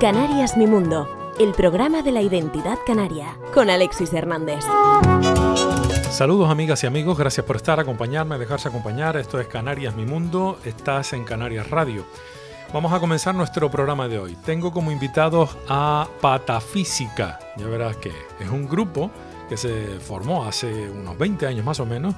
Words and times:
Canarias 0.00 0.56
Mi 0.56 0.66
Mundo, 0.66 1.34
el 1.38 1.52
programa 1.52 2.02
de 2.02 2.10
la 2.10 2.22
identidad 2.22 2.78
canaria, 2.86 3.36
con 3.54 3.70
Alexis 3.70 4.12
Hernández. 4.12 4.64
Saludos 6.10 6.50
amigas 6.50 6.82
y 6.82 6.86
amigos, 6.86 7.16
gracias 7.16 7.46
por 7.46 7.56
estar, 7.56 7.78
acompañarme, 7.78 8.38
dejarse 8.38 8.68
acompañar. 8.68 9.16
Esto 9.16 9.38
es 9.38 9.46
Canarias 9.46 9.94
Mi 9.94 10.06
Mundo, 10.06 10.58
estás 10.64 11.12
en 11.12 11.24
Canarias 11.24 11.70
Radio. 11.70 12.04
Vamos 12.72 12.92
a 12.92 12.98
comenzar 12.98 13.34
nuestro 13.34 13.70
programa 13.70 14.08
de 14.08 14.18
hoy. 14.18 14.36
Tengo 14.44 14.72
como 14.72 14.90
invitados 14.90 15.56
a 15.68 16.08
Patafísica, 16.20 17.38
ya 17.56 17.66
verás 17.66 17.96
que 17.96 18.12
es 18.40 18.48
un 18.50 18.68
grupo 18.68 19.10
que 19.50 19.56
se 19.56 19.98
formó 19.98 20.44
hace 20.44 20.88
unos 20.88 21.18
20 21.18 21.46
años 21.46 21.66
más 21.66 21.80
o 21.80 21.84
menos 21.84 22.14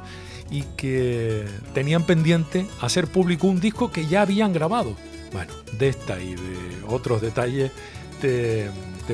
y 0.50 0.62
que 0.76 1.48
tenían 1.72 2.04
pendiente 2.04 2.66
hacer 2.80 3.06
público 3.08 3.46
un 3.46 3.58
disco 3.58 3.90
que 3.90 4.06
ya 4.06 4.20
habían 4.22 4.52
grabado 4.52 4.94
bueno, 5.32 5.50
de 5.78 5.88
esta 5.88 6.20
y 6.20 6.34
de 6.34 6.84
otros 6.86 7.22
detalles 7.22 7.72
te, 8.20 8.70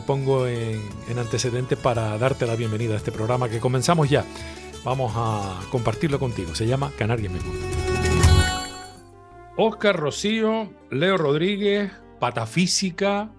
pongo 0.07 0.47
en, 0.47 0.81
antecedentes 1.17 1.79
para 1.79 2.19
darte 2.19 2.47
la 2.47 2.57
bienvenida 2.57 2.95
a 2.95 2.97
este 2.99 3.11
programa 3.11 3.49
que 3.49 3.59
comenzamos 3.59 4.11
ya. 4.11 4.25
Vamos 4.85 5.13
a 5.17 5.61
compartirlo 5.71 6.19
contigo. 6.19 6.55
Se 6.55 6.67
llama 6.67 6.93
Canarias 6.99 7.33
Mi 7.33 7.41
Mundo. 7.41 7.67
Oscar 9.57 9.97
Rocío, 9.97 10.71
Leo 10.91 11.17
Rodríguez, 11.17 11.91
Patafísica. 12.21 13.31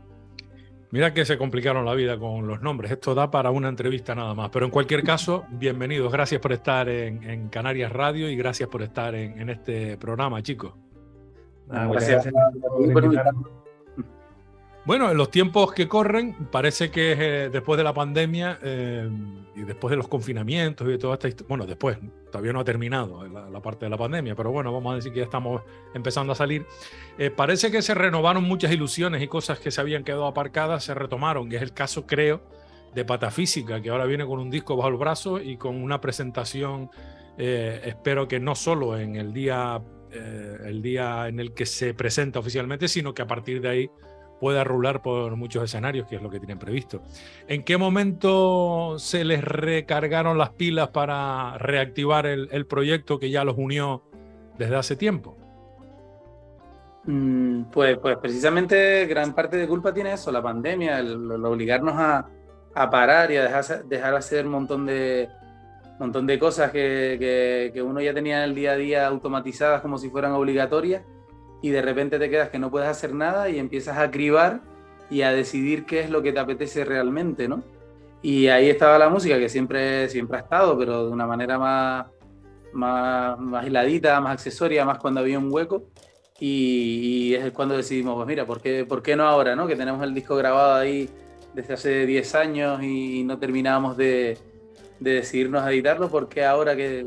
Mira 0.92 1.14
que 1.14 1.24
se 1.24 1.38
complicaron 1.38 1.86
la 1.86 1.94
vida 1.94 2.18
con 2.18 2.48
los 2.48 2.62
nombres. 2.62 2.92
Esto 2.92 3.14
da 3.14 3.30
para 3.30 3.52
una 3.52 3.70
entrevista 3.70 4.16
nada 4.16 4.34
más. 4.34 4.50
Pero 4.50 4.66
en 4.66 4.72
cualquier 4.72 5.04
caso, 5.04 5.46
bienvenidos. 5.52 6.12
Gracias 6.12 6.42
por 6.42 6.52
estar 6.52 6.90
en, 6.90 7.50
Canarias 7.50 7.92
Radio 7.92 8.30
y 8.30 8.36
gracias 8.36 8.70
por 8.70 8.82
estar 8.82 9.14
en 9.14 9.50
este 9.50 9.98
programa, 9.98 10.42
chicos. 10.42 10.74
Ah, 11.70 11.88
bueno, 14.86 15.12
en 15.12 15.18
los 15.18 15.30
tiempos 15.30 15.74
que 15.74 15.88
corren, 15.88 16.34
parece 16.52 16.90
que 16.90 17.12
eh, 17.12 17.50
después 17.50 17.78
de 17.78 17.84
la 17.84 17.94
pandemia 17.94 18.60
eh, 18.64 19.10
y 19.56 19.62
después 19.62 19.92
de 19.92 19.98
los 19.98 20.08
confinamientos 20.08 20.88
y 20.88 20.92
de 20.92 20.98
toda 20.98 21.16
esta 21.16 21.28
historia, 21.28 21.48
bueno, 21.50 21.66
después, 21.66 21.98
todavía 22.32 22.54
no 22.54 22.62
ha 22.62 22.64
terminado 22.64 23.28
la, 23.28 23.62
parte 23.62 23.86
de 23.86 23.90
la 23.90 23.98
pandemia, 23.98 24.36
pero 24.36 24.52
bueno, 24.52 24.72
vamos 24.72 24.94
a 24.94 24.96
decir 24.96 25.12
que 25.12 25.20
ya 25.20 25.26
estamos 25.26 25.62
empezando 25.94 26.34
a 26.34 26.36
salir. 26.36 26.66
Eh, 27.18 27.30
parece 27.30 27.72
que 27.72 27.82
se 27.82 27.94
renovaron 27.94 28.44
muchas 28.44 28.72
ilusiones 28.72 29.22
y 29.22 29.28
cosas 29.28 29.60
que 29.60 29.70
se 29.70 29.82
habían 29.82 30.04
quedado 30.04 30.26
aparcadas, 30.26 30.84
se 30.84 30.94
retomaron, 30.94 31.52
y 31.52 31.56
es 31.56 31.62
el 31.62 31.74
caso, 31.74 32.08
creo, 32.08 32.42
de 32.96 33.06
Patafísica, 33.06 33.82
que 33.82 33.90
ahora 33.90 34.06
viene 34.06 34.26
con 34.26 34.40
un 34.40 34.50
disco 34.50 34.76
bajo 34.76 34.90
el 34.90 34.96
brazo 34.96 35.40
y 35.40 35.58
con 35.58 35.76
una 35.76 36.02
presentación, 36.02 36.90
espero 37.38 38.28
que 38.28 38.40
no 38.40 38.54
solo 38.54 38.98
en 38.98 39.16
el 39.16 39.32
día 39.32 39.82
eh, 40.12 40.58
el 40.66 40.82
día 40.82 41.28
en 41.28 41.40
el 41.40 41.54
que 41.54 41.68
se 41.68 41.94
presenta 41.94 42.40
oficialmente, 42.40 42.88
sino 42.88 43.14
que 43.14 43.22
a 43.22 43.28
partir 43.28 43.62
de 43.62 43.70
ahí 43.70 43.92
pueda 44.40 44.64
rular 44.64 45.02
por 45.02 45.36
muchos 45.36 45.64
escenarios, 45.64 46.08
que 46.08 46.16
es 46.16 46.22
lo 46.22 46.30
que 46.30 46.40
tienen 46.40 46.58
previsto. 46.58 47.02
¿En 47.48 47.64
qué 47.64 47.78
momento 47.78 48.98
se 48.98 49.24
les 49.24 49.44
recargaron 49.44 50.38
las 50.38 50.52
pilas 50.52 50.90
para 50.90 51.58
reactivar 51.58 52.26
el, 52.26 52.66
proyecto 52.66 53.20
que 53.20 53.30
ya 53.30 53.44
los 53.44 53.58
unió 53.58 54.04
desde 54.58 54.76
hace 54.76 54.96
tiempo? 54.96 55.38
Mm, 57.06 57.64
pues, 57.72 57.98
pues 57.98 58.18
precisamente 58.18 59.06
gran 59.06 59.34
parte 59.34 59.58
de 59.58 59.68
culpa 59.68 59.94
tiene 59.94 60.14
eso, 60.14 60.32
la 60.32 60.42
pandemia, 60.42 61.00
el, 61.00 61.32
obligarnos 61.46 61.96
a, 61.98 62.28
parar 62.90 63.32
y 63.32 63.38
a 63.38 63.44
dejar, 63.44 63.86
dejar 63.86 64.16
hacer 64.16 64.46
un 64.46 64.52
montón 64.54 64.86
de, 64.86 65.28
montón 66.00 66.26
de 66.26 66.40
cosas 66.40 66.72
que, 66.72 67.72
que, 67.74 67.82
uno 67.82 68.00
ya 68.00 68.14
tenía 68.14 68.38
en 68.38 68.44
el 68.50 68.56
día 68.56 68.72
a 68.72 68.76
día 68.76 69.08
automatizadas 69.08 69.82
como 69.82 69.98
si 69.98 70.10
fueran 70.10 70.32
obligatorias 70.32 71.04
y 71.62 71.70
de 71.70 71.82
repente 71.82 72.20
te 72.20 72.30
quedas 72.30 72.50
que 72.50 72.60
no 72.60 72.72
puedes 72.72 72.90
hacer 72.90 73.14
nada 73.14 73.50
y 73.50 73.60
empiezas 73.60 73.98
a 73.98 74.10
cribar 74.12 74.62
y 75.10 75.22
a 75.24 75.32
decidir 75.32 75.86
qué 75.86 76.02
es 76.02 76.10
lo 76.10 76.22
que 76.22 76.32
te 76.32 76.40
apetece 76.40 76.86
realmente, 76.86 77.48
¿no? 77.48 77.64
Y 78.22 78.48
ahí 78.48 78.70
estaba 78.70 78.98
la 78.98 79.10
música 79.10 79.40
que 79.40 79.50
siempre, 79.50 80.10
siempre 80.10 80.38
ha 80.38 80.42
estado, 80.42 80.78
pero 80.78 81.06
de 81.06 81.12
una 81.12 81.26
manera 81.26 81.58
más, 81.58 82.08
más, 82.74 83.40
más 83.40 83.66
hiladita, 83.66 84.20
más 84.20 84.34
accesoria, 84.34 84.86
más 84.86 85.00
cuando 85.00 85.22
había 85.22 85.40
un 85.40 85.52
hueco. 85.52 85.84
Y, 86.40 87.34
es 87.36 87.52
cuando 87.52 87.76
decidimos, 87.76 88.16
pues 88.16 88.28
mira, 88.28 88.46
¿por 88.46 88.62
qué, 88.62 88.86
¿por 88.86 89.02
qué 89.02 89.16
no 89.16 89.24
ahora, 89.24 89.56
no? 89.56 89.68
Que 89.68 89.76
tenemos 89.76 90.02
el 90.04 90.14
disco 90.14 90.36
grabado 90.36 90.76
ahí 90.76 91.10
desde 91.54 91.74
hace 91.74 92.06
10 92.06 92.36
años 92.36 92.84
y 92.84 93.24
no 93.24 93.40
terminábamos 93.40 93.98
de, 93.98 94.38
de 95.00 95.14
decidirnos 95.16 95.64
a 95.64 95.72
editarlo, 95.72 96.10
porque 96.10 96.46
ahora 96.46 96.76
que, 96.76 97.06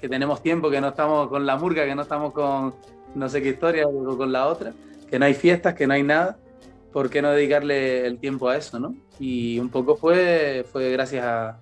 que, 0.00 0.08
tenemos 0.08 0.42
tiempo, 0.42 0.70
que 0.70 0.80
no 0.80 0.88
estamos 0.88 1.28
con 1.28 1.46
la 1.46 1.56
murga, 1.56 1.84
que 1.84 1.94
no 1.94 2.02
estamos 2.02 2.32
con 2.32 2.74
no 3.14 3.28
sé 3.28 3.42
qué 3.42 3.50
historia 3.50 3.86
o 3.86 4.16
con 4.16 4.32
la 4.32 4.46
otra, 4.46 4.72
que 5.10 5.18
no 5.18 5.24
hay 5.24 5.34
fiestas, 5.34 5.74
que 5.74 5.86
no 5.86 5.94
hay 5.94 6.02
nada, 6.02 6.38
¿por 6.92 7.10
qué 7.10 7.22
no 7.22 7.30
dedicarle 7.30 8.06
el 8.06 8.18
tiempo 8.18 8.48
a 8.48 8.56
eso, 8.56 8.78
no? 8.78 8.94
Y 9.18 9.58
un 9.58 9.68
poco 9.68 9.96
fue, 9.96 10.64
fue 10.70 10.90
gracias 10.90 11.24
a, 11.24 11.60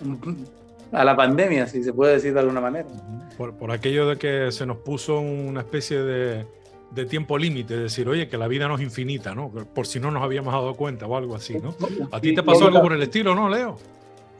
a 0.92 1.04
la 1.04 1.16
pandemia, 1.16 1.66
si 1.66 1.82
se 1.82 1.92
puede 1.92 2.14
decir 2.14 2.34
de 2.34 2.40
alguna 2.40 2.60
manera. 2.60 2.88
Por, 3.36 3.56
por 3.56 3.70
aquello 3.70 4.08
de 4.08 4.16
que 4.16 4.52
se 4.52 4.66
nos 4.66 4.78
puso 4.78 5.20
una 5.20 5.60
especie 5.60 6.02
de, 6.02 6.46
de 6.94 7.06
tiempo 7.06 7.38
límite, 7.38 7.76
decir, 7.76 8.08
oye, 8.08 8.28
que 8.28 8.36
la 8.36 8.48
vida 8.48 8.68
no 8.68 8.76
es 8.76 8.82
infinita, 8.82 9.34
¿no? 9.34 9.50
Por 9.50 9.86
si 9.86 9.98
no 9.98 10.10
nos 10.10 10.22
habíamos 10.22 10.52
dado 10.52 10.74
cuenta 10.74 11.06
o 11.06 11.16
algo 11.16 11.34
así, 11.34 11.54
¿no? 11.54 11.74
¿A 12.10 12.20
ti 12.20 12.34
te 12.34 12.42
pasó 12.42 12.66
algo 12.66 12.82
por 12.82 12.92
el 12.92 13.02
estilo, 13.02 13.34
no, 13.34 13.48
Leo? 13.48 13.78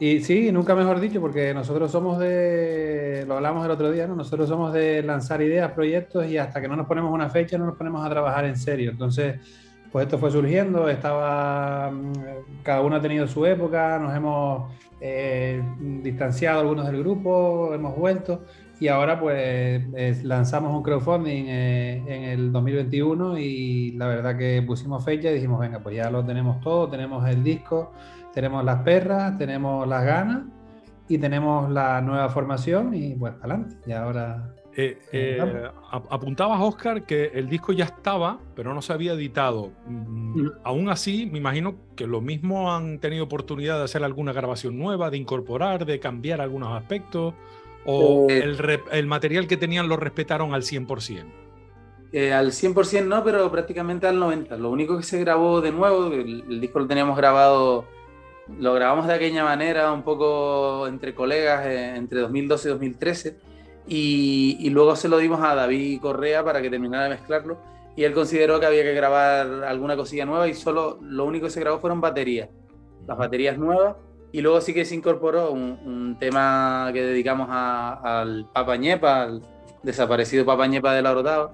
Y 0.03 0.19
sí, 0.19 0.51
nunca 0.51 0.75
mejor 0.75 0.99
dicho, 0.99 1.21
porque 1.21 1.53
nosotros 1.53 1.89
somos 1.89 2.19
de, 2.19 3.23
lo 3.25 3.35
hablamos 3.35 3.63
el 3.63 3.71
otro 3.71 3.89
día, 3.89 4.05
¿no? 4.05 4.17
Nosotros 4.17 4.49
somos 4.49 4.73
de 4.73 5.01
lanzar 5.01 5.41
ideas, 5.41 5.71
proyectos 5.71 6.27
y 6.27 6.37
hasta 6.37 6.59
que 6.59 6.67
no 6.67 6.75
nos 6.75 6.87
ponemos 6.87 7.09
una 7.13 7.29
fecha 7.29 7.57
no 7.57 7.65
nos 7.67 7.77
ponemos 7.77 8.05
a 8.05 8.09
trabajar 8.09 8.43
en 8.43 8.57
serio. 8.57 8.91
Entonces, 8.91 9.35
pues 9.93 10.05
esto 10.05 10.17
fue 10.17 10.29
surgiendo, 10.29 10.89
estaba, 10.89 11.89
mm, 11.89 12.11
cada 12.63 12.81
uno 12.81 12.97
ha 12.97 13.01
tenido 13.01 13.29
su 13.29 13.45
época, 13.45 13.97
nos 13.97 14.13
hemos 14.13 14.73
eh, 14.99 15.63
distanciado 15.79 16.59
algunos 16.59 16.85
del 16.85 16.99
grupo, 16.99 17.73
hemos 17.73 17.95
vuelto 17.95 18.43
y 18.81 18.89
ahora 18.89 19.17
pues 19.17 19.85
lanzamos 20.25 20.75
un 20.75 20.83
crowdfunding 20.83 21.45
eh, 21.47 22.03
en 22.05 22.23
el 22.23 22.51
2021 22.51 23.37
y 23.37 23.91
la 23.91 24.07
verdad 24.07 24.37
que 24.37 24.61
pusimos 24.67 25.05
fecha 25.05 25.31
y 25.31 25.35
dijimos, 25.35 25.61
venga, 25.61 25.79
pues 25.79 25.95
ya 25.95 26.09
lo 26.09 26.25
tenemos 26.25 26.59
todo, 26.59 26.89
tenemos 26.89 27.25
el 27.29 27.41
disco 27.41 27.93
tenemos 28.33 28.63
las 28.63 28.81
perras, 28.81 29.37
tenemos 29.37 29.87
las 29.87 30.03
ganas 30.03 30.43
y 31.07 31.17
tenemos 31.17 31.69
la 31.69 32.01
nueva 32.01 32.29
formación 32.29 32.93
y 32.93 33.15
pues 33.15 33.33
adelante. 33.39 33.75
Y 33.85 33.91
ahora... 33.91 34.53
Eh, 34.75 34.97
eh, 35.11 35.69
apuntabas, 35.91 36.59
Oscar, 36.59 37.05
que 37.05 37.25
el 37.35 37.47
disco 37.47 37.73
ya 37.73 37.85
estaba, 37.85 38.39
pero 38.55 38.73
no 38.73 38.81
se 38.81 38.91
había 38.91 39.13
editado. 39.13 39.71
Mm, 39.85 40.41
mm. 40.41 40.51
Aún 40.63 40.89
así, 40.89 41.29
me 41.31 41.37
imagino 41.37 41.75
que 41.95 42.07
lo 42.07 42.21
mismo 42.21 42.73
han 42.73 42.97
tenido 42.97 43.23
oportunidad 43.25 43.77
de 43.77 43.83
hacer 43.83 44.03
alguna 44.03 44.33
grabación 44.33 44.79
nueva, 44.79 45.11
de 45.11 45.17
incorporar, 45.17 45.85
de 45.85 45.99
cambiar 45.99 46.41
algunos 46.41 46.75
aspectos, 46.75 47.35
o 47.85 48.25
eh, 48.31 48.55
el, 48.91 49.05
material 49.05 49.45
que 49.45 49.57
tenían 49.57 49.87
lo 49.87 49.97
respetaron 49.97 50.55
al 50.55 50.63
100%. 50.63 51.23
al 52.33 52.51
100% 52.51 53.05
no, 53.05 53.23
pero 53.23 53.51
prácticamente 53.51 54.07
al 54.07 54.17
90%. 54.17 54.57
Lo 54.57 54.71
único 54.71 54.97
que 54.97 55.03
se 55.03 55.19
grabó 55.19 55.61
de 55.61 55.71
nuevo, 55.71 56.07
el 56.07 56.59
disco 56.59 56.79
lo 56.79 56.87
teníamos 56.87 57.15
grabado 57.15 57.85
lo 58.47 58.73
grabamos 58.73 59.07
de 59.07 59.13
aquella 59.13 59.43
manera, 59.43 59.91
un 59.91 60.03
poco 60.03 60.87
entre 60.87 61.15
colegas, 61.15 61.65
eh, 61.65 61.95
entre 61.95 62.19
2012 62.19 62.67
y 62.67 62.71
2013, 62.71 63.37
y, 63.87 64.69
luego 64.69 64.95
se 64.95 65.09
lo 65.09 65.17
dimos 65.17 65.41
a 65.41 65.55
David 65.55 66.01
Correa 66.01 66.43
para 66.43 66.61
que 66.61 66.69
terminara 66.69 67.05
de 67.05 67.09
mezclarlo, 67.11 67.57
y 67.95 68.03
él 68.03 68.13
consideró 68.13 68.59
que 68.59 68.65
había 68.65 68.83
que 68.83 68.93
grabar 68.93 69.63
alguna 69.65 69.95
cosilla 69.95 70.25
nueva, 70.25 70.47
y 70.47 70.53
solo 70.53 70.99
lo 71.01 71.25
único 71.25 71.45
que 71.45 71.51
se 71.51 71.59
grabó 71.59 71.79
fueron 71.79 72.01
baterías, 72.01 72.49
las 73.07 73.17
baterías 73.17 73.57
nuevas, 73.57 73.95
y 74.31 74.41
luego 74.41 74.59
sí 74.61 74.73
que 74.73 74.83
se 74.83 74.95
incorporó 74.95 75.51
un, 75.51 76.17
tema 76.19 76.89
que 76.93 77.03
dedicamos 77.03 77.47
al 77.51 78.47
Papa 78.53 78.77
Ñepa, 78.77 79.23
al 79.23 79.41
desaparecido 79.83 80.45
Papa 80.45 80.67
Ñepa 80.67 80.93
de 80.93 81.01
la 81.01 81.11
Orotava, 81.11 81.51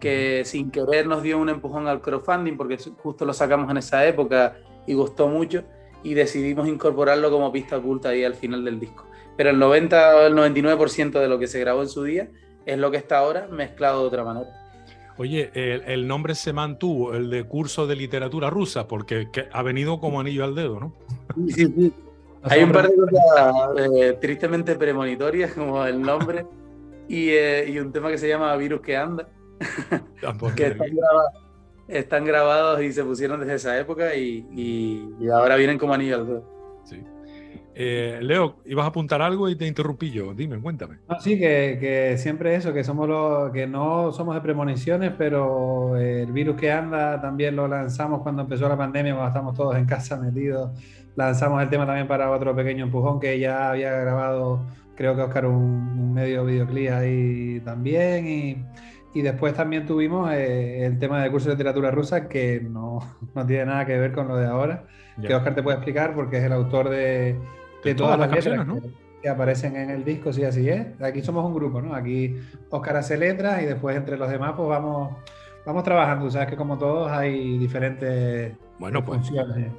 que 0.00 0.42
sin 0.44 0.70
querer 0.70 1.06
nos 1.06 1.22
dio 1.22 1.38
un 1.38 1.48
empujón 1.48 1.88
al 1.88 2.00
crowdfunding, 2.00 2.56
porque 2.56 2.78
justo 3.02 3.24
lo 3.24 3.32
sacamos 3.32 3.70
en 3.70 3.78
esa 3.78 4.06
época 4.06 4.56
y 4.86 4.94
gustó 4.94 5.28
mucho 5.28 5.64
y 6.02 6.14
decidimos 6.14 6.68
incorporarlo 6.68 7.30
como 7.30 7.52
pista 7.52 7.76
oculta 7.76 8.10
ahí 8.10 8.24
al 8.24 8.34
final 8.34 8.64
del 8.64 8.80
disco. 8.80 9.06
Pero 9.36 9.50
el 9.50 9.58
90 9.58 10.16
o 10.16 10.20
el 10.26 10.34
99% 10.34 11.20
de 11.20 11.28
lo 11.28 11.38
que 11.38 11.46
se 11.46 11.60
grabó 11.60 11.82
en 11.82 11.88
su 11.88 12.04
día 12.04 12.28
es 12.66 12.78
lo 12.78 12.90
que 12.90 12.96
está 12.96 13.18
ahora 13.18 13.48
mezclado 13.48 14.02
de 14.02 14.06
otra 14.08 14.24
manera. 14.24 14.50
Oye, 15.16 15.50
el, 15.54 16.06
nombre 16.06 16.36
se 16.36 16.52
mantuvo, 16.52 17.12
el 17.12 17.28
de 17.28 17.42
curso 17.42 17.88
de 17.88 17.96
literatura 17.96 18.50
rusa, 18.50 18.86
porque 18.86 19.28
ha 19.52 19.62
venido 19.62 19.98
como 19.98 20.20
anillo 20.20 20.44
al 20.44 20.54
dedo, 20.54 20.78
¿no? 20.78 20.94
Sí, 21.48 21.66
sí. 21.66 21.92
Hay 22.44 22.62
un 22.62 22.70
par 22.70 22.88
de 22.88 22.94
cosas 22.94 23.54
eh, 23.78 24.16
tristemente 24.20 24.76
premonitorias, 24.76 25.52
como 25.52 25.84
el 25.84 26.00
nombre, 26.00 26.46
y, 27.08 27.30
eh, 27.30 27.68
y, 27.68 27.80
un 27.80 27.90
tema 27.90 28.10
que 28.10 28.18
se 28.18 28.28
llama 28.28 28.54
Virus 28.56 28.80
que 28.80 28.96
anda, 28.96 29.28
ah, 30.24 30.34
pues 30.38 30.54
que 30.54 30.68
está 30.68 30.84
grabado, 30.84 31.47
están 31.88 32.24
grabados 32.24 32.82
y 32.82 32.92
se 32.92 33.02
pusieron 33.02 33.40
desde 33.40 33.54
esa 33.54 33.78
época 33.78 34.14
y, 34.14 35.08
ahora 35.32 35.56
vienen 35.56 35.78
como 35.78 35.94
anillo 35.94 36.16
al 36.16 36.26
dedo. 36.26 36.82
Sí. 36.84 37.02
Eh, 37.80 38.18
Leo, 38.22 38.56
ibas 38.64 38.84
a 38.84 38.88
apuntar 38.88 39.22
algo 39.22 39.48
y 39.48 39.56
te 39.56 39.66
interrumpí 39.66 40.10
yo. 40.10 40.34
Dime, 40.34 40.60
cuéntame. 40.60 40.98
sí, 41.20 41.38
que, 41.38 41.78
que, 41.80 42.18
siempre 42.18 42.54
eso, 42.56 42.72
que 42.72 42.82
somos 42.82 43.08
los, 43.08 43.52
que 43.52 43.66
no 43.66 44.12
somos 44.12 44.34
de 44.34 44.40
premoniciones, 44.40 45.12
pero 45.16 45.96
el 45.96 46.32
virus 46.32 46.56
que 46.56 46.72
anda 46.72 47.20
también 47.20 47.54
lo 47.56 47.68
lanzamos 47.68 48.22
cuando 48.22 48.42
empezó 48.42 48.68
la 48.68 48.76
pandemia, 48.76 49.14
cuando 49.14 49.28
estamos 49.28 49.54
todos 49.54 49.76
en 49.76 49.86
casa 49.86 50.16
metidos. 50.16 50.72
Lanzamos 51.14 51.62
el 51.62 51.68
tema 51.68 51.86
también 51.86 52.08
para 52.08 52.30
otro 52.30 52.54
pequeño 52.54 52.84
empujón 52.84 53.20
que 53.20 53.38
ya 53.38 53.70
había 53.70 53.92
grabado, 53.92 54.66
creo 54.96 55.14
que 55.14 55.22
Oscar, 55.22 55.46
un, 55.46 56.12
medio 56.12 56.44
videoclip 56.44 56.90
ahí 56.90 57.60
también. 57.64 58.26
Y, 58.26 58.64
y 59.14 59.22
después 59.22 59.54
también 59.54 59.86
tuvimos 59.86 60.30
eh, 60.32 60.84
el 60.84 60.98
tema 60.98 61.22
del 61.22 61.30
curso 61.30 61.48
de 61.48 61.54
literatura 61.54 61.90
rusa, 61.90 62.28
que 62.28 62.60
no, 62.60 63.00
no, 63.34 63.46
tiene 63.46 63.66
nada 63.66 63.86
que 63.86 63.98
ver 63.98 64.12
con 64.12 64.28
lo 64.28 64.36
de 64.36 64.46
ahora, 64.46 64.84
que 65.20 65.34
Oscar 65.34 65.54
te 65.54 65.62
puede 65.62 65.76
explicar 65.76 66.14
porque 66.14 66.38
es 66.38 66.44
el 66.44 66.52
autor 66.52 66.88
de 66.90 67.36
de, 67.84 67.94
todas, 67.94 68.18
las 68.18 68.30
letras 68.30 68.66
que, 69.22 69.28
aparecen 69.28 69.76
en 69.76 69.90
el 69.90 70.04
disco, 70.04 70.32
sí, 70.32 70.44
así 70.44 70.68
es. 70.68 71.00
Aquí 71.00 71.22
somos 71.22 71.44
un 71.44 71.54
grupo, 71.54 71.80
¿no? 71.80 71.94
Aquí 71.94 72.36
Oscar 72.70 72.96
hace 72.96 73.16
letras 73.16 73.62
y 73.62 73.66
después 73.66 73.96
entre 73.96 74.16
los 74.16 74.30
demás 74.30 74.54
pues 74.56 74.68
vamos, 74.68 75.16
vamos 75.64 75.82
trabajando. 75.84 76.30
Sabes 76.30 76.48
que 76.48 76.56
como 76.56 76.78
todos 76.78 77.10
hay 77.10 77.58
diferentes 77.58 78.54
bueno, 78.78 79.04
pues 79.04 79.32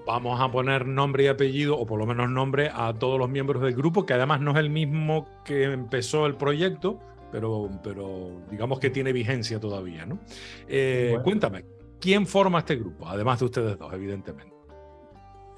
vamos 0.06 0.42
a 0.42 0.52
poner 0.52 0.86
nombre 0.86 1.24
y 1.24 1.28
apellido, 1.28 1.78
o 1.78 1.86
por 1.86 2.00
lo 2.00 2.06
menos 2.06 2.30
nombre, 2.30 2.70
a 2.74 2.94
todos 2.94 3.18
los 3.18 3.30
miembros 3.30 3.62
del 3.62 3.74
grupo, 3.74 4.06
que 4.06 4.14
además 4.14 4.42
no 4.42 4.52
es 4.52 4.58
el 4.58 4.70
mismo 4.70 5.26
que 5.46 5.64
empezó 5.64 6.26
el 6.26 6.36
proyecto, 6.36 7.00
pero, 7.32 7.70
pero 7.84 8.42
digamos 8.50 8.80
que 8.80 8.90
tiene 8.90 9.14
vigencia 9.14 9.60
todavía, 9.60 10.06
¿no? 10.06 10.20
Eh, 10.68 11.18
cuéntame, 11.24 11.66
¿quién 12.00 12.26
forma 12.26 12.60
este 12.60 12.76
grupo? 12.76 13.08
Además 13.08 13.40
de 13.40 13.46
ustedes 13.46 13.78
dos, 13.78 13.94
evidentemente. 13.94 14.60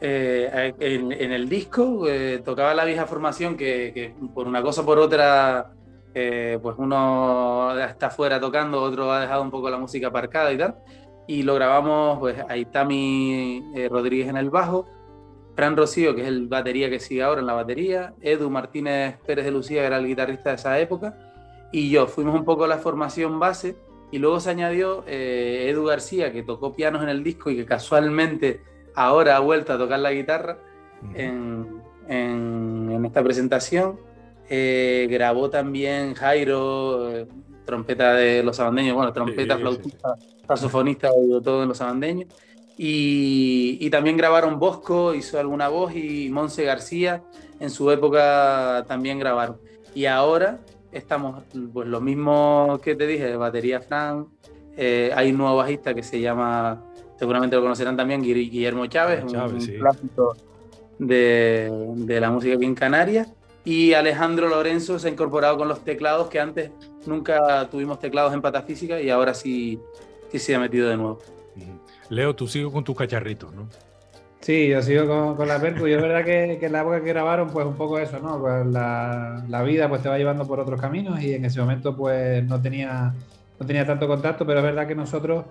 Eh, 0.04 0.74
en, 0.80 1.32
el 1.32 1.48
disco 1.48 2.10
eh, 2.10 2.42
tocaba 2.44 2.74
la 2.74 2.86
vieja 2.86 3.06
formación 3.06 3.56
que, 3.56 4.16
por 4.34 4.48
una 4.48 4.64
cosa 4.64 4.82
o 4.82 4.86
por 4.86 4.98
otra, 4.98 5.74
eh, 6.16 6.58
pues 6.60 6.76
uno 6.80 7.80
está 7.80 8.10
fuera 8.10 8.40
tocando, 8.40 8.82
otro 8.82 9.12
ha 9.12 9.22
dejado 9.22 9.44
un 9.44 9.52
poco 9.52 9.70
la 9.70 9.78
música 9.78 10.08
aparcada 10.08 10.52
y 10.52 10.58
tal. 10.58 10.76
Y 11.28 11.44
lo 11.44 11.54
grabamos, 11.54 12.18
pues 12.18 12.36
Aitami 12.50 13.64
Rodríguez 13.90 14.28
en 14.28 14.38
el 14.38 14.50
bajo, 14.50 14.88
Fran 15.56 15.78
Rocío, 15.78 16.16
que 16.16 16.24
es 16.24 16.28
el 16.28 16.48
batería 16.48 16.90
que 16.90 17.00
sigue 17.00 17.22
ahora 17.22 17.42
en 17.42 17.48
la 17.48 17.54
batería, 17.54 18.16
Edu 18.22 18.50
Martínez 18.50 19.18
Pérez 19.28 19.46
de 19.46 19.52
Lucía, 19.52 19.82
que 19.82 19.88
era 19.88 19.98
el 19.98 20.08
guitarrista 20.08 20.50
de 20.50 20.56
esa 20.56 20.80
época, 20.80 21.16
y 21.72 21.90
yo. 21.90 22.08
Fuimos 22.08 22.36
un 22.36 22.46
poco 22.46 22.68
la 22.68 22.78
formación 22.78 23.40
base. 23.40 23.76
Y 24.12 24.20
luego 24.20 24.42
se 24.42 24.50
añadió 24.50 25.06
Edu 25.08 25.86
García, 25.86 26.34
que 26.34 26.44
tocó 26.44 26.74
pianos 26.74 27.02
en 27.02 27.08
el 27.08 27.24
disco 27.24 27.50
y 27.50 27.56
que 27.56 27.66
casualmente 27.66 28.60
ahora 28.94 29.38
ha 29.38 29.40
vuelto 29.40 29.72
a 29.72 29.78
tocar 29.78 30.00
la 30.00 30.12
guitarra 30.12 30.58
en, 31.16 33.06
esta 33.06 33.24
presentación. 33.24 34.00
Eh, 34.50 35.08
grabó 35.10 35.50
también 35.50 36.14
Jairo, 36.14 37.10
eh, 37.10 37.28
trompeta 37.66 38.14
de 38.16 38.44
los 38.44 38.60
abandeños, 38.60 38.96
bueno, 38.96 39.14
trompeta, 39.14 39.58
flautista, 39.58 40.16
saxofonista, 40.48 41.10
todo 41.44 41.64
en 41.64 41.70
los 41.70 41.82
abandeños. 41.82 42.28
Y, 42.78 43.90
también 43.92 44.18
grabaron 44.18 44.60
Bosco, 44.60 45.14
hizo 45.14 45.40
alguna 45.40 45.68
voz, 45.68 45.96
y 45.96 46.30
Monse 46.30 46.64
García 46.64 47.24
en 47.60 47.70
su 47.70 47.92
época 47.92 48.86
también 48.88 49.20
grabaron. 49.20 49.58
Y 49.94 50.06
ahora 50.06 50.62
estamos, 50.92 51.44
pues 51.74 51.88
lo 51.88 52.02
mismo 52.02 52.80
que 52.84 52.96
te 52.96 53.08
dije, 53.08 53.26
de 53.26 53.38
batería 53.38 53.82
Fran, 53.82 54.28
eh, 54.78 55.12
hay 55.16 55.32
un 55.32 55.38
nuevo 55.38 55.58
bajista 55.58 55.94
que 55.94 56.04
se 56.04 56.20
llama 56.20 56.82
seguramente 57.22 57.56
lo 57.56 57.62
conocerán 57.62 57.96
también, 57.96 58.24
Guillermo 58.24 58.88
Chávez, 58.88 59.24
un, 59.24 59.60
clásico 59.78 60.36
de, 60.98 62.18
la 62.20 62.32
música 62.32 62.56
aquí 62.56 62.66
en 62.66 62.74
Canarias. 62.74 63.32
Y 63.64 63.94
Alejandro 63.94 64.50
Lorenzo 64.50 64.98
se 64.98 65.08
ha 65.08 65.12
incorporado 65.12 65.56
con 65.56 65.68
los 65.68 65.82
teclados, 65.82 66.30
que 66.30 66.40
antes 66.40 66.72
nunca 67.06 67.70
tuvimos 67.70 68.00
teclados 68.00 68.34
en 68.34 68.42
patafísica 68.42 69.00
y 69.00 69.12
ahora 69.12 69.36
sí, 69.36 69.80
sí 70.32 70.40
se 70.40 70.56
ha 70.56 70.60
metido 70.60 70.90
de 70.90 70.98
nuevo. 70.98 71.20
Leo, 72.10 72.36
tú 72.36 72.48
sigues 72.48 72.72
con 72.72 72.84
tus 72.84 72.98
cacharritos, 72.98 73.54
¿no? 73.54 73.68
Sí, 74.42 74.70
yo 74.70 74.82
sigo 74.82 75.08
con, 75.08 75.36
con 75.36 75.48
la 75.48 75.60
percu 75.60 75.88
y 75.88 75.94
es 75.94 76.02
verdad 76.02 76.26
que, 76.26 76.58
que, 76.60 76.66
en 76.66 76.72
la 76.72 76.82
época 76.82 77.02
que 77.02 77.10
grabaron, 77.10 77.50
pues 77.50 77.66
un 77.66 77.76
poco 77.76 78.00
eso, 78.00 78.20
¿no? 78.20 78.40
Pues 78.40 78.66
la, 78.66 79.46
la, 79.48 79.64
vida 79.64 79.88
pues 79.88 80.02
te 80.02 80.10
va 80.10 80.18
llevando 80.18 80.48
por 80.48 80.60
otros 80.60 80.82
caminos 80.82 81.22
y 81.22 81.34
en 81.36 81.46
ese 81.46 81.60
momento 81.60 81.96
pues 81.96 82.44
no 82.46 82.60
tenía, 82.60 83.14
no 83.60 83.66
tenía 83.66 83.86
tanto 83.86 84.08
contacto, 84.08 84.46
pero 84.46 84.60
es 84.60 84.66
verdad 84.66 84.88
que 84.88 84.96
nosotros 84.96 85.46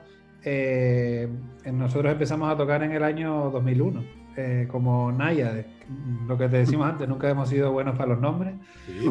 eh, 0.45 1.29
nosotros 1.73 2.13
empezamos 2.13 2.53
a 2.53 2.57
tocar 2.57 2.83
en 2.83 2.93
el 2.93 3.05
año 3.05 3.51
2001, 3.51 4.05
eh, 4.37 4.69
como 4.71 5.13
Naya, 5.13 5.65
lo 6.27 6.39
que 6.39 6.49
te 6.49 6.59
decimos 6.59 6.89
antes, 6.89 7.09
nunca 7.09 7.29
hemos 7.29 7.49
sido 7.49 7.73
buenos 7.73 7.97
para 7.97 8.11
los 8.11 8.21
nombres. 8.21 8.55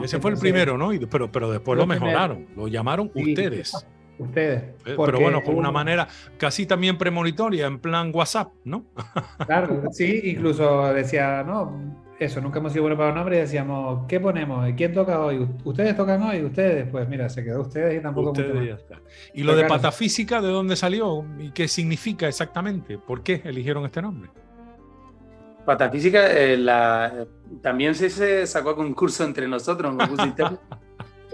ese 0.03 0.19
fue 0.19 0.31
el 0.31 0.37
primero, 0.37 0.77
¿no? 0.77 0.89
pero, 1.09 1.31
pero 1.31 1.51
después 1.51 1.77
lo 1.77 1.85
mejoraron, 1.85 2.47
lo 2.55 2.67
llamaron 2.67 3.11
ustedes. 3.13 3.85
Ustedes. 4.19 4.63
Eh, 4.85 4.97
pero 4.97 5.19
bueno, 5.19 5.41
con 5.41 5.55
una 5.55 5.71
manera 5.71 6.07
casi 6.37 6.65
también 6.65 6.97
premonitoria, 6.97 7.67
en 7.67 7.79
plan 7.79 8.11
WhatsApp, 8.13 8.51
¿no? 8.65 8.85
Claro, 9.45 9.83
sí, 9.91 10.21
incluso 10.25 10.93
decía, 10.93 11.43
no, 11.43 11.95
eso, 12.19 12.41
nunca 12.41 12.59
hemos 12.59 12.73
sido 12.73 12.83
buenos 12.83 12.97
para 12.97 13.09
los 13.09 13.15
nombres 13.15 13.37
y 13.37 13.41
decíamos, 13.43 14.05
¿qué 14.07 14.19
ponemos? 14.19 14.67
¿Quién 14.75 14.93
toca 14.93 15.21
hoy? 15.21 15.47
¿Ustedes 15.63 15.95
tocan 15.95 16.21
hoy? 16.21 16.43
¿Ustedes? 16.43 16.85
Pues 16.91 17.07
mira, 17.07 17.29
se 17.29 17.45
quedó 17.45 17.61
ustedes 17.61 17.97
y 17.97 18.03
tampoco... 18.03 18.31
Ustedes 18.31 18.77
¿Y 19.33 19.43
lo 19.43 19.55
de 19.55 19.63
patafísica 19.63 20.41
de 20.41 20.49
dónde 20.49 20.75
salió? 20.75 21.25
¿Y 21.39 21.51
qué 21.51 21.69
significa 21.69 22.27
exactamente? 22.27 22.97
¿Por 22.97 23.23
qué 23.23 23.41
eligieron 23.45 23.85
este 23.85 24.01
nombre? 24.01 24.29
Patafísica 25.65 26.29
eh, 26.31 26.57
la, 26.57 27.25
también 27.61 27.95
se, 27.95 28.45
sacó 28.45 28.71
a 28.71 28.75
concurso 28.75 29.23
entre 29.23 29.47
nosotros, 29.47 29.89
un 29.89 29.97
concurso 29.97 30.25
interno. 30.25 30.59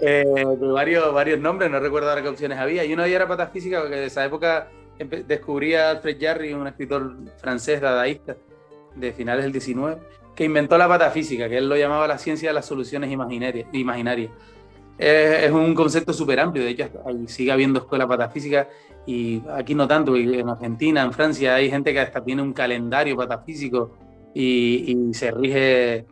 Eh, 0.00 0.24
varios, 0.60 1.12
varios 1.12 1.40
nombres, 1.40 1.70
no 1.70 1.80
recuerdo 1.80 2.10
ahora 2.10 2.22
qué 2.22 2.28
opciones 2.28 2.58
había. 2.58 2.84
Y 2.84 2.92
uno 2.92 3.02
de 3.02 3.08
ellos 3.08 3.16
era 3.16 3.28
patafísica, 3.28 3.80
porque 3.80 3.96
de 3.96 4.06
esa 4.06 4.24
época 4.24 4.68
descubría 5.26 5.90
Alfred 5.90 6.16
Jarry, 6.20 6.52
un 6.52 6.66
escritor 6.66 7.16
francés 7.38 7.80
dadaísta 7.80 8.36
de 8.94 9.12
finales 9.12 9.44
del 9.44 9.52
19 9.52 9.98
que 10.36 10.44
inventó 10.44 10.76
la 10.76 10.86
patafísica, 10.86 11.48
que 11.48 11.56
él 11.56 11.68
lo 11.68 11.76
llamaba 11.76 12.06
la 12.06 12.18
ciencia 12.18 12.50
de 12.50 12.52
las 12.52 12.66
soluciones 12.66 13.10
imaginarias. 13.10 14.30
Es, 14.98 15.50
un 15.50 15.74
concepto 15.74 16.12
súper 16.12 16.38
amplio, 16.40 16.64
de 16.64 16.70
hecho 16.70 16.90
sigue 17.26 17.50
habiendo 17.50 17.80
escuela 17.80 18.06
patafísica 18.06 18.68
y 19.06 19.42
aquí 19.50 19.74
no 19.74 19.88
tanto, 19.88 20.14
en 20.14 20.48
Argentina, 20.48 21.02
en 21.02 21.12
Francia 21.12 21.54
hay 21.54 21.70
gente 21.70 21.92
que 21.92 22.00
hasta 22.00 22.22
tiene 22.22 22.42
un 22.42 22.52
calendario 22.52 23.16
patafísico 23.16 23.96
y, 24.34 25.10
se 25.12 25.30
rige 25.30 26.06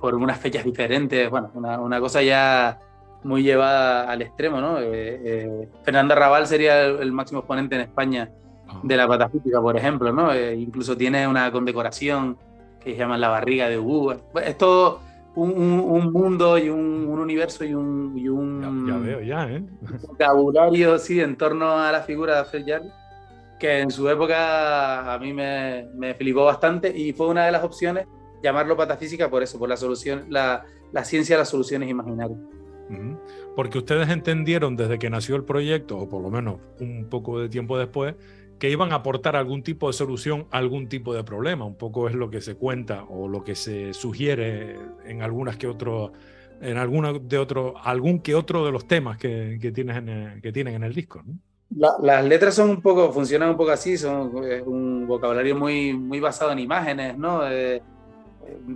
por 0.00 0.14
unas 0.14 0.38
fechas 0.38 0.64
diferentes, 0.64 1.30
bueno, 1.30 1.50
una, 1.54 2.00
cosa 2.00 2.22
ya 2.22 2.80
muy 3.22 3.42
llevada 3.42 4.10
al 4.10 4.22
extremo, 4.22 4.60
¿no? 4.60 4.80
Eh, 4.80 5.20
eh, 5.24 5.68
Fernanda 5.82 6.14
Raval 6.14 6.46
sería 6.46 6.86
el, 6.86 7.12
máximo 7.12 7.40
exponente 7.40 7.74
en 7.76 7.82
España 7.82 8.30
ah. 8.68 8.80
de 8.82 8.96
la 8.96 9.06
patafísica, 9.06 9.60
por 9.60 9.76
ejemplo, 9.76 10.12
¿no? 10.12 10.32
Eh, 10.32 10.56
incluso 10.56 10.96
tiene 10.96 11.26
una 11.26 11.50
condecoración 11.52 12.36
que 12.80 12.92
se 12.92 12.98
llama 12.98 13.18
La 13.18 13.28
Barriga 13.28 13.68
de 13.68 13.78
Hugo. 13.78 14.14
Es 14.44 14.58
todo 14.58 15.00
un, 15.34 16.12
mundo 16.12 16.58
y 16.58 16.68
un, 16.68 17.06
universo 17.06 17.64
y 17.64 17.74
un, 17.74 18.86
ya, 18.88 18.96
veo, 18.96 19.20
ya, 19.20 19.48
¿eh? 19.50 19.62
vocabulario 20.08 20.98
sí, 20.98 21.20
en 21.20 21.36
torno 21.36 21.78
a 21.78 21.92
la 21.92 22.02
figura 22.02 22.42
de 22.42 22.64
Jarry, 22.64 22.90
que 23.58 23.80
en 23.80 23.90
su 23.90 24.08
época 24.08 25.12
a 25.12 25.18
mí 25.18 25.32
me, 25.32 25.88
me, 25.94 26.14
flipó 26.14 26.44
bastante 26.44 26.96
y 26.96 27.12
fue 27.12 27.28
una 27.28 27.46
de 27.46 27.52
las 27.52 27.62
opciones 27.62 28.06
llamarlo 28.42 28.76
patafísica 28.76 29.30
por 29.30 29.42
eso, 29.42 29.58
por 29.58 29.68
la 29.68 29.76
solución, 29.76 30.26
la, 30.28 30.64
la 30.92 31.04
ciencia 31.04 31.36
de 31.36 31.40
las 31.40 31.48
soluciones 31.48 31.88
imaginarias. 31.88 32.38
Porque 33.54 33.78
ustedes 33.78 34.08
entendieron 34.08 34.76
desde 34.76 34.98
que 34.98 35.10
nació 35.10 35.36
el 35.36 35.44
proyecto, 35.44 35.98
o 35.98 36.08
por 36.08 36.22
lo 36.22 36.30
menos 36.30 36.60
un 36.80 37.06
poco 37.08 37.40
de 37.40 37.48
tiempo 37.48 37.78
después, 37.78 38.14
que 38.58 38.70
iban 38.70 38.92
a 38.92 38.96
aportar 38.96 39.36
algún 39.36 39.62
tipo 39.62 39.86
de 39.86 39.92
solución 39.92 40.46
a 40.50 40.58
algún 40.58 40.88
tipo 40.88 41.14
de 41.14 41.22
problema. 41.22 41.64
Un 41.64 41.76
poco 41.76 42.08
es 42.08 42.14
lo 42.14 42.30
que 42.30 42.40
se 42.40 42.54
cuenta 42.54 43.04
o 43.04 43.28
lo 43.28 43.44
que 43.44 43.54
se 43.54 43.94
sugiere 43.94 44.76
en 45.04 45.22
algunas 45.22 45.56
que 45.56 45.66
otro, 45.66 46.12
en 46.60 46.76
alguna 46.76 47.12
de 47.12 47.38
otro, 47.38 47.74
algún 47.82 48.20
que 48.20 48.34
otro 48.34 48.64
de 48.64 48.72
los 48.72 48.86
temas 48.86 49.18
que, 49.18 49.58
que, 49.60 49.70
tienes 49.70 49.96
en 49.96 50.40
que 50.40 50.52
tienen 50.52 50.74
en 50.74 50.84
el 50.84 50.94
disco. 50.94 51.22
las 51.70 52.24
letras 52.24 52.54
son 52.54 52.70
un 52.70 52.80
poco, 52.80 53.12
funcionan 53.12 53.50
un 53.50 53.56
poco 53.56 53.70
así, 53.70 53.96
son 53.96 54.32
un 54.66 55.06
vocabulario 55.06 55.54
muy, 55.54 55.92
muy 55.92 56.18
basado 56.18 56.50
en 56.52 56.58
imágenes, 56.58 57.16
¿no? 57.16 57.48
Eh, 57.48 57.82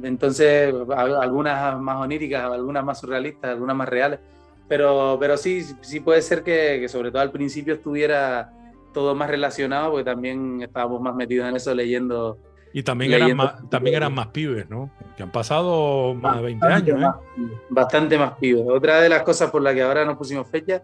entonces, 0.02 0.75
algunas 0.97 1.81
más 1.81 1.97
oníricas, 1.97 2.45
algunas 2.45 2.85
más 2.85 3.00
surrealistas, 3.00 3.50
algunas 3.50 3.76
más 3.76 3.88
reales. 3.88 4.21
Pero, 4.69 5.17
pero 5.21 5.37
sí, 5.37 5.62
sí 5.81 6.00
puede 6.00 6.23
ser 6.23 6.43
que, 6.43 6.79
que 6.81 6.88
sobre 6.88 7.11
todo 7.11 7.21
al 7.23 7.31
principio 7.31 7.75
estuviera 7.75 8.52
todo 8.93 9.14
más 9.14 9.29
relacionado, 9.29 9.91
porque 9.91 10.05
también 10.05 10.62
estábamos 10.62 11.00
más 11.00 11.14
metidos 11.14 11.49
en 11.49 11.57
eso 11.57 11.75
leyendo. 11.75 12.38
Y 12.73 12.83
también, 12.83 13.12
eran 13.12 13.37
más, 13.37 13.69
también 13.69 13.97
eran 13.97 14.14
más 14.14 14.29
pibes, 14.29 14.69
¿no? 14.71 14.91
Que 15.17 15.23
han 15.23 15.31
pasado 15.31 16.14
más 16.14 16.37
de 16.37 16.43
20 16.43 16.67
años. 16.67 17.02
¿eh? 17.02 17.43
bastante 17.69 18.17
más 18.17 18.33
pibes. 18.38 18.64
Otra 18.67 19.00
de 19.00 19.09
las 19.09 19.23
cosas 19.23 19.50
por 19.50 19.61
las 19.61 19.75
que 19.75 19.83
ahora 19.83 20.07
nos 20.07 20.17
pusimos 20.17 20.49
fecha, 20.49 20.83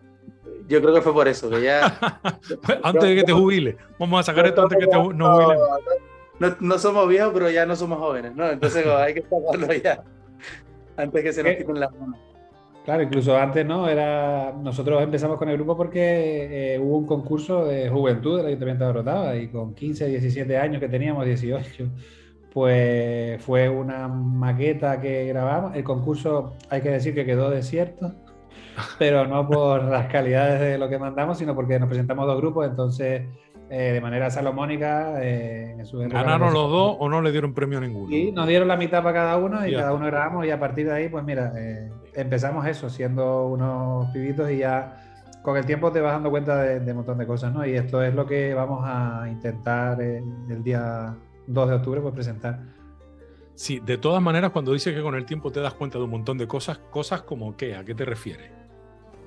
yo 0.69 0.83
creo 0.83 0.95
que 0.95 1.01
fue 1.01 1.15
por 1.15 1.27
eso, 1.29 1.49
que 1.49 1.63
ya... 1.63 1.99
antes 2.83 3.03
de 3.03 3.15
que 3.15 3.25
te 3.25 3.33
jubile. 3.33 3.77
Vamos 3.99 4.21
a 4.21 4.23
sacar 4.23 4.47
esto 4.47 4.63
antes 4.63 4.79
de 4.79 4.85
que 4.85 4.91
te, 4.91 4.97
no 5.15 5.35
jubile. 5.35 5.61
No, 6.39 6.57
no, 6.61 6.79
somos 6.79 7.09
viejos, 7.09 7.31
pero 7.33 7.51
ya 7.51 7.67
no 7.67 7.77
somos 7.77 7.99
jóvenes, 7.99 8.35
¿no? 8.35 8.49
Entonces 8.49 8.87
hay 8.99 9.15
que 9.15 9.23
sacarlo 9.23 9.73
ya, 9.73 10.03
antes 10.97 11.23
que 11.23 11.33
se 11.33 11.43
nos 11.43 11.55
quiten 11.55 11.81
las 11.81 11.93
manos. 11.93 12.19
Claro, 12.89 13.03
incluso 13.03 13.37
antes, 13.37 13.67
¿no? 13.67 13.87
Era, 13.87 14.55
nosotros 14.63 15.03
empezamos 15.03 15.37
con 15.37 15.51
el 15.51 15.57
grupo 15.57 15.77
porque 15.77 16.75
eh, 16.75 16.79
hubo 16.79 16.97
un 16.97 17.07
concurso 17.07 17.67
de 17.67 17.91
juventud 17.91 18.39
del 18.39 18.47
Ayuntamiento 18.47 18.87
de 18.87 18.93
Rotava 18.95 19.37
y 19.37 19.49
con 19.49 19.75
15, 19.75 20.07
17 20.07 20.57
años 20.57 20.81
que 20.81 20.89
teníamos, 20.89 21.27
18, 21.27 21.85
pues 22.51 23.43
fue 23.43 23.69
una 23.69 24.09
maqueta 24.09 25.03
que 25.03 25.27
grabamos. 25.27 25.77
El 25.77 25.85
concurso, 25.85 26.55
hay 26.71 26.81
que 26.81 26.89
decir 26.89 27.15
que 27.15 27.27
quedó 27.27 27.51
desierto, 27.51 28.15
pero 28.99 29.27
no 29.27 29.47
por 29.47 29.85
las 29.85 30.07
calidades 30.07 30.59
de 30.61 30.79
lo 30.79 30.89
que 30.89 30.99
mandamos, 30.99 31.37
sino 31.37 31.55
porque 31.55 31.79
nos 31.79 31.89
presentamos 31.89 32.27
dos 32.27 32.39
grupos, 32.39 32.67
entonces 32.67 33.23
eh, 33.71 33.93
de 33.93 34.01
manera 34.01 34.31
salomónica. 34.31 35.15
Eh, 35.23 35.77
¿Ganaron 35.93 36.55
los 36.55 36.71
dos 36.71 36.97
o 36.99 37.09
no 37.09 37.21
le 37.21 37.33
dieron 37.33 37.53
premio 37.53 37.79
a 37.79 37.81
ninguno? 37.81 38.09
Sí, 38.09 38.33
nos 38.33 38.49
dieron 38.49 38.69
la 38.69 38.77
mitad 38.77 39.03
para 39.03 39.15
cada 39.15 39.37
uno 39.37 39.67
y 39.67 39.73
cada 39.73 39.93
uno 39.93 40.07
grabamos 40.07 40.47
y 40.47 40.51
a 40.51 40.59
partir 40.59 40.87
de 40.87 40.93
ahí, 40.93 41.09
pues 41.09 41.25
mira, 41.25 41.53
eh, 41.57 41.91
empezamos 42.15 42.67
eso, 42.67 42.89
siendo 42.89 43.47
unos 43.47 44.09
pibitos 44.13 44.51
y 44.51 44.59
ya 44.59 45.05
con 45.43 45.57
el 45.57 45.67
tiempo 45.67 45.93
te 45.93 46.01
vas 46.01 46.13
dando 46.13 46.31
cuenta 46.31 46.63
de, 46.63 46.91
un 46.91 46.97
montón 46.97 47.19
de 47.19 47.27
cosas, 47.27 47.53
¿no? 47.53 47.67
Y 47.67 47.75
esto 47.75 48.03
es 48.03 48.15
lo 48.15 48.27
que 48.27 48.55
vamos 48.55 48.83
a 48.85 49.27
intentar 49.29 50.01
el 50.01 50.63
día 50.63 51.15
2 51.47 51.69
de 51.69 51.75
octubre, 51.75 52.01
pues 52.01 52.15
presentar. 52.15 52.61
Sí, 53.55 53.81
de 53.81 53.99
todas 53.99 54.23
maneras, 54.23 54.51
cuando 54.53 54.73
dices 54.73 54.95
que 54.95 55.03
con 55.03 55.15
el 55.15 55.27
tiempo 55.27 55.51
te 55.51 55.61
das 55.61 55.75
cuenta 55.75 55.99
de 55.99 56.05
un 56.05 56.11
montón 56.11 56.39
de 56.39 56.47
cosas, 56.47 56.79
cosas 56.79 57.23
como 57.23 57.57
qué, 57.57 57.75
¿a 57.75 57.85
qué 57.85 57.95
te 57.95 58.05
refieres? 58.05 58.53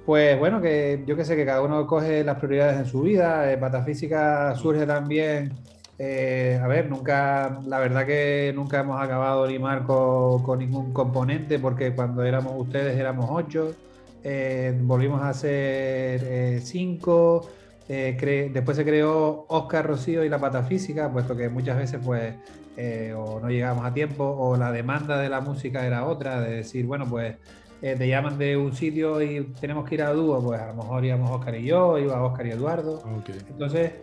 Pues 0.06 0.38
bueno, 0.40 0.62
que 0.62 1.04
yo 1.06 1.16
que 1.16 1.24
sé, 1.24 1.36
que 1.36 1.46
cada 1.46 1.62
uno 1.62 1.86
coge 1.86 2.24
las 2.24 2.38
prioridades 2.38 2.80
en 2.80 2.86
su 2.86 3.02
vida. 3.04 3.52
Eh, 3.52 3.58
Patafísica 3.58 4.56
surge 4.56 4.86
también. 4.88 5.54
Eh, 6.00 6.60
a 6.62 6.68
ver, 6.68 6.90
nunca, 6.90 7.60
la 7.68 7.78
verdad 7.80 8.08
que 8.08 8.52
nunca 8.56 8.80
hemos 8.80 9.00
acabado 9.00 9.46
ni 9.48 9.60
marco 9.60 10.42
con 10.44 10.60
ningún 10.60 10.92
componente, 10.94 11.60
porque 11.60 11.94
cuando 11.94 12.24
éramos 12.24 12.54
ustedes 12.58 12.98
éramos 12.98 13.28
ocho, 13.30 13.76
eh, 14.24 14.76
volvimos 14.82 15.22
a 15.22 15.32
ser 15.34 16.60
cinco, 16.62 17.48
después 17.88 18.78
se 18.78 18.84
creó 18.86 19.46
Oscar 19.50 19.86
Rocío 19.86 20.24
y 20.24 20.30
la 20.30 20.40
Patafísica, 20.40 21.12
puesto 21.12 21.38
que 21.38 21.50
muchas 21.50 21.78
veces 21.78 22.00
pues 22.04 22.34
o 23.16 23.40
no 23.40 23.50
llegábamos 23.50 23.86
a 23.86 23.94
tiempo 23.94 24.24
o 24.24 24.58
la 24.58 24.72
demanda 24.72 25.20
de 25.20 25.30
la 25.30 25.42
música 25.42 25.86
era 25.86 26.06
otra, 26.08 26.42
de 26.42 26.56
decir, 26.58 26.88
bueno, 26.88 27.06
pues 27.08 27.36
eh, 27.82 27.96
te 27.98 28.08
llaman 28.08 28.38
de 28.38 28.56
un 28.58 28.74
sitio 28.74 29.22
y 29.24 29.44
tenemos 29.60 29.90
que 29.90 29.96
ir 29.96 30.04
a 30.04 30.14
dúo, 30.14 30.42
pues 30.44 30.62
a 30.62 30.68
lo 30.68 30.76
mejor 30.76 31.04
íbamos 31.04 31.32
Oscar 31.32 31.56
y 31.56 31.66
yo, 31.66 31.98
iba 31.98 32.24
Oscar 32.24 32.46
y 32.46 32.52
Eduardo. 32.52 33.02
Entonces 33.50 33.94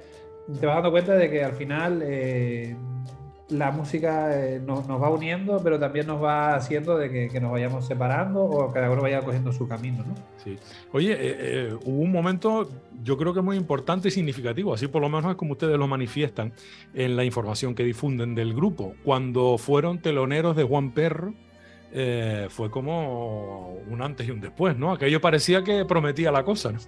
te 0.61 0.67
vas 0.67 0.77
dando 0.77 0.91
cuenta 0.91 1.15
de 1.15 1.31
que 1.31 1.45
al 1.45 1.53
final 1.53 2.03
eh, 2.05 2.75
la 3.51 3.71
música 3.71 4.37
eh, 4.37 4.59
nos, 4.59 4.89
va 4.91 5.11
uniendo, 5.11 5.61
pero 5.63 5.79
también 5.79 6.09
nos 6.09 6.21
va 6.21 6.57
haciendo 6.57 6.99
de 6.99 7.29
que, 7.29 7.41
nos 7.41 7.53
vayamos 7.53 7.87
separando 7.87 8.43
o 8.43 8.73
cada 8.73 8.91
uno 8.91 9.01
vaya 9.01 9.23
cogiendo 9.23 9.53
su 9.53 9.69
camino. 9.69 9.99
¿no? 9.99 10.15
Sí. 10.43 10.59
Oye, 10.93 11.77
hubo 11.85 12.03
un 12.03 12.11
momento, 12.11 12.69
yo 13.05 13.17
creo 13.17 13.33
que 13.33 13.43
muy 13.43 13.57
importante 13.57 14.09
y 14.09 14.11
significativo, 14.11 14.75
así 14.75 14.89
por 14.89 15.03
lo 15.03 15.09
menos 15.09 15.31
es 15.31 15.37
como 15.37 15.53
ustedes 15.53 15.79
lo 15.79 15.87
manifiestan 15.87 16.53
en 16.95 17.15
la 17.15 17.25
información 17.25 17.77
que 17.77 17.85
difunden 17.85 18.35
del 18.35 18.55
grupo, 18.55 18.95
cuando 19.05 19.57
fueron 19.57 20.01
teloneros 20.01 20.57
de 20.57 20.65
Juan 20.65 20.91
Perro 20.91 21.33
eh, 21.93 22.47
fue 22.51 22.71
como 22.71 23.75
un 23.89 24.03
antes 24.03 24.27
y 24.27 24.31
un 24.31 24.41
después, 24.41 24.77
¿no? 24.77 24.93
Aquello 24.93 25.21
parecía 25.21 25.63
que 25.63 25.85
prometía 25.85 26.31
la 26.31 26.45
cosa, 26.45 26.73
¿no? 26.73 26.79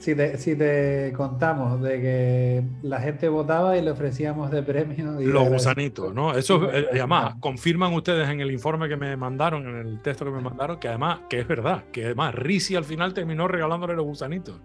Si 0.00 0.14
te, 0.14 0.38
si 0.38 0.56
te 0.56 1.12
contamos 1.14 1.82
de 1.82 2.00
que 2.00 2.62
la 2.82 3.00
gente 3.00 3.28
votaba 3.28 3.76
y 3.76 3.82
le 3.82 3.90
ofrecíamos 3.90 4.50
de 4.50 4.62
premio. 4.62 5.20
Los 5.20 5.46
gusanitos, 5.46 6.14
¿no? 6.14 6.34
Eso, 6.34 6.72
eh, 6.72 6.86
además, 6.90 7.34
confirman 7.38 7.92
ustedes 7.92 8.26
en 8.30 8.40
el 8.40 8.50
informe 8.50 8.88
que 8.88 8.96
me 8.96 9.14
mandaron, 9.18 9.68
en 9.68 9.76
el 9.76 10.00
texto 10.00 10.24
que 10.24 10.30
me 10.30 10.40
mandaron, 10.40 10.80
que 10.80 10.88
además, 10.88 11.20
que 11.28 11.40
es 11.40 11.46
verdad, 11.46 11.84
que 11.92 12.06
además 12.06 12.34
Risi 12.34 12.76
al 12.76 12.84
final 12.84 13.12
terminó 13.12 13.46
regalándole 13.46 13.94
los 13.94 14.06
gusanitos. 14.06 14.58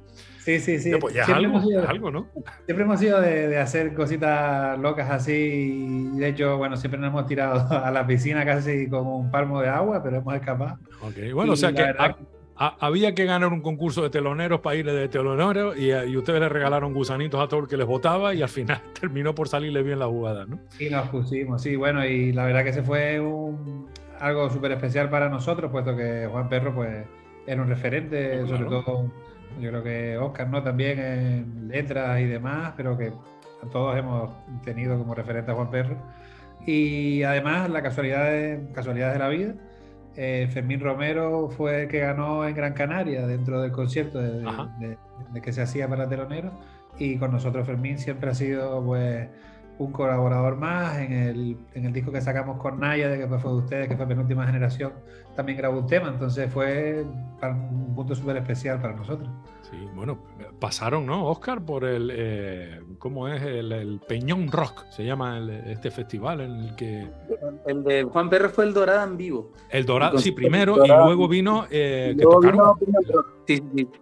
Sí, 0.46 0.60
sí, 0.60 0.80
sí. 0.80 0.92
Pues 1.02 1.14
ya 1.14 1.24
es 1.24 1.30
algo, 1.30 2.12
¿no? 2.12 2.30
Siempre 2.66 2.86
hemos 2.86 3.00
sido 3.02 3.20
de, 3.20 3.58
hacer 3.58 3.94
cositas 3.94 4.80
locas 4.80 5.10
así. 5.10 6.12
Y 6.14 6.18
de 6.18 6.30
hecho, 6.30 6.58
bueno, 6.58 6.78
siempre 6.78 6.98
nos 6.98 7.10
hemos 7.10 7.26
tirado 7.26 7.68
a 7.84 7.92
la 7.92 8.08
piscina 8.08 8.46
casi 8.46 8.88
como 8.88 9.18
un 9.18 9.32
palmo 9.32 9.60
de 9.60 9.68
agua, 9.68 10.02
pero 10.02 10.18
hemos 10.18 10.34
escapado. 10.34 10.80
Ok, 11.02 11.34
bueno, 11.34 11.54
o 11.54 11.56
sea 11.58 11.74
que 11.74 11.84
había 12.58 13.14
que 13.14 13.26
ganar 13.26 13.52
un 13.52 13.62
concurso 13.62 14.04
de 14.04 14.10
teloneros 14.10 14.62
para 14.62 14.76
ir 14.76 14.86
de 14.86 15.08
telonero 15.10 15.76
y, 15.76 15.92
y, 15.92 16.18
ustedes 16.18 16.40
le 16.40 16.50
regalaron 16.50 16.94
gusanitos 16.94 17.42
a 17.42 17.48
todo 17.48 17.62
el 17.62 17.68
que 17.68 17.78
les 17.78 17.86
votaba 17.86 18.34
y 18.34 18.42
al 18.42 18.50
final 18.50 18.82
terminó 19.00 19.36
por 19.36 19.50
salirle 19.50 19.84
bien 19.84 20.00
la 20.00 20.08
jugada, 20.08 20.46
¿no? 20.46 20.60
Sí, 20.70 20.90
nos 20.90 21.10
pusimos, 21.10 21.62
sí, 21.62 21.76
bueno, 21.76 22.06
y 22.06 22.32
la 22.32 22.46
verdad 22.46 22.64
que 22.64 22.70
ese 22.70 22.84
fue 22.84 23.20
un, 23.20 23.88
algo 24.20 24.50
súper 24.50 24.72
especial 24.72 25.10
para 25.10 25.30
nosotros, 25.30 25.72
puesto 25.72 25.96
que 25.96 26.28
Juan 26.32 26.50
Perro, 26.50 26.74
pues, 26.74 27.06
era 27.46 27.62
un 27.62 27.68
referente, 27.68 28.46
sobre 28.48 28.66
todo 28.66 29.12
yo 29.60 29.70
creo 29.70 29.84
que 29.84 30.18
Oscar, 30.18 30.50
¿no? 30.50 30.64
También 30.64 31.00
en 31.00 31.68
letras 31.68 32.20
y 32.20 32.26
demás, 32.26 32.74
pero 32.76 32.98
que 32.98 33.14
todos 33.72 33.98
hemos 33.98 34.32
tenido 34.64 34.98
como 34.98 35.16
referente 35.16 35.52
a 35.52 35.56
Juan 35.56 35.70
Perro. 35.70 35.98
Y 36.66 37.24
además, 37.24 37.70
la 37.70 37.82
casualidad 37.82 38.26
de, 38.26 38.68
casualidades 38.74 39.14
de 39.14 39.20
la 39.20 39.30
vida, 39.30 39.54
eh, 40.18 40.48
Fermín 40.52 40.80
Romero 40.80 41.50
fue 41.50 41.84
el 41.84 41.88
que 41.88 42.00
ganó 42.00 42.48
en 42.48 42.56
Gran 42.56 42.74
Canaria 42.74 43.28
dentro 43.28 43.62
del 43.62 43.72
concierto 43.72 44.20
de, 44.20 44.98
que 45.42 45.52
se 45.52 45.62
hacía 45.62 45.88
para 45.88 46.08
Telonero. 46.08 46.52
Y 46.98 47.18
con 47.18 47.32
nosotros 47.32 47.68
Fermín 47.68 47.98
siempre 47.98 48.30
ha 48.30 48.34
sido 48.34 48.84
pues 48.84 49.28
un 49.78 49.92
colaborador 49.92 50.56
más 50.56 50.98
en 51.00 51.12
el, 51.12 51.58
en 51.74 51.86
el 51.86 51.92
disco 51.92 52.12
que 52.12 52.22
sacamos 52.22 52.58
con 52.58 52.80
Naya, 52.80 53.10
de 53.10 53.18
que 53.18 53.28
fue 53.28 53.52
de 53.52 53.58
ustedes, 53.58 53.88
que 53.90 53.98
fue 53.98 54.08
penúltima 54.08 54.46
generación, 54.46 54.94
también 55.36 55.58
grabó 55.58 55.80
un 55.80 55.88
tema, 55.88 56.08
entonces 56.08 56.52
fue 56.52 57.06
un 57.42 57.94
punto 57.94 58.16
súper 58.16 58.38
especial 58.38 58.80
para 58.80 58.96
nosotros. 58.96 59.30
Sí, 59.70 59.78
bueno, 59.94 60.18
pasaron, 60.60 61.06
¿no, 61.06 61.28
Oscar? 61.28 61.64
Por 61.64 61.86
el, 61.86 62.12
eh, 62.14 62.82
¿cómo 63.00 63.28
es? 63.28 63.42
El, 63.42 64.00
Peñón 64.08 64.52
Rock, 64.52 64.86
se 64.90 65.06
llama 65.06 65.40
este 65.68 65.92
festival 65.92 66.42
en 66.42 66.52
el 66.52 66.76
que... 66.76 67.08
El 67.66 67.84
de 67.84 68.04
Juan 68.04 68.30
Perro 68.30 68.50
fue 68.50 68.66
el 68.66 68.74
Dorado 68.74 69.04
en 69.04 69.18
vivo. 69.18 69.54
El 69.70 69.86
Dorado, 69.86 70.18
sí, 70.18 70.32
primero, 70.32 70.86
y 70.86 70.88
luego 70.88 71.28
vino... 71.28 71.66
Eh, 71.70 72.16
que 72.18 72.24
tocaron... 72.24 72.74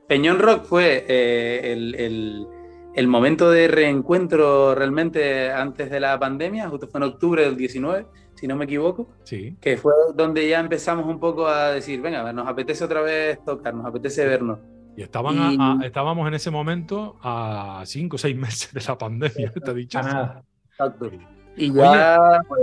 Peñón, 0.07 0.39
Rock. 0.39 0.63
fue 0.63 1.05
eh, 1.07 1.73
el 1.73 2.47
el 2.93 3.07
momento 3.07 3.49
de 3.49 3.67
reencuentro 3.67 4.75
realmente 4.75 5.51
antes 5.51 5.89
de 5.89 5.99
la 5.99 6.19
pandemia, 6.19 6.69
justo 6.69 6.87
fue 6.87 6.99
en 6.99 7.03
octubre 7.05 7.43
del 7.43 7.57
19, 7.57 8.05
si 8.35 8.47
no 8.47 8.55
me 8.55 8.65
equivoco, 8.65 9.09
sí. 9.23 9.55
que 9.59 9.77
fue 9.77 9.93
donde 10.13 10.47
ya 10.47 10.59
empezamos 10.59 11.07
un 11.07 11.19
poco 11.19 11.47
a 11.47 11.71
decir, 11.71 12.01
venga, 12.01 12.31
nos 12.33 12.47
apetece 12.47 12.83
otra 12.83 13.01
vez 13.01 13.43
tocar, 13.43 13.73
nos 13.73 13.85
apetece 13.85 14.25
vernos. 14.25 14.59
Y, 14.95 15.01
estaban 15.01 15.81
estábamos 15.83 16.27
en 16.27 16.33
ese 16.33 16.51
momento 16.51 17.17
a 17.21 17.83
cinco 17.85 18.15
o 18.15 18.19
seis 18.19 18.35
meses 18.37 18.73
de 18.73 18.81
la 18.87 18.97
pandemia, 18.97 19.51
he 19.55 19.73
dicho. 19.73 19.99
Exacto. 19.99 21.11
Y 21.55 21.71
ya... 21.73 22.41
Pues, 22.47 22.61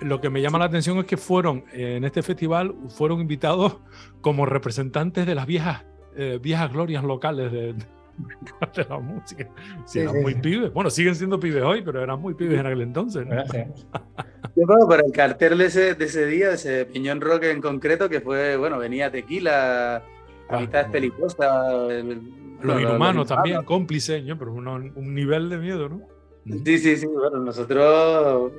lo 0.00 0.20
que 0.20 0.30
me 0.30 0.42
llama 0.42 0.58
la 0.58 0.64
atención 0.64 0.98
es 0.98 1.04
que 1.04 1.16
fueron, 1.16 1.64
en 1.72 2.02
este 2.02 2.22
festival, 2.22 2.74
fueron 2.88 3.20
invitados 3.20 3.78
como 4.20 4.46
representantes 4.46 5.26
de 5.26 5.34
las 5.36 5.46
viejas, 5.46 5.84
eh, 6.16 6.40
viejas 6.42 6.72
glorias 6.72 7.04
locales 7.04 7.52
de 7.52 7.76
de 8.76 8.84
la 8.88 8.98
música. 8.98 9.48
Sí, 9.84 10.00
eran 10.00 10.22
muy 10.22 10.34
pibes. 10.34 10.72
Bueno, 10.72 10.90
siguen 10.90 11.14
siendo 11.14 11.38
pibes 11.38 11.62
hoy, 11.62 11.82
pero 11.82 12.02
eran 12.02 12.20
muy 12.20 12.34
pibes 12.34 12.60
en 12.60 12.66
aquel 12.66 12.82
entonces. 12.82 13.26
Yo 14.56 14.66
creo 14.66 14.88
para 14.88 15.02
el 15.04 15.12
cartel 15.12 15.58
de 15.58 15.66
ese, 15.66 15.94
de 15.94 16.04
ese 16.04 16.26
día, 16.26 16.48
de 16.48 16.54
ese 16.54 16.84
Piñón 16.84 17.20
Rock 17.20 17.44
en 17.44 17.60
concreto, 17.60 18.08
que 18.08 18.20
fue, 18.20 18.56
bueno, 18.56 18.78
venía 18.78 19.10
Tequila, 19.10 20.02
ah, 20.52 20.58
Amistades 20.58 20.90
Peligrosas. 20.90 22.04
Los 22.62 22.80
inhumanos 22.80 23.28
también, 23.28 23.62
cómplices, 23.64 24.22
pero 24.38 24.52
un 24.52 25.14
nivel 25.14 25.48
de 25.48 25.58
miedo, 25.58 25.88
¿no? 25.88 26.00
Sí, 26.64 26.78
sí, 26.78 26.96
sí. 26.96 27.06
Bueno, 27.06 27.38
nosotros 27.38 28.52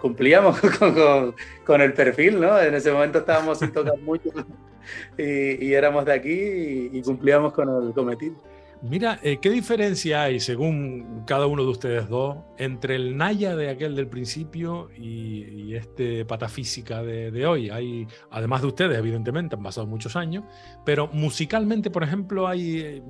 cumplíamos 0.00 0.60
con, 0.78 1.34
con, 1.64 1.80
el 1.80 1.94
perfil, 1.94 2.40
¿no? 2.40 2.60
En 2.60 2.74
ese 2.74 2.92
momento 2.92 3.18
estábamos 3.18 3.58
sin 3.58 3.72
tocar 3.72 3.98
mucho 3.98 4.30
y, 5.18 5.64
y 5.64 5.74
éramos 5.74 6.04
de 6.04 6.12
aquí 6.12 6.30
y, 6.30 6.90
y, 6.92 7.02
cumplíamos 7.02 7.52
con 7.52 7.86
el 7.86 7.92
cometido. 7.94 8.36
Mira, 8.80 9.18
eh, 9.24 9.38
¿qué 9.40 9.50
diferencia 9.50 10.22
hay, 10.22 10.38
según 10.38 11.24
cada 11.26 11.46
uno 11.46 11.64
de 11.64 11.68
ustedes 11.68 12.08
dos, 12.08 12.36
entre 12.58 12.94
el 12.94 13.16
Naya 13.16 13.56
de 13.56 13.70
aquel 13.70 13.96
del 13.96 14.06
principio 14.06 14.88
y, 14.96 15.74
este 15.74 16.24
Patafísica 16.24 17.02
de, 17.02 17.46
hoy? 17.46 17.70
Hay, 17.70 18.06
además 18.30 18.62
de 18.62 18.68
ustedes, 18.68 18.96
evidentemente, 18.96 19.56
han 19.56 19.62
pasado 19.62 19.86
muchos 19.86 20.14
años, 20.14 20.44
pero 20.84 21.08
musicalmente, 21.08 21.90
por 21.90 22.04
ejemplo, 22.04 22.46
¿hay, 22.46 23.02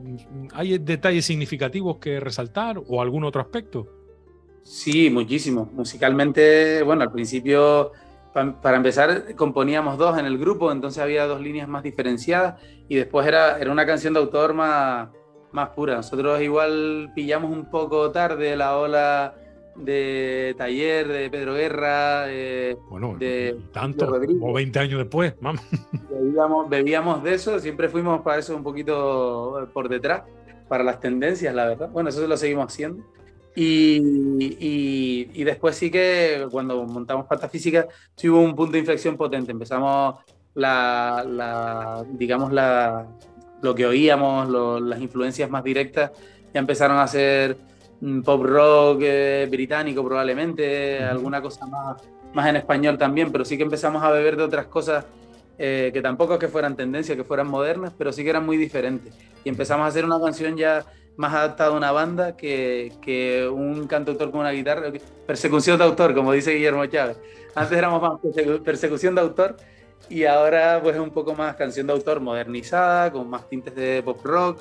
hay 0.55 0.79
detalles 0.79 1.27
significativos 1.27 1.99
que 1.99 2.19
resaltar 2.19 2.81
o 2.87 3.03
algún 3.03 3.25
otro 3.25 3.43
aspecto? 3.43 3.87
Sí, 4.63 5.11
muchísimo. 5.11 5.71
Musicalmente, 5.75 6.83
bueno, 6.83 7.03
al 7.03 7.13
principio 7.13 7.93
para 8.33 8.77
empezar, 8.77 9.35
componíamos 9.35 9.99
dos 9.99 10.19
en 10.19 10.27
el 10.27 10.39
grupo, 10.39 10.71
entonces 10.71 11.03
había 11.03 11.27
dos 11.27 11.41
líneas 11.41 11.69
más 11.69 11.83
diferenciadas 11.83 12.61
y 12.89 12.95
después 12.97 13.27
era, 13.27 13.59
era 13.59 13.73
una 13.73 13.85
canción 13.87 14.15
de 14.15 14.21
autor 14.21 14.55
más, 14.55 15.09
más 15.53 15.71
pura. 15.71 15.97
Nosotros 15.97 16.41
igual 16.43 17.13
pillamos 17.15 17.51
un 17.51 17.71
poco 17.71 18.11
tarde 18.11 18.57
la 18.57 18.77
ola 18.77 19.35
de 19.79 20.55
Taller, 20.59 21.07
de 21.07 21.31
Pedro 21.31 21.55
Guerra, 21.55 22.25
eh, 22.29 22.77
bueno, 22.91 23.17
de 23.19 23.57
tanto, 23.73 24.11
o 24.41 24.53
20 24.53 24.79
años 24.79 24.99
después, 24.99 25.35
vamos. 25.41 25.63
Bebíamos, 26.11 26.69
bebíamos 26.69 27.23
de 27.23 27.35
eso, 27.35 27.59
siempre 27.61 27.89
fuimos 27.89 28.23
para 28.23 28.39
eso 28.39 28.57
un 28.57 28.63
poquito 28.63 29.69
por 29.73 29.89
detrás, 29.89 30.23
para 30.69 30.83
las 30.83 31.01
tendencias, 31.01 31.55
la 31.55 31.67
verdad. 31.67 31.91
Bueno, 31.91 32.09
eso 32.09 32.27
lo 32.27 32.37
seguimos 32.37 32.67
haciendo. 32.67 33.05
Y, 33.55 35.27
y, 35.35 35.43
después 35.43 35.75
sí 35.75 35.91
que 35.91 36.47
cuando 36.49 36.85
montamos 36.85 37.27
pata 37.27 37.49
física, 37.49 37.89
sí 38.15 38.29
hubo 38.29 38.41
un 38.41 38.55
punto 38.55 38.73
de 38.73 38.79
inflexión 38.79 39.17
potente. 39.17 39.51
Empezamos 39.51 40.21
la, 40.55 41.25
la 41.27 42.05
digamos, 42.09 42.53
la, 42.53 43.09
lo 43.63 43.75
que 43.75 43.87
oíamos, 43.87 44.49
las 44.83 45.01
influencias 45.01 45.51
más 45.51 45.65
directas, 45.65 46.13
ya 46.53 46.61
empezaron 46.61 46.99
a 46.99 47.07
ser 47.07 47.57
mm, 48.01 48.21
pop 48.23 48.45
rock 48.45 49.01
eh, 49.03 49.49
británico 49.51 50.05
probablemente, 50.05 51.03
alguna 51.03 51.43
cosa 51.43 51.67
más, 51.67 52.03
más 52.33 52.49
en 52.49 52.57
español 52.57 52.97
también, 52.99 53.33
pero 53.33 53.45
sí 53.45 53.57
que 53.57 53.65
empezamos 53.65 54.03
a 54.03 54.11
beber 54.11 54.37
de 54.37 54.45
otras 54.45 54.67
cosas 54.67 55.05
eh, 55.59 55.91
que 55.93 56.01
tampoco 56.01 56.35
es 56.35 56.39
que 56.39 56.49
fueran 56.49 56.77
tendencias, 56.77 57.17
que 57.17 57.25
fueran 57.25 57.49
modernas, 57.49 57.93
pero 57.99 58.13
sí 58.13 58.23
que 58.23 58.31
eran 58.31 58.47
muy 58.47 58.57
diferentes. 58.57 59.13
Y 59.45 59.49
empezamos 59.49 59.85
a 59.85 59.89
hacer 59.89 60.05
una 60.05 60.21
canción 60.21 60.57
ya 60.57 60.85
más 61.17 61.35
adaptada 61.35 61.71
a 61.71 61.77
una 61.77 61.91
banda 61.91 62.37
que, 62.37 62.93
que 63.03 63.49
un 63.49 63.89
cantautor 63.89 64.31
con 64.31 64.41
una 64.41 64.53
guitarra. 64.53 64.93
Persecución 65.27 65.77
de 65.77 65.85
autor, 65.85 66.15
como 66.15 66.33
dice 66.33 66.53
Guillermo 66.53 66.87
Chávez. 66.87 67.19
Antes 67.57 67.77
éramos 67.77 68.01
más 68.01 68.21
persecución 68.65 69.17
de 69.17 69.21
autor 69.21 69.57
y 70.09 70.25
ahora 70.25 70.81
pues 70.83 70.97
es 70.97 71.01
un 71.01 71.11
poco 71.11 71.35
más 71.35 71.57
canción 71.57 71.87
de 71.87 71.93
autor 71.93 72.21
modernizada, 72.21 73.13
con 73.13 73.29
más 73.29 73.49
tintes 73.49 73.75
de 73.75 74.03
pop 74.03 74.25
rock, 74.25 74.61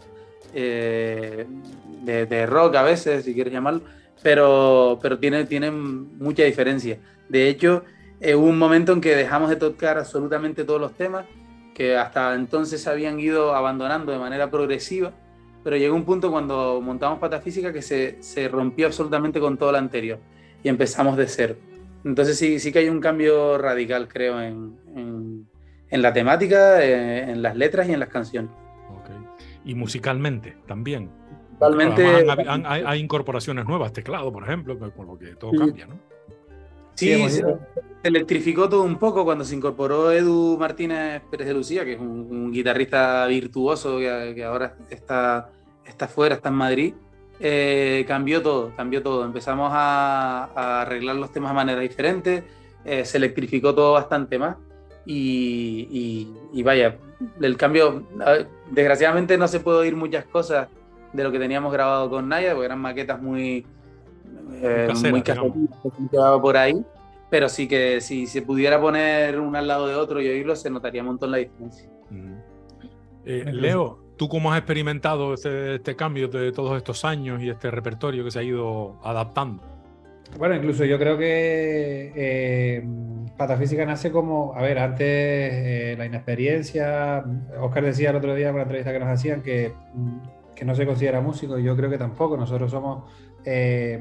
eh, 0.53 1.45
de, 2.03 2.45
rock 2.45 2.75
a 2.75 2.83
veces, 2.83 3.25
si 3.25 3.33
quieres 3.33 3.53
llamarlo, 3.53 3.81
pero, 4.21 4.99
pero 5.01 5.19
tiene, 5.19 5.45
tiene 5.45 5.71
mucha 5.71 6.43
diferencia. 6.43 6.99
De 7.29 7.49
hecho, 7.49 7.83
eh, 8.19 8.35
hubo 8.35 8.47
un 8.47 8.57
momento 8.57 8.93
en 8.93 9.01
que 9.01 9.15
dejamos 9.15 9.49
de 9.49 9.55
tocar 9.57 9.97
absolutamente 9.97 10.63
todos 10.63 10.81
los 10.81 10.93
temas 10.93 11.25
que 11.73 11.95
hasta 11.95 12.33
entonces 12.33 12.87
habían 12.87 13.19
ido 13.19 13.53
abandonando 13.53 14.11
de 14.11 14.17
manera 14.17 14.49
progresiva 14.49 15.13
pero 15.67 15.75
llegó 15.75 15.97
un 15.97 16.05
punto 16.05 16.31
cuando 16.31 16.79
montamos 16.79 17.19
Patafísica 17.19 17.73
que 17.73 17.81
se, 17.81 18.23
se 18.23 18.47
rompió 18.47 18.87
absolutamente 18.87 19.37
con 19.37 19.57
todo 19.57 19.73
lo 19.73 19.77
anterior 19.77 20.17
y 20.63 20.69
empezamos 20.69 21.17
de 21.17 21.27
cero. 21.27 21.57
Entonces 22.07 22.37
sí, 22.37 22.59
sí 22.59 22.71
que 22.71 22.79
hay 22.79 22.89
un 22.89 23.01
cambio 23.01 23.57
radical, 23.57 24.07
creo, 24.07 24.41
en, 24.41 24.77
en, 25.89 26.01
la 26.01 26.13
temática, 26.13 26.81
eh, 26.81 27.31
en, 27.31 27.41
las 27.41 27.57
letras 27.57 27.89
y 27.89 27.93
en 27.93 27.99
las 27.99 28.07
canciones. 28.07 28.49
Okay. 29.01 29.15
Y 29.65 29.75
musicalmente 29.75 30.55
también. 30.65 31.09
Totalmente. 31.59 32.05
hay, 32.65 32.99
incorporaciones 32.99 33.65
nuevas, 33.65 33.91
teclado, 33.91 34.31
por 34.31 34.43
ejemplo, 34.43 34.77
por 34.77 35.05
lo 35.05 35.17
que 35.17 35.35
todo 35.35 35.51
cambia, 35.51 35.87
¿no? 35.87 35.99
Sí, 36.93 37.29
se, 37.29 37.43
electrificó 38.03 38.69
todo 38.69 38.83
un 38.83 38.97
poco 38.97 39.25
cuando 39.25 39.43
se 39.43 39.55
incorporó 39.55 40.11
Edu 40.11 40.57
Martínez 40.57 41.21
Pérez 41.29 41.47
de 41.47 41.53
Lucía, 41.53 41.83
que 41.83 41.93
es 41.93 41.99
un, 41.99 42.51
guitarrista 42.51 43.27
virtuoso 43.27 43.97
que, 43.97 44.33
que, 44.33 44.43
ahora 44.45 44.75
está 44.89 45.49
está 45.85 46.07
fuera, 46.07 46.35
está 46.35 46.49
en 46.49 46.55
Madrid, 46.55 46.93
eh, 47.39 48.05
cambió 48.07 48.41
todo, 48.41 48.71
cambió 48.75 49.03
todo. 49.03 49.25
Empezamos 49.25 49.69
a, 49.73 50.81
arreglar 50.81 51.15
los 51.15 51.31
temas 51.31 51.51
de 51.51 51.55
manera 51.55 51.81
diferente, 51.81 52.43
eh, 52.85 53.05
se 53.05 53.17
electrificó 53.17 53.75
todo 53.75 53.93
bastante 53.93 54.39
más 54.39 54.57
y, 55.05 56.27
vaya, 56.63 56.97
el 57.41 57.57
cambio, 57.57 58.03
desgraciadamente 58.71 59.37
no 59.37 59.47
se 59.47 59.59
puede 59.59 59.79
oír 59.79 59.95
muchas 59.95 60.25
cosas 60.25 60.67
de 61.13 61.23
lo 61.23 61.31
que 61.31 61.39
teníamos 61.39 61.71
grabado 61.71 62.09
con 62.09 62.27
Naya, 62.27 62.51
porque 62.51 62.65
eran 62.65 62.79
maquetas 62.79 63.21
muy, 63.21 63.65
eh, 64.53 64.89
muy 65.09 65.21
caseras 65.21 65.53
por 66.41 66.57
ahí, 66.57 66.83
pero 67.29 67.47
sí 67.47 67.67
que 67.67 68.01
si 68.01 68.27
se 68.27 68.41
pudiera 68.41 68.81
poner 68.81 69.39
uno 69.39 69.57
al 69.57 69.67
lado 69.67 69.87
de 69.87 69.95
otro 69.95 70.21
y 70.21 70.27
oírlo, 70.27 70.55
se 70.55 70.69
notaría 70.69 71.01
un 71.01 71.07
montón 71.07 71.31
la 71.31 71.37
diferencia. 71.37 71.89
Leo, 73.23 74.06
¿Tú 74.17 74.27
cómo 74.27 74.51
has 74.51 74.57
experimentado 74.57 75.35
este, 75.35 75.75
este, 75.75 75.95
cambio 75.95 76.27
de 76.27 76.51
todos 76.51 76.75
estos 76.75 77.05
años 77.05 77.41
y 77.41 77.49
este 77.49 77.69
repertorio 77.69 78.23
que 78.23 78.31
se 78.31 78.39
ha 78.39 78.43
ido 78.43 78.99
adaptando? 79.03 79.61
Bueno, 80.37 80.55
incluso 80.55 80.83
yo 80.85 80.97
creo 80.97 81.17
que 81.17 82.11
eh, 82.15 82.87
Patafísica 83.37 83.85
nace 83.85 84.11
como, 84.11 84.53
a 84.55 84.61
ver, 84.61 84.79
antes 84.79 85.07
eh, 85.07 85.95
la 85.97 86.05
inexperiencia, 86.05 87.23
Oscar 87.61 87.85
decía 87.85 88.09
el 88.09 88.17
otro 88.17 88.35
día 88.35 88.49
en 88.49 88.55
una 88.55 88.63
entrevista 88.63 88.91
que 88.91 88.99
nos 88.99 89.09
hacían 89.09 89.41
que, 89.41 89.73
que 90.55 90.65
no 90.65 90.75
se 90.75 90.85
considera 90.85 91.21
músico, 91.21 91.59
yo 91.59 91.77
creo 91.77 91.89
que 91.89 91.97
tampoco, 91.97 92.35
nosotros 92.35 92.71
somos 92.71 93.03
eh, 93.45 93.99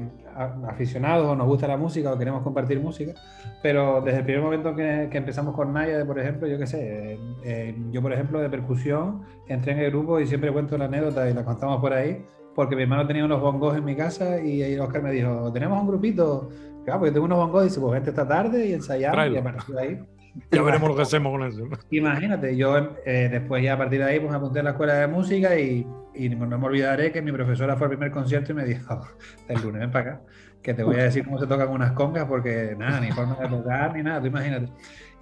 aficionados 0.67 1.27
o 1.27 1.35
nos 1.35 1.47
gusta 1.47 1.67
la 1.67 1.77
música 1.77 2.13
o 2.13 2.17
queremos 2.17 2.43
compartir 2.43 2.79
música, 2.79 3.13
pero 3.61 4.01
desde 4.01 4.19
el 4.19 4.23
primer 4.23 4.41
momento 4.43 4.75
que, 4.75 5.09
empezamos 5.11 5.55
con 5.55 5.73
Naya, 5.73 6.05
por 6.05 6.19
ejemplo, 6.19 6.47
yo 6.47 6.57
qué 6.57 6.67
sé, 6.67 7.19
yo 7.91 8.01
por 8.01 8.13
ejemplo 8.13 8.39
de 8.39 8.49
percusión 8.49 9.23
entré 9.47 9.73
en 9.73 9.79
el 9.79 9.91
grupo 9.91 10.19
y 10.19 10.27
siempre 10.27 10.51
cuento 10.51 10.77
la 10.77 10.85
anécdota 10.85 11.29
y 11.29 11.33
la 11.33 11.43
contamos 11.43 11.81
por 11.81 11.93
ahí, 11.93 12.23
porque 12.55 12.75
mi 12.75 12.83
hermano 12.83 13.05
tenía 13.07 13.25
unos 13.25 13.41
bongos 13.41 13.77
en 13.77 13.85
mi 13.85 13.95
casa 13.95 14.39
y 14.39 14.61
ahí 14.61 14.77
Oscar 14.77 15.01
me 15.01 15.11
dijo, 15.11 15.51
tenemos 15.51 15.81
un 15.81 15.87
grupito, 15.87 16.49
claro, 16.85 16.99
porque 16.99 17.11
tengo 17.11 17.25
unos 17.25 17.37
bongos, 17.37 17.63
y 17.63 17.65
dice, 17.69 17.79
pues 17.79 17.93
vente 17.93 18.09
esta 18.11 18.27
tarde 18.27 18.65
y 18.67 18.73
ensayamos 18.73 19.31
y 19.31 19.37
a 19.37 19.43
partir 19.43 19.75
de 19.75 19.81
ahí. 19.81 19.99
Ya 20.51 20.61
veremos 20.61 20.89
lo 20.89 20.95
que 20.95 21.01
hacemos 21.01 21.31
con 21.31 21.43
eso. 21.43 21.63
Imagínate, 21.89 22.55
yo 22.55 22.77
eh, 23.05 23.29
después 23.31 23.63
ya 23.63 23.73
a 23.73 23.77
partir 23.77 23.99
de 23.99 24.05
ahí 24.05 24.19
pues 24.19 24.31
me 24.31 24.37
apunté 24.37 24.59
a 24.59 24.63
la 24.63 24.69
escuela 24.71 24.93
de 24.95 25.07
música 25.07 25.57
y 25.59 25.85
y 26.17 26.29
no 26.29 26.57
me 26.57 26.65
olvidaré 26.65 27.11
que 27.11 27.21
mi 27.21 27.31
profesora 27.31 27.75
fue 27.75 27.85
al 27.85 27.91
primer 27.91 28.11
concierto 28.11 28.51
y 28.51 28.55
me 28.55 28.65
dijo, 28.65 29.07
el 29.47 29.61
lunes 29.61 29.81
ven 29.81 29.91
para 29.91 30.11
acá, 30.11 30.21
que 30.61 30.73
te 30.73 30.83
voy 30.83 30.97
a 30.97 31.03
decir 31.03 31.23
cómo 31.23 31.39
se 31.39 31.47
tocan 31.47 31.69
unas 31.69 31.91
congas 31.93 32.25
porque 32.25 32.75
nada, 32.77 32.99
ni 32.99 33.11
forma 33.11 33.35
de 33.35 33.47
tocar 33.47 33.95
ni 33.95 34.03
nada, 34.03 34.19
tú 34.21 34.27
imagínate. 34.27 34.71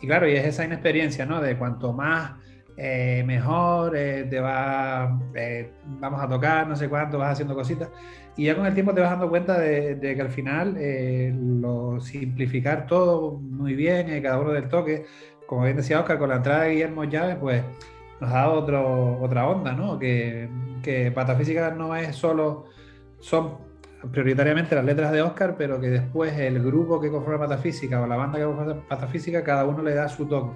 Y 0.02 0.08
claro, 0.08 0.28
y 0.28 0.34
es 0.36 0.46
esa 0.46 0.66
inexperiencia, 0.66 1.26
¿no? 1.26 1.42
De 1.42 1.58
cuanto 1.58 1.94
más 1.94 2.34
eh, 2.78 3.24
mejor 3.26 3.96
eh, 3.96 4.26
te 4.30 4.40
va, 4.42 5.18
eh, 5.34 5.72
vamos 6.00 6.22
a 6.22 6.28
tocar, 6.28 6.68
no 6.68 6.76
sé 6.76 6.90
cuánto, 6.90 7.18
vas 7.18 7.34
haciendo 7.34 7.56
cositas. 7.56 7.90
Y 8.36 8.46
ya 8.46 8.56
con 8.56 8.66
el 8.66 8.74
tiempo 8.74 8.94
te 8.94 9.00
vas 9.00 9.12
dando 9.12 9.30
cuenta 9.30 9.58
de, 9.58 9.98
que 10.02 10.22
al 10.22 10.30
final 10.30 10.78
lo 11.62 12.02
simplificar 12.02 12.86
todo 12.86 13.40
muy 13.40 13.76
bien, 13.76 14.22
cada 14.22 14.40
uno 14.40 14.52
del 14.52 14.68
toque, 14.68 15.06
como 15.48 15.64
bien 15.64 15.78
decía 15.78 16.00
Oscar, 16.02 16.18
con 16.18 16.30
la 16.30 16.38
entrada 16.38 16.64
de 16.64 16.72
Guillermo 16.72 17.06
Llaves, 17.06 17.38
pues 17.38 17.64
nos 18.20 18.32
dado 18.32 18.54
otro, 18.54 19.22
otra 19.22 19.48
onda, 19.48 19.74
¿no? 19.74 20.00
Que, 20.00 20.50
que 20.82 21.12
Patafísica 21.12 21.72
no 21.72 21.96
es 21.96 22.16
solo, 22.16 22.66
son 23.20 23.58
prioritariamente 24.12 24.76
las 24.76 24.86
letras 24.86 25.12
de 25.12 25.22
Oscar, 25.22 25.56
pero 25.58 25.80
que 25.80 25.90
después 25.90 26.38
el 26.38 26.62
grupo 26.64 27.00
que 27.00 27.10
conforma 27.10 27.48
Patafísica 27.48 28.02
o 28.02 28.08
la 28.08 28.16
banda 28.16 28.40
que 28.40 28.46
conforma 28.46 28.88
Patafísica, 28.88 29.44
cada 29.44 29.66
uno 29.66 29.84
le 29.84 29.96
da 29.96 30.08
su 30.10 30.28
toque. 30.28 30.56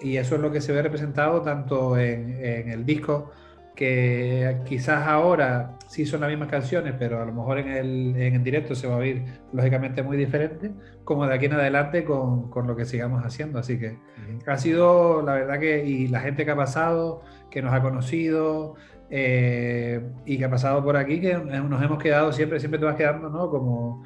Y 0.00 0.16
eso 0.16 0.34
es 0.34 0.40
lo 0.40 0.50
que 0.50 0.60
se 0.60 0.72
ve 0.72 0.82
representado 0.82 1.42
tanto 1.42 1.96
en, 1.98 2.36
en 2.44 2.70
el 2.70 2.84
disco 2.84 3.30
que 3.74 4.58
quizás 4.64 5.06
ahora 5.06 5.76
sí 5.88 6.06
son 6.06 6.20
las 6.20 6.30
mismas 6.30 6.48
canciones, 6.48 6.94
pero 6.98 7.20
a 7.20 7.24
lo 7.24 7.32
mejor 7.32 7.58
en 7.58 7.68
el, 7.68 8.16
en 8.16 8.34
el 8.34 8.44
directo 8.44 8.74
se 8.74 8.86
va 8.86 8.94
a 8.94 8.98
oír 8.98 9.24
lógicamente 9.52 10.02
muy 10.02 10.16
diferente, 10.16 10.70
como 11.02 11.26
de 11.26 11.34
aquí 11.34 11.46
en 11.46 11.54
adelante 11.54 12.04
con, 12.04 12.50
con 12.50 12.66
lo 12.66 12.76
que 12.76 12.84
sigamos 12.84 13.24
haciendo. 13.24 13.58
Así 13.58 13.78
que 13.78 13.98
ha 14.46 14.58
sido 14.58 15.22
la 15.22 15.34
verdad 15.34 15.58
que, 15.58 15.84
y 15.84 16.06
la 16.08 16.20
gente 16.20 16.44
que 16.44 16.52
ha 16.52 16.56
pasado, 16.56 17.22
que 17.50 17.62
nos 17.62 17.72
ha 17.72 17.82
conocido 17.82 18.76
eh, 19.10 20.00
y 20.24 20.38
que 20.38 20.44
ha 20.44 20.50
pasado 20.50 20.82
por 20.84 20.96
aquí, 20.96 21.20
que 21.20 21.34
nos 21.34 21.82
hemos 21.82 22.02
quedado 22.02 22.32
siempre, 22.32 22.60
siempre 22.60 22.78
te 22.78 22.86
vas 22.86 22.96
quedando, 22.96 23.28
¿no? 23.28 23.50
Como, 23.50 24.04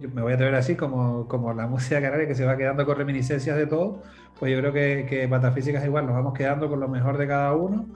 me 0.00 0.22
voy 0.22 0.32
a 0.32 0.34
atrever 0.34 0.56
así, 0.56 0.74
como, 0.74 1.28
como 1.28 1.52
la 1.54 1.66
música 1.68 2.00
canaria 2.00 2.26
que 2.26 2.34
se 2.34 2.44
va 2.44 2.56
quedando 2.56 2.84
con 2.84 2.96
reminiscencias 2.96 3.56
de 3.56 3.66
todo, 3.66 4.02
pues 4.40 4.52
yo 4.52 4.58
creo 4.58 4.72
que, 4.72 5.06
que 5.08 5.28
Patafísica 5.28 5.78
es 5.78 5.84
igual, 5.84 6.06
nos 6.06 6.16
vamos 6.16 6.34
quedando 6.34 6.68
con 6.68 6.80
lo 6.80 6.88
mejor 6.88 7.16
de 7.16 7.28
cada 7.28 7.54
uno 7.54 7.86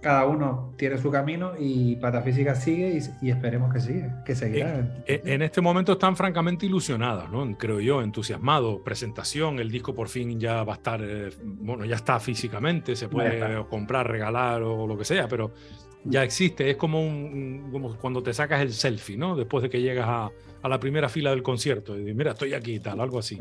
cada 0.00 0.24
uno 0.26 0.74
tiene 0.76 0.98
su 0.98 1.10
camino 1.10 1.52
y 1.58 1.96
Patafísica 1.96 2.54
sigue 2.54 3.00
y, 3.20 3.30
esperemos 3.30 3.72
que 3.72 3.80
siga, 3.80 4.24
que 4.24 4.34
seguirá. 4.34 5.02
En, 5.06 5.28
en, 5.28 5.42
este 5.42 5.60
momento 5.60 5.92
están 5.92 6.16
francamente 6.16 6.66
ilusionados, 6.66 7.30
¿no? 7.30 7.56
creo 7.56 7.80
yo, 7.80 8.02
entusiasmados. 8.02 8.80
Presentación, 8.80 9.58
el 9.58 9.70
disco 9.70 9.94
por 9.94 10.08
fin 10.08 10.40
ya 10.40 10.64
va 10.64 10.74
a 10.74 10.76
estar, 10.76 11.00
eh, 11.02 11.30
bueno, 11.42 11.84
ya 11.84 11.96
está 11.96 12.18
físicamente, 12.20 12.96
se 12.96 13.08
puede 13.08 13.64
comprar, 13.68 14.10
regalar 14.10 14.62
o 14.62 14.86
lo 14.86 14.96
que 14.96 15.04
sea, 15.04 15.28
pero 15.28 15.52
ya 16.04 16.22
existe. 16.22 16.70
Es 16.70 16.76
como, 16.76 17.00
un, 17.02 17.68
como 17.72 17.96
cuando 17.96 18.22
te 18.22 18.32
sacas 18.32 18.60
el 18.62 18.72
selfie, 18.72 19.16
¿no? 19.16 19.36
Después 19.36 19.62
de 19.62 19.70
que 19.70 19.80
llegas 19.80 20.06
a, 20.08 20.30
a 20.62 20.68
la 20.68 20.78
primera 20.78 21.08
fila 21.08 21.30
del 21.30 21.42
concierto 21.42 21.98
y 21.98 22.14
mira, 22.14 22.32
estoy 22.32 22.54
aquí 22.54 22.74
y 22.74 22.80
tal, 22.80 23.00
algo 23.00 23.18
así. 23.18 23.38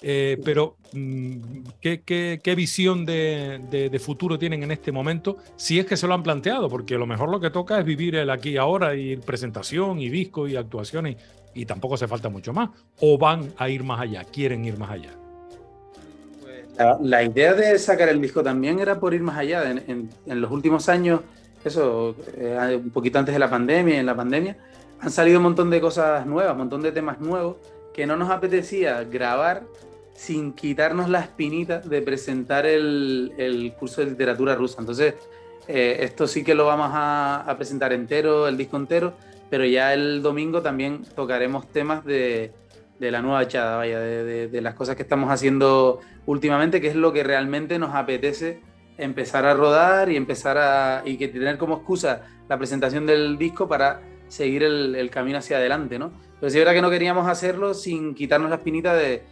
Eh, 0.00 0.38
pero, 0.44 0.76
mm, 0.92 1.62
¿qué, 1.80 2.02
qué, 2.02 2.40
qué 2.42 2.54
visión 2.54 3.04
de, 3.04 3.60
de, 3.70 3.98
futuro 3.98 4.38
tienen 4.38 4.62
en 4.62 4.70
este 4.70 4.92
momento? 4.92 5.36
Si 5.56 5.78
es 5.78 5.86
que 5.86 5.96
se 5.96 6.06
lo 6.06 6.14
han 6.14 6.22
planteado, 6.22 6.68
porque 6.68 6.94
a 6.94 6.98
lo 6.98 7.06
mejor 7.06 7.30
lo 7.30 7.40
que 7.40 7.50
toca 7.50 7.78
es 7.78 7.84
vivir 7.84 8.16
el 8.16 8.30
aquí 8.30 8.50
y 8.50 8.56
ahora 8.56 8.94
y 8.94 9.16
presentación 9.16 10.00
y 10.00 10.08
disco 10.08 10.48
y 10.48 10.56
actuaciones 10.56 11.16
y 11.54 11.66
tampoco 11.66 11.94
hace 11.94 12.08
falta 12.08 12.28
mucho 12.28 12.52
más. 12.52 12.70
¿O 13.00 13.18
van 13.18 13.52
a 13.56 13.68
ir 13.68 13.84
más 13.84 14.00
allá? 14.00 14.24
¿Quieren 14.24 14.64
ir 14.64 14.78
más 14.78 14.90
allá? 14.90 15.10
Pues, 16.42 16.64
la, 17.00 17.22
idea 17.22 17.54
de 17.54 17.78
sacar 17.78 18.08
el 18.08 18.20
disco 18.20 18.42
también 18.42 18.78
era 18.78 18.98
por 18.98 19.14
ir 19.14 19.22
más 19.22 19.36
allá. 19.36 19.70
En, 19.70 20.10
en, 20.26 20.40
los 20.40 20.50
últimos 20.50 20.88
años, 20.88 21.20
eso, 21.64 22.14
eh, 22.36 22.80
un 22.82 22.90
poquito 22.90 23.18
antes 23.18 23.34
de 23.34 23.38
la 23.38 23.50
pandemia, 23.50 24.00
en 24.00 24.06
la 24.06 24.16
pandemia, 24.16 24.56
han 25.00 25.10
salido 25.10 25.38
un 25.38 25.44
montón 25.44 25.70
de 25.70 25.80
cosas 25.80 26.26
nuevas, 26.26 26.52
un 26.52 26.58
montón 26.58 26.82
de 26.82 26.92
temas 26.92 27.20
nuevos 27.20 27.56
que 27.92 28.06
no 28.06 28.16
nos 28.16 28.30
apetecía 28.30 29.04
grabar 29.04 29.64
sin 30.14 30.52
quitarnos 30.52 31.08
la 31.08 31.20
espinita 31.20 31.80
de 31.80 32.02
presentar 32.02 32.66
el, 32.66 33.74
curso 33.78 34.02
de 34.02 34.10
literatura 34.10 34.54
rusa. 34.54 34.76
Entonces, 34.80 35.14
eh, 35.68 35.98
esto 36.00 36.26
sí 36.26 36.44
que 36.44 36.54
lo 36.54 36.66
vamos 36.66 36.90
a, 36.92 37.52
presentar 37.56 37.92
entero, 37.92 38.48
el 38.48 38.56
disco 38.56 38.76
entero, 38.76 39.14
pero 39.50 39.64
ya 39.64 39.92
el 39.92 40.22
domingo 40.22 40.62
también 40.62 41.02
tocaremos 41.14 41.68
temas 41.68 42.04
de, 42.04 42.52
la 43.00 43.20
nueva 43.20 43.42
echada, 43.42 43.76
vaya, 43.76 43.98
de, 43.98 44.60
las 44.60 44.74
cosas 44.74 44.96
que 44.96 45.02
estamos 45.02 45.30
haciendo 45.30 46.00
últimamente, 46.26 46.80
que 46.80 46.88
es 46.88 46.96
lo 46.96 47.12
que 47.12 47.24
realmente 47.24 47.78
nos 47.78 47.94
apetece 47.94 48.60
empezar 49.02 49.44
a 49.44 49.54
rodar 49.54 50.10
y 50.10 50.16
empezar 50.16 50.58
a 50.58 51.02
y 51.04 51.16
que 51.16 51.28
tener 51.28 51.58
como 51.58 51.76
excusa 51.76 52.22
la 52.48 52.56
presentación 52.56 53.06
del 53.06 53.36
disco 53.38 53.68
para 53.68 54.00
seguir 54.28 54.62
el, 54.62 55.10
camino 55.10 55.38
hacia 55.38 55.58
adelante, 55.58 55.98
¿no? 55.98 56.12
Pero 56.40 56.50
sí 56.50 56.58
verdad 56.58 56.72
que 56.72 56.82
no 56.82 56.90
queríamos 56.90 57.28
hacerlo 57.28 57.74
sin 57.74 58.14
quitarnos 58.14 58.50
la 58.50 58.56
espinita 58.56 58.94
de, 58.94 59.22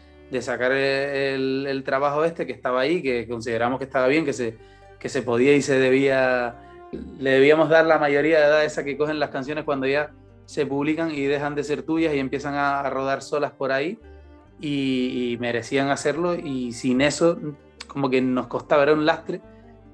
sacar 0.41 0.73
el, 0.73 1.83
trabajo 1.85 2.25
este 2.25 2.47
que 2.47 2.53
estaba 2.53 2.81
ahí, 2.81 3.03
que 3.03 3.27
consideramos 3.27 3.79
que 3.79 3.85
estaba 3.85 4.07
bien, 4.09 4.25
que 4.25 4.33
se, 4.33 4.57
que 4.99 5.09
se 5.09 5.23
podía 5.23 5.55
y 5.55 5.63
se 5.63 5.79
debía, 5.79 6.57
le 7.19 7.31
debíamos 7.31 7.69
dar 7.69 7.87
la 7.87 7.99
mayoría 7.99 8.41
de 8.41 8.47
edad 8.47 8.65
esa 8.65 8.85
que 8.85 8.97
cogen 8.97 9.19
las 9.19 9.31
canciones 9.31 9.65
cuando 9.65 9.87
ya 9.87 10.11
se 10.45 10.67
publican 10.67 11.11
y 11.11 11.25
dejan 11.25 11.55
de 11.55 11.65
ser 11.65 11.83
tuyas 11.83 12.15
y 12.15 12.19
empiezan 12.19 12.55
a, 12.55 12.89
rodar 12.91 13.23
solas 13.23 13.53
por 13.53 13.73
ahí 13.73 13.99
y, 14.61 15.33
y, 15.33 15.39
merecían 15.39 15.89
hacerlo 15.89 16.35
y 16.35 16.73
sin 16.73 17.01
eso 17.01 17.39
como 17.87 18.11
que 18.11 18.21
nos 18.21 18.47
costaba, 18.49 18.83
era 18.83 18.93
un 18.93 19.07
lastre 19.07 19.41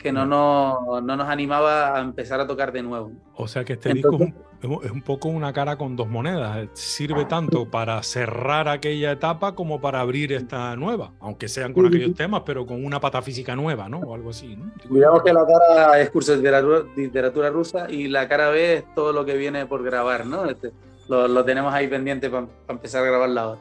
que 0.06 0.12
no, 0.12 0.24
no, 0.24 1.00
no, 1.00 1.16
nos 1.16 1.28
animaba 1.28 1.96
a 1.96 2.00
empezar 2.00 2.38
a 2.38 2.46
tocar 2.46 2.70
de 2.70 2.80
nuevo. 2.80 3.10
O 3.34 3.48
sea 3.48 3.64
que 3.64 3.72
este 3.72 3.92
disco 3.92 4.16
es 4.62 4.90
un, 4.92 5.02
poco 5.02 5.28
una 5.28 5.52
cara 5.52 5.76
con 5.76 5.96
dos 5.96 6.06
monedas. 6.06 6.68
Sirve 6.74 7.24
tanto 7.24 7.68
para 7.68 8.00
cerrar 8.04 8.68
aquella 8.68 9.10
etapa 9.10 9.56
como 9.56 9.80
para 9.80 9.98
abrir 9.98 10.32
esta 10.32 10.76
nueva, 10.76 11.10
aunque 11.18 11.48
sean 11.48 11.72
con 11.72 11.86
aquellos 11.86 12.14
temas, 12.14 12.42
pero 12.46 12.64
con 12.66 12.84
una 12.84 13.00
patafísica 13.00 13.56
nueva, 13.56 13.88
¿no? 13.88 13.98
O 13.98 14.14
algo 14.14 14.30
así. 14.30 14.54
¿no? 14.54 14.70
Digamos 14.88 15.24
que 15.24 15.32
la 15.32 15.44
cara 15.44 16.00
es 16.00 16.10
curso 16.10 16.30
de 16.30 16.38
literatura, 16.38 16.84
literatura, 16.94 17.50
rusa 17.50 17.90
y 17.90 18.06
la 18.06 18.28
cara 18.28 18.50
B 18.50 18.74
es 18.74 18.94
todo 18.94 19.12
lo 19.12 19.24
que 19.24 19.36
viene 19.36 19.66
por 19.66 19.82
grabar, 19.82 20.24
¿no? 20.24 20.44
Este, 20.44 20.70
lo, 21.08 21.26
lo, 21.26 21.44
tenemos 21.44 21.74
ahí 21.74 21.88
pendiente 21.88 22.30
para 22.30 22.46
empezar 22.68 23.02
a 23.02 23.06
grabar 23.06 23.28
la 23.30 23.42
ahora. 23.42 23.60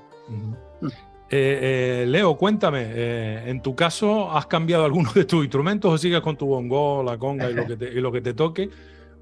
Eh, 1.27 2.03
eh, 2.03 2.05
Leo, 2.07 2.38
cuéntame, 2.38 2.83
eh, 2.85 3.43
¿en 3.47 3.59
tu 3.61 3.75
caso 3.75 4.31
has 4.31 4.45
cambiado 4.45 4.85
alguno 4.85 5.11
de 5.13 5.25
tus 5.25 5.43
instrumentos 5.43 5.91
o 5.91 5.97
sigues 5.97 6.21
con 6.21 6.38
tu 6.38 6.45
bongo, 6.45 7.01
la 7.03 7.17
conga 7.17 7.49
y 7.49 7.53
lo 7.53 8.11
que 8.11 8.21
te, 8.21 8.33
toque? 8.33 8.69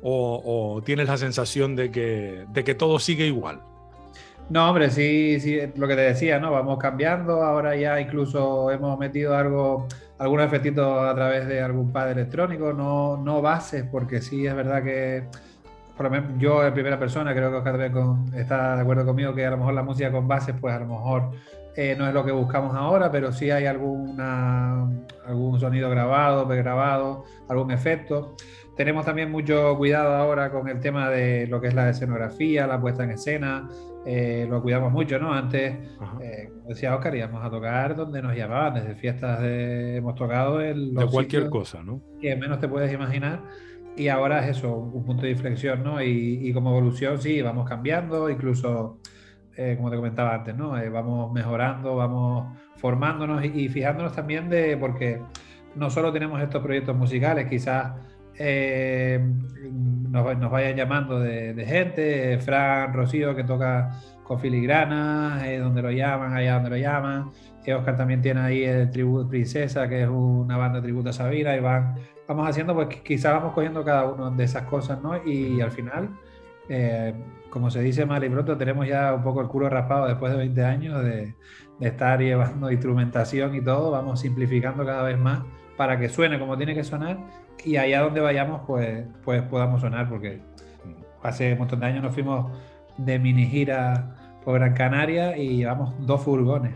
O, 0.01 0.81
tienes 0.85 1.07
la 1.07 1.15
sensación 1.15 1.77
de 1.77 1.89
que, 1.89 2.45
de 2.51 2.63
que 2.65 2.75
todo 2.75 2.99
sigue 2.99 3.25
igual? 3.25 3.61
No, 4.49 4.69
hombre, 4.69 4.89
sí, 4.89 5.39
sí, 5.39 5.57
lo 5.77 5.87
que 5.87 5.95
te 5.95 6.01
decía, 6.01 6.39
¿no? 6.39 6.51
Vamos 6.51 6.77
cambiando, 6.77 7.41
ahora 7.41 7.77
ya 7.77 8.01
incluso 8.01 8.69
hemos 8.69 8.99
metido 8.99 9.37
algo, 9.37 9.87
algunos 10.17 10.45
efectitos 10.45 10.85
a 10.85 11.15
través 11.15 11.47
de 11.47 11.61
algún 11.61 11.93
pad 11.93 12.11
electrónico, 12.11 12.73
no, 12.73 13.15
no 13.15 13.41
bases, 13.41 13.85
porque 13.89 14.21
sí 14.21 14.45
es 14.45 14.53
verdad 14.53 14.83
que, 14.83 15.23
por 15.95 16.07
lo 16.07 16.09
menos 16.09 16.31
yo 16.37 16.65
en 16.65 16.73
primera 16.73 16.99
persona, 16.99 17.33
creo 17.33 17.49
que 17.49 17.57
Oscar 17.57 17.79
está 18.35 18.75
de 18.75 18.81
acuerdo 18.81 19.05
conmigo 19.05 19.33
que 19.33 19.45
a 19.45 19.51
lo 19.51 19.57
mejor 19.57 19.73
la 19.73 19.83
música 19.83 20.11
con 20.11 20.27
bases, 20.27 20.53
pues 20.59 20.75
a 20.75 20.79
lo 20.79 20.87
mejor 20.87 21.31
eh, 21.75 21.95
no 21.97 22.07
es 22.07 22.13
lo 22.13 22.23
que 22.23 22.31
buscamos 22.31 22.75
ahora, 22.75 23.11
pero 23.11 23.31
sí 23.31 23.49
hay 23.49 23.65
alguna, 23.65 24.87
algún 25.25 25.59
sonido 25.59 25.89
grabado, 25.89 26.47
pregrabado, 26.47 27.25
algún 27.49 27.71
efecto. 27.71 28.35
Tenemos 28.75 29.05
también 29.05 29.31
mucho 29.31 29.75
cuidado 29.77 30.15
ahora 30.15 30.51
con 30.51 30.67
el 30.67 30.79
tema 30.79 31.09
de 31.09 31.47
lo 31.47 31.61
que 31.61 31.67
es 31.67 31.73
la 31.73 31.89
escenografía, 31.89 32.67
la 32.67 32.79
puesta 32.79 33.03
en 33.03 33.11
escena. 33.11 33.69
Eh, 34.05 34.45
lo 34.49 34.61
cuidamos 34.61 34.91
mucho, 34.91 35.17
¿no? 35.17 35.33
Antes, 35.33 35.75
eh, 36.21 36.49
como 36.51 36.69
decía 36.69 36.95
Oscar, 36.95 37.15
íbamos 37.15 37.43
a 37.43 37.49
tocar 37.49 37.95
donde 37.95 38.21
nos 38.21 38.35
llamaban, 38.35 38.73
desde 38.73 38.95
fiestas 38.95 39.41
de, 39.41 39.97
hemos 39.97 40.15
tocado 40.15 40.59
el 40.59 40.93
de 40.93 41.05
cualquier 41.07 41.49
cosa, 41.49 41.83
¿no? 41.83 42.01
Que 42.19 42.35
menos 42.35 42.59
te 42.59 42.67
puedes 42.67 42.91
imaginar. 42.93 43.41
Y 43.95 44.07
ahora 44.09 44.43
es 44.43 44.57
eso, 44.57 44.75
un 44.75 45.05
punto 45.05 45.23
de 45.23 45.31
inflexión, 45.31 45.83
¿no? 45.83 46.01
Y, 46.01 46.39
y 46.41 46.53
como 46.53 46.71
evolución, 46.71 47.21
sí, 47.21 47.41
vamos 47.41 47.67
cambiando, 47.69 48.29
incluso 48.29 48.99
eh, 49.55 49.75
como 49.77 49.91
te 49.91 49.97
comentaba 49.97 50.33
antes, 50.33 50.55
¿no? 50.55 50.77
Eh, 50.77 50.89
vamos 50.89 51.31
mejorando, 51.31 51.95
vamos 51.95 52.57
formándonos 52.77 53.45
y, 53.45 53.69
fijándonos 53.69 54.13
también 54.13 54.49
de, 54.49 54.75
porque 54.77 55.21
no 55.75 55.89
solo 55.89 56.11
tenemos 56.11 56.41
estos 56.41 56.63
proyectos 56.63 56.95
musicales, 56.95 57.47
quizás 57.47 57.93
eh, 58.39 59.19
nos, 60.09 60.51
vayan 60.51 60.75
llamando 60.75 61.19
de, 61.19 61.65
gente, 61.67 62.39
Fran, 62.39 62.93
Rocío, 62.93 63.35
que 63.35 63.43
toca 63.43 63.91
con 64.23 64.39
filigrana, 64.39 65.43
donde 65.59 65.81
lo 65.81 65.91
llaman, 65.91 66.33
allá 66.33 66.55
donde 66.55 66.69
lo 66.71 66.77
llaman. 66.77 67.29
Oscar 67.71 67.95
también 67.95 68.21
tiene 68.21 68.41
ahí 68.41 68.63
el 68.63 68.89
Tributo 68.89 69.29
Princesa, 69.29 69.87
que 69.87 70.03
es 70.03 70.09
una 70.09 70.57
banda 70.57 70.79
de 70.79 70.83
tributo 70.83 71.09
a 71.09 71.13
Sabina, 71.13 71.55
y 71.55 71.59
van, 71.59 71.95
vamos 72.27 72.49
haciendo, 72.49 72.73
pues 72.73 72.87
quizás 73.03 73.33
vamos 73.33 73.53
cogiendo 73.53 73.83
cada 73.83 74.05
uno 74.05 74.31
de 74.31 74.43
esas 74.43 74.63
cosas, 74.63 75.01
¿no? 75.01 75.23
Y 75.25 75.61
al 75.61 75.71
final 75.71 76.09
eh, 76.69 77.13
como 77.49 77.69
se 77.69 77.81
dice 77.81 78.05
mal 78.05 78.23
y 78.23 78.29
pronto, 78.29 78.57
tenemos 78.57 78.87
ya 78.87 79.13
un 79.13 79.23
poco 79.23 79.41
el 79.41 79.47
culo 79.47 79.69
raspado 79.69 80.07
después 80.07 80.31
de 80.31 80.39
20 80.39 80.65
años 80.65 81.03
de, 81.03 81.35
estar 81.79 82.19
llevando 82.19 82.71
instrumentación 82.71 83.55
y 83.55 83.61
todo, 83.61 83.91
vamos 83.91 84.21
simplificando 84.21 84.85
cada 84.85 85.03
vez 85.03 85.17
más 85.17 85.41
para 85.75 85.99
que 85.99 86.07
suene 86.07 86.39
como 86.39 86.57
tiene 86.57 86.73
que 86.73 86.83
sonar 86.83 87.17
y 87.65 87.77
allá 87.77 88.01
donde 88.01 88.21
vayamos 88.21 88.61
pues, 88.65 89.05
pues 89.23 89.41
podamos 89.43 89.81
sonar, 89.81 90.09
porque 90.09 90.39
hace 91.21 91.53
un 91.53 91.59
montón 91.59 91.79
de 91.79 91.85
años 91.87 92.03
nos 92.03 92.13
fuimos 92.13 92.51
de 92.97 93.19
mini 93.19 93.45
gira 93.45 94.15
por 94.43 94.55
Gran 94.55 94.73
Canaria 94.73 95.37
y 95.37 95.57
llevamos 95.57 95.93
dos 96.05 96.21
furgones 96.21 96.73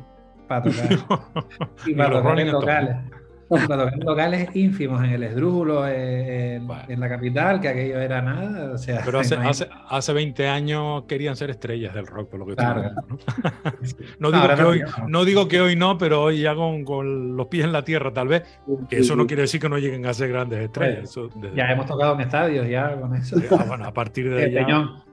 para 0.48 0.64
tocar. 0.64 0.90
y 1.86 1.94
para 1.94 2.22
tocar 2.22 3.04
en 3.50 3.62
locales 3.62 3.98
locales 4.04 4.56
ínfimos 4.56 5.04
en 5.04 5.12
el 5.12 5.24
esdrújulo, 5.24 5.88
en, 5.88 6.68
la 6.68 7.10
capital, 7.10 7.62
que 7.62 7.70
aquello 7.70 8.00
era 8.00 8.22
nada. 8.22 8.74
O 8.74 8.78
sea, 8.78 9.02
Pero 9.06 9.20
hace, 9.20 9.36
hace, 9.36 9.70
hace, 9.90 10.14
20 10.14 10.48
años 10.48 11.04
querían 11.08 11.36
ser 11.36 11.50
estrellas 11.50 11.94
del 11.94 12.08
rock, 12.08 12.30
por 12.30 12.40
lo 12.40 12.46
que 12.46 12.56
claro. 12.56 12.84
¿no? 14.20 14.32
no, 14.32 14.42
digo 14.42 14.56
que 14.56 14.64
hoy, 14.64 14.84
no, 15.08 15.26
digo 15.26 15.48
que 15.48 15.62
hoy 15.62 15.76
no, 15.76 15.98
pero 15.98 16.24
hoy 16.24 16.42
ya 16.42 16.56
con, 16.56 16.84
con, 16.84 17.38
los 17.38 17.48
pies 17.48 17.66
en 17.66 17.72
la 17.72 17.84
tierra, 17.84 18.12
tal 18.12 18.28
vez. 18.28 18.44
Que 18.90 19.00
eso 19.00 19.16
no 19.16 19.26
quiere 19.28 19.44
decir 19.44 19.62
que 19.62 19.70
no 19.70 19.78
lleguen 19.78 20.06
a 20.06 20.14
ser 20.14 20.30
grandes 20.30 20.60
estrellas. 20.60 21.18
Ya 21.56 21.72
hemos 21.72 21.86
tocado 21.86 22.16
en 22.16 22.22
estadios, 22.22 22.68
ya 22.68 23.00
con 23.00 23.16
eso. 23.16 23.38
Ah, 23.52 23.66
bueno, 23.68 23.86
a 23.86 23.94
partir 23.94 24.30
de 24.30 24.44
ahí 24.60 24.66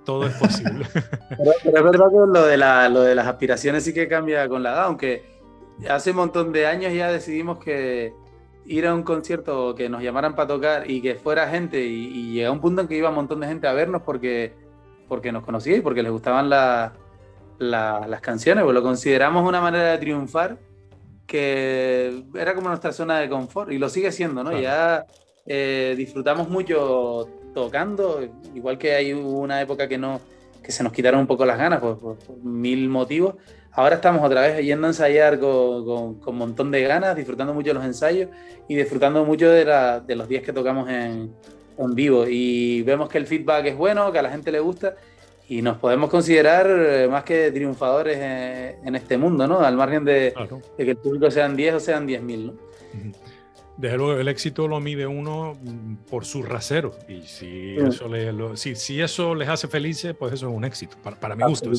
todo 0.05 0.27
es 0.27 0.35
posible. 0.35 0.87
pero, 1.31 1.51
es 1.51 1.85
verdad 1.85 2.07
que 2.11 2.39
lo 2.39 2.47
de, 2.47 2.57
la, 2.57 2.89
lo 2.89 3.01
de 3.01 3.15
las 3.15 3.27
aspiraciones 3.27 3.85
sí 3.85 3.95
que 3.95 4.07
cambia 4.07 4.49
con 4.49 4.63
la 4.63 4.73
edad, 4.73 4.85
aunque 4.85 5.35
hace 5.89 6.11
un 6.11 6.17
montón 6.17 6.53
de 6.53 6.67
años 6.67 6.93
ya 6.93 7.11
decidimos 7.11 7.59
que 7.59 8.13
ir 8.67 8.87
a 8.87 8.95
un 8.95 9.03
concierto 9.03 9.75
que 9.75 9.89
nos 9.89 10.03
llamaran 10.03 10.35
para 10.35 10.49
tocar 10.49 10.91
y 10.91 11.01
que 11.01 11.15
fuera 11.15 11.49
gente 11.49 11.85
y, 11.85 12.07
y 12.07 12.33
llega 12.33 12.51
un 12.51 12.61
punto 12.61 12.83
en 12.83 12.89
que 12.89 12.97
iba 12.97 13.09
un 13.09 13.15
montón 13.15 13.41
de 13.41 13.47
gente 13.47 13.67
a 13.67 13.73
vernos 13.73 14.03
porque, 14.03 14.53
porque 15.09 15.33
nos 15.33 15.45
conocía 15.45 15.77
y 15.77 15.81
porque 15.81 16.03
les 16.03 16.13
gustaban 16.13 16.49
las 16.49 18.21
canciones, 18.21 18.65
pues 18.65 18.75
lo 18.75 18.83
consideramos 18.83 19.47
una 19.47 19.61
manera 19.61 19.93
de 19.93 19.99
triunfar 19.99 20.59
que 21.27 22.25
era 22.35 22.55
como 22.55 22.69
nuestra 22.69 22.93
zona 22.93 23.19
de 23.19 23.29
confort 23.29 23.73
y 23.73 23.79
lo 23.79 23.89
sigue 23.89 24.13
siendo, 24.13 24.45
¿no? 24.45 24.59
Ya 24.59 25.07
eh, 25.47 25.95
disfrutamos 25.97 26.49
mucho 26.49 27.29
tocando, 27.55 28.21
igual 28.55 28.79
que 28.79 28.95
hay 28.95 29.13
una 29.13 29.61
época 29.61 29.89
que 29.89 29.97
no 29.97 30.21
que 30.63 30.73
se 30.73 30.83
nos 30.83 30.93
quitaron 30.93 31.21
un 31.21 31.27
poco 31.27 31.45
las 31.45 31.59
ganas 31.59 31.81
por 31.81 32.17
mil 32.43 32.89
motivos, 32.89 33.35
ahora 33.75 33.97
estamos 33.97 34.25
otra 34.25 34.43
vez 34.43 34.65
yendo 34.65 34.87
a 34.87 34.91
ensayar 34.91 35.39
con, 35.39 36.21
un 36.25 36.37
montón 36.37 36.71
de 36.71 36.83
ganas, 36.83 37.17
disfrutando 37.17 37.53
mucho 37.55 37.69
de 37.69 37.75
los 37.75 37.85
ensayos 37.85 38.31
y 38.69 38.77
disfrutando 38.77 39.25
mucho 39.25 39.51
de, 39.51 39.65
los 40.15 40.29
días 40.29 40.43
que 40.43 40.53
tocamos 40.53 40.89
en, 40.89 41.35
vivo. 41.95 42.27
Y 42.29 42.83
vemos 42.83 43.09
que 43.09 43.19
el 43.19 43.27
feedback 43.27 43.67
es 43.67 43.77
bueno, 43.77 44.13
que 44.13 44.19
a 44.19 44.23
la 44.23 44.31
gente 44.31 44.53
le 44.53 44.61
gusta 44.61 44.95
y 45.49 45.61
nos 45.61 45.79
podemos 45.79 46.09
considerar 46.09 46.67
eh, 46.69 47.09
más 47.11 47.25
que 47.25 47.51
triunfadores 47.51 48.17
en, 48.19 48.95
este 48.95 49.19
mundo, 49.19 49.47
¿no? 49.47 49.61
Al 49.61 49.77
margen 49.77 50.05
de, 50.05 50.33
que 50.77 50.91
el 50.91 50.97
público 50.97 51.31
sean 51.31 51.57
10 51.57 51.75
o 51.75 51.81
sean 51.81 52.07
10.000, 52.07 52.47
¿no? 52.47 52.55
Desde 53.77 53.97
luego, 53.97 54.21
el 54.21 54.29
éxito 54.29 54.69
lo 54.69 54.79
mide 54.79 55.07
uno 55.07 55.55
mm, 55.61 56.09
por 56.09 56.25
su 56.25 56.43
rasero. 56.43 56.93
Y 57.09 57.23
si, 57.23 57.77
eso, 57.77 58.09
si, 58.55 59.01
eso 59.01 59.35
les 59.35 59.49
hace 59.49 59.67
felices, 59.67 60.15
pues 60.17 60.33
eso 60.33 60.49
es 60.49 60.55
un 60.55 60.65
éxito, 60.65 60.97
para, 61.03 61.35
mi 61.35 61.45
gusto. 61.45 61.71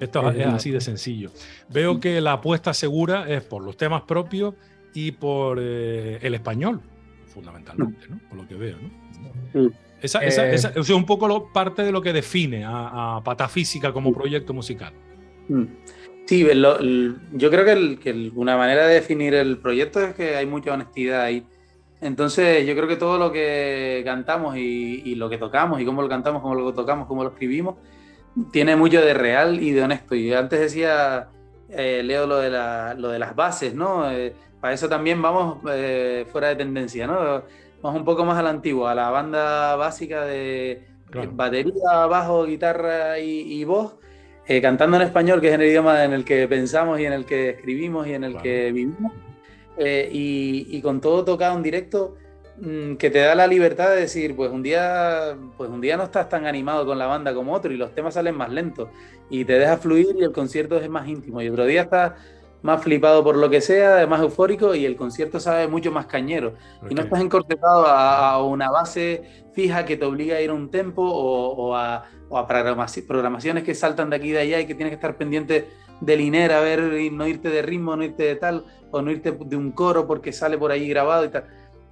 esto 0.00 0.30
es 0.30 0.46
así 0.46 0.70
de 0.70 0.80
sencillo. 0.80 1.30
Veo 1.68 2.00
que 2.00 2.20
la 2.20 2.34
apuesta 2.34 2.72
segura 2.72 3.28
es 3.28 3.42
por 3.42 3.62
los 3.62 3.76
temas 3.76 4.02
propios 4.02 4.54
y 4.94 5.12
por 5.12 5.58
eh, 5.60 6.18
el 6.22 6.34
español, 6.34 6.80
fundamentalmente, 7.26 8.08
¿no? 8.08 8.20
por 8.28 8.38
lo 8.38 8.48
que 8.48 8.54
veo. 8.54 8.76
¿no? 9.52 9.70
Esa, 10.00 10.24
es 10.24 10.90
un 10.90 11.06
poco 11.06 11.28
lo, 11.28 11.52
parte 11.52 11.82
de 11.82 11.92
lo 11.92 12.00
que 12.00 12.12
define 12.12 12.64
a, 12.64 13.16
a 13.16 13.24
Patafísica 13.24 13.92
como 13.92 14.12
proyecto 14.12 14.54
musical. 14.54 14.92
Sí, 16.26 16.46
yo 17.32 17.50
creo 17.50 17.64
que, 17.64 18.32
una 18.34 18.56
manera 18.56 18.86
de 18.86 18.94
definir 18.94 19.34
el 19.34 19.58
proyecto 19.58 20.00
es 20.00 20.14
que 20.14 20.36
hay 20.36 20.46
mucha 20.46 20.72
honestidad 20.72 21.22
ahí. 21.22 21.46
Entonces, 22.00 22.66
yo 22.66 22.74
creo 22.74 22.88
que 22.88 22.96
todo 22.96 23.18
lo 23.18 23.32
que 23.32 24.02
cantamos 24.04 24.56
y, 24.56 25.14
lo 25.16 25.28
que 25.28 25.38
tocamos 25.38 25.80
y 25.80 25.84
cómo 25.84 26.02
lo 26.02 26.08
cantamos, 26.08 26.42
cómo 26.42 26.54
lo 26.54 26.72
tocamos, 26.72 27.06
cómo 27.06 27.24
lo 27.24 27.30
escribimos, 27.30 27.76
tiene 28.52 28.76
mucho 28.76 29.00
de 29.00 29.14
real 29.14 29.62
y 29.62 29.72
de 29.72 29.82
honesto. 29.82 30.14
Y 30.14 30.32
antes 30.32 30.60
decía, 30.60 31.28
eh, 31.68 32.02
Leo, 32.04 32.26
lo 32.26 32.38
de, 32.38 32.50
lo 32.50 33.08
de 33.08 33.18
las 33.18 33.34
bases, 33.34 33.74
¿no? 33.74 34.10
Eh, 34.10 34.34
para 34.60 34.74
eso 34.74 34.88
también 34.88 35.20
vamos 35.20 35.58
eh, 35.70 36.26
fuera 36.30 36.48
de 36.48 36.56
tendencia, 36.56 37.06
¿no? 37.06 37.42
Vamos 37.82 37.98
un 38.00 38.04
poco 38.04 38.24
más 38.24 38.38
a 38.38 38.42
la 38.42 38.50
antigua, 38.50 38.92
a 38.92 38.94
la 38.94 39.10
banda 39.10 39.76
básica 39.76 40.24
de 40.24 40.86
batería, 41.32 42.06
bajo, 42.08 42.44
guitarra 42.46 43.18
y, 43.18 43.62
voz, 43.64 43.96
cantando 44.62 44.96
en 44.96 45.02
español, 45.02 45.40
que 45.40 45.48
es 45.48 45.54
el 45.54 45.62
idioma 45.62 46.04
en 46.04 46.12
el 46.12 46.24
que 46.24 46.46
pensamos 46.48 47.00
y 47.00 47.06
en 47.06 47.12
el 47.12 47.24
que 47.24 47.50
escribimos 47.50 48.06
y 48.06 48.14
en 48.14 48.24
el 48.24 48.40
que 48.40 48.72
vivimos. 48.72 49.12
Y, 49.78 50.66
y, 50.70 50.82
con 50.82 51.00
todo 51.00 51.24
tocado 51.24 51.56
en 51.56 51.62
directo, 51.62 52.16
Mm, 52.56 52.94
que 52.96 53.10
te 53.10 53.18
da 53.18 53.34
la 53.34 53.48
libertad 53.48 53.90
de 53.90 53.96
decir, 54.02 54.36
pues 54.36 54.50
un 54.52 54.62
día, 54.62 55.36
pues 55.56 55.68
un 55.70 55.80
día 55.80 55.96
no 55.96 56.04
estás 56.04 56.28
tan 56.28 56.46
animado 56.46 56.86
con 56.86 56.98
la 56.98 57.06
banda 57.06 57.34
como 57.34 57.52
otro 57.52 57.72
y 57.72 57.76
los 57.76 57.92
temas 57.94 58.14
salen 58.14 58.36
más 58.36 58.48
lentos 58.48 58.90
y 59.28 59.44
te 59.44 59.58
deja 59.58 59.76
fluir 59.76 60.14
y 60.16 60.22
el 60.22 60.30
concierto 60.30 60.78
es 60.78 60.88
más 60.88 61.08
íntimo. 61.08 61.42
Y 61.42 61.48
otro 61.48 61.64
día 61.66 61.82
estás 61.82 62.12
más 62.62 62.82
flipado 62.82 63.24
por 63.24 63.36
lo 63.36 63.50
que 63.50 63.60
sea, 63.60 64.06
más 64.06 64.20
eufórico 64.20 64.74
y 64.74 64.86
el 64.86 64.94
concierto 64.94 65.40
sabe 65.40 65.66
mucho 65.66 65.90
más 65.90 66.06
cañero. 66.06 66.54
Y 66.88 66.94
no 66.94 67.02
estás 67.02 67.20
encorsetado 67.20 67.86
a, 67.88 68.42
una 68.44 68.70
base 68.70 69.43
fija 69.54 69.84
que 69.84 69.96
te 69.96 70.04
obliga 70.04 70.36
a 70.36 70.40
ir 70.40 70.50
a 70.50 70.54
un 70.54 70.70
tempo 70.70 71.02
o, 71.02 71.74
a, 71.76 72.04
programaciones 73.06 73.64
que 73.64 73.74
saltan 73.74 74.10
de 74.10 74.16
aquí 74.16 74.28
y 74.28 74.32
de 74.32 74.40
allá 74.40 74.60
y 74.60 74.66
que 74.66 74.74
tienes 74.74 74.90
que 74.90 74.96
estar 74.96 75.16
pendiente 75.16 75.68
de 76.00 76.16
linera, 76.16 76.58
a 76.58 76.60
ver, 76.60 77.00
y 77.00 77.10
no 77.10 77.26
irte 77.26 77.48
de 77.48 77.62
ritmo, 77.62 77.96
no 77.96 78.04
irte 78.04 78.24
de 78.24 78.36
tal, 78.36 78.64
o 78.90 79.00
no 79.00 79.10
irte 79.10 79.32
de 79.32 79.56
un 79.56 79.70
coro 79.70 80.06
porque 80.06 80.32
sale 80.32 80.58
por 80.58 80.72
ahí 80.72 80.88
grabado 80.88 81.24
y 81.24 81.28
tal. 81.28 81.44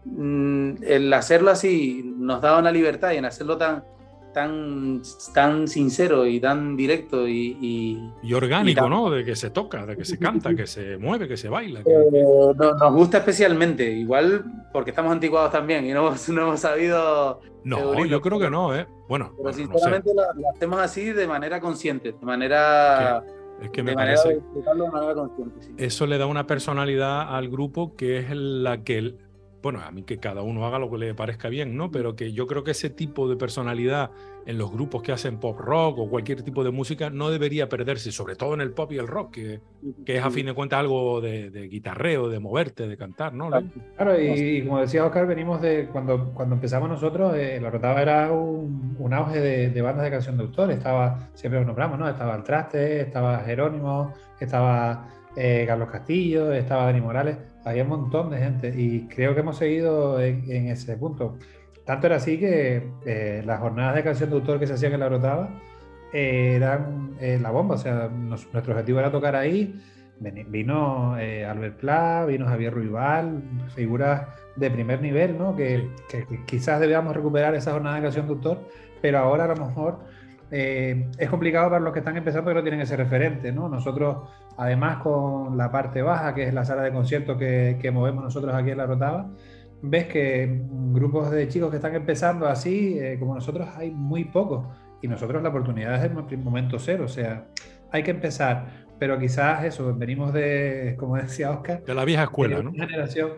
Mm, 0.04 0.82
el 0.82 1.12
hacerlo 1.12 1.50
así 1.50 2.02
nos 2.16 2.42
da 2.42 2.58
una 2.58 2.72
libertad 2.72 3.12
y 3.12 3.18
en 3.18 3.24
hacerlo 3.24 3.56
tan, 3.56 3.84
tan, 4.32 5.02
tan 5.34 5.68
sincero 5.68 6.26
y 6.26 6.40
tan 6.40 6.76
directo 6.76 7.28
y, 7.28 8.12
y, 8.22 8.34
orgánico, 8.34 8.88
¿no? 8.88 9.10
De 9.10 9.24
que 9.24 9.36
se 9.36 9.50
toca, 9.50 9.86
de 9.86 9.96
que 9.96 10.04
se 10.04 10.18
canta, 10.18 10.54
que 10.54 10.66
se 10.66 10.96
mueve, 10.98 11.28
que 11.28 11.36
se 11.36 11.48
baila. 11.48 11.80
Eh, 11.80 12.54
nos 12.56 12.92
gusta 12.94 13.18
especialmente, 13.18 13.90
igual 13.90 14.44
porque 14.72 14.90
estamos 14.90 15.12
anticuados 15.12 15.52
también 15.52 15.86
y 15.86 15.92
no, 15.92 16.14
no 16.28 16.42
hemos 16.42 16.60
sabido... 16.60 17.40
No, 17.64 18.04
yo 18.04 18.20
creo 18.20 18.38
que 18.38 18.50
no, 18.50 18.74
¿eh? 18.74 18.86
Bueno, 19.08 19.32
pero 19.36 19.52
sinceramente 19.52 20.10
lo, 20.14 20.22
hacemos 20.54 20.80
así 20.80 21.12
de 21.12 21.26
manera 21.26 21.60
consciente, 21.60 22.12
de 22.12 22.26
manera... 22.26 23.22
Es 23.62 23.70
que 23.70 23.82
me 23.84 23.94
parece. 23.94 24.40
Eso 25.76 26.06
le 26.08 26.18
da 26.18 26.26
una 26.26 26.48
personalidad 26.48 27.32
al 27.32 27.48
grupo 27.48 27.94
que 27.94 28.18
es 28.18 28.30
la 28.32 28.82
que 28.82 29.14
bueno, 29.62 29.80
a 29.80 29.90
mí 29.92 30.02
que 30.02 30.18
cada 30.18 30.42
uno 30.42 30.66
haga 30.66 30.78
lo 30.78 30.90
que 30.90 30.98
le 30.98 31.14
parezca 31.14 31.48
bien, 31.48 31.76
¿no? 31.76 31.90
Pero 31.90 32.16
que 32.16 32.32
yo 32.32 32.46
creo 32.46 32.64
que 32.64 32.72
ese 32.72 32.90
tipo 32.90 33.28
de 33.28 33.36
personalidad 33.36 34.10
en 34.44 34.58
los 34.58 34.72
grupos 34.72 35.02
que 35.02 35.12
hacen 35.12 35.38
pop 35.38 35.58
rock 35.60 35.98
o 35.98 36.10
cualquier 36.10 36.42
tipo 36.42 36.64
de 36.64 36.72
música 36.72 37.10
no 37.10 37.30
debería 37.30 37.68
perderse, 37.68 38.10
sobre 38.10 38.34
todo 38.34 38.54
en 38.54 38.60
el 38.60 38.72
pop 38.72 38.90
y 38.90 38.98
el 38.98 39.06
rock, 39.06 39.34
que, 39.34 39.60
que 40.04 40.16
es 40.16 40.24
a 40.24 40.30
fin 40.30 40.46
de 40.46 40.52
cuentas 40.52 40.80
algo 40.80 41.20
de, 41.20 41.68
guitarreo, 41.70 42.28
de 42.28 42.40
moverte, 42.40 42.88
de 42.88 42.96
cantar, 42.96 43.34
¿no? 43.34 43.50
Claro, 43.96 44.20
y, 44.20 44.64
como 44.64 44.80
decía 44.80 45.06
Oscar, 45.06 45.26
venimos 45.26 45.62
de 45.62 45.86
cuando, 45.86 46.32
cuando 46.34 46.56
empezamos 46.56 46.88
nosotros, 46.88 47.36
eh, 47.36 47.60
La 47.62 47.70
Rotaba 47.70 48.02
era 48.02 48.32
un, 48.32 48.96
un 48.98 49.14
auge 49.14 49.38
de, 49.38 49.70
de, 49.70 49.82
bandas 49.82 50.04
de 50.04 50.10
canción 50.10 50.36
de 50.36 50.42
autor, 50.42 50.72
estaba, 50.72 51.28
siempre 51.34 51.60
lo 51.60 51.66
nombramos, 51.66 51.98
¿no? 51.98 52.08
Estaba 52.08 52.34
El 52.34 52.42
Traste, 52.42 53.00
estaba 53.02 53.38
Jerónimo, 53.44 54.12
estaba 54.40 55.06
eh, 55.36 55.64
Carlos 55.66 55.90
Castillo, 55.90 56.52
estaba 56.52 56.84
Dani 56.84 57.00
Morales 57.00 57.36
había 57.64 57.82
un 57.84 57.88
montón 57.88 58.30
de 58.30 58.38
gente 58.38 58.74
y 58.76 59.06
creo 59.08 59.34
que 59.34 59.40
hemos 59.40 59.56
seguido 59.56 60.20
en, 60.20 60.68
ese 60.68 60.96
punto. 60.96 61.38
Tanto 61.84 62.06
era 62.06 62.16
así 62.16 62.38
que 62.38 62.90
eh, 63.06 63.42
las 63.44 63.60
jornadas 63.60 63.96
de 63.96 64.04
canción 64.04 64.30
de 64.30 64.36
autor 64.36 64.58
que 64.58 64.66
se 64.66 64.74
hacían 64.74 64.92
en 64.92 65.00
la 65.00 65.08
Rotava 65.08 65.50
eh, 66.12 66.54
eran 66.56 67.16
eh, 67.20 67.38
la 67.40 67.50
bomba, 67.50 67.74
o 67.74 67.78
sea, 67.78 68.08
nuestro 68.08 68.72
objetivo 68.72 68.98
era 68.98 69.10
tocar 69.10 69.36
ahí. 69.36 69.80
Vino 70.20 71.14
Albert 71.14 71.80
Pla, 71.80 72.24
vino 72.28 72.46
Javier 72.46 72.72
Ruibal, 72.72 73.42
figuras 73.74 74.28
de 74.54 74.70
primer 74.70 75.02
nivel, 75.02 75.36
¿no? 75.36 75.56
Que, 75.56 75.90
que, 76.08 76.24
quizás 76.46 76.78
debíamos 76.78 77.16
recuperar 77.16 77.56
esa 77.56 77.72
jornada 77.72 77.96
de 77.96 78.02
canción 78.02 78.26
de 78.26 78.34
autor, 78.34 78.68
pero 79.00 79.18
ahora 79.18 79.44
a 79.44 79.48
lo 79.48 79.56
mejor 79.56 79.98
es 80.52 81.28
complicado 81.28 81.70
para 81.70 81.80
los 81.80 81.92
que 81.92 82.00
están 82.00 82.16
empezando 82.16 82.50
que 82.50 82.54
no 82.54 82.62
tienen 82.62 82.82
ese 82.82 82.96
referente, 82.96 83.50
¿no? 83.50 83.68
Nosotros 83.68 84.28
Además, 84.56 84.98
con 85.02 85.56
la 85.56 85.70
parte 85.70 86.02
baja, 86.02 86.34
que 86.34 86.44
es 86.44 86.54
la 86.54 86.64
sala 86.64 86.82
de 86.82 86.92
conciertos 86.92 87.36
que, 87.38 87.90
movemos 87.92 88.24
nosotros 88.24 88.54
aquí 88.54 88.70
en 88.70 88.78
La 88.78 88.86
Rotava, 88.86 89.30
ves 89.82 90.06
que 90.06 90.62
grupos 90.92 91.30
de 91.30 91.48
chicos 91.48 91.70
que 91.70 91.76
están 91.76 91.94
empezando 91.94 92.46
así, 92.46 92.98
eh, 92.98 93.16
como 93.18 93.34
nosotros, 93.34 93.68
hay 93.76 93.90
muy 93.90 94.24
pocos. 94.24 94.66
Y 95.00 95.08
nosotros 95.08 95.42
la 95.42 95.48
oportunidad 95.48 95.96
es 95.96 96.10
el 96.10 96.38
momento 96.38 96.78
cero, 96.78 97.04
o 97.06 97.08
sea, 97.08 97.46
hay 97.90 98.02
que 98.02 98.12
empezar. 98.12 98.86
Pero 98.98 99.18
quizás 99.18 99.64
eso, 99.64 99.92
venimos 99.96 100.32
de, 100.32 100.94
como 100.98 101.16
decía 101.16 101.50
Oscar, 101.50 101.84
de 101.84 101.94
la 101.94 102.04
vieja 102.04 102.24
escuela, 102.24 102.60
de 102.60 102.66
una 102.68 102.86
generación 102.86 103.30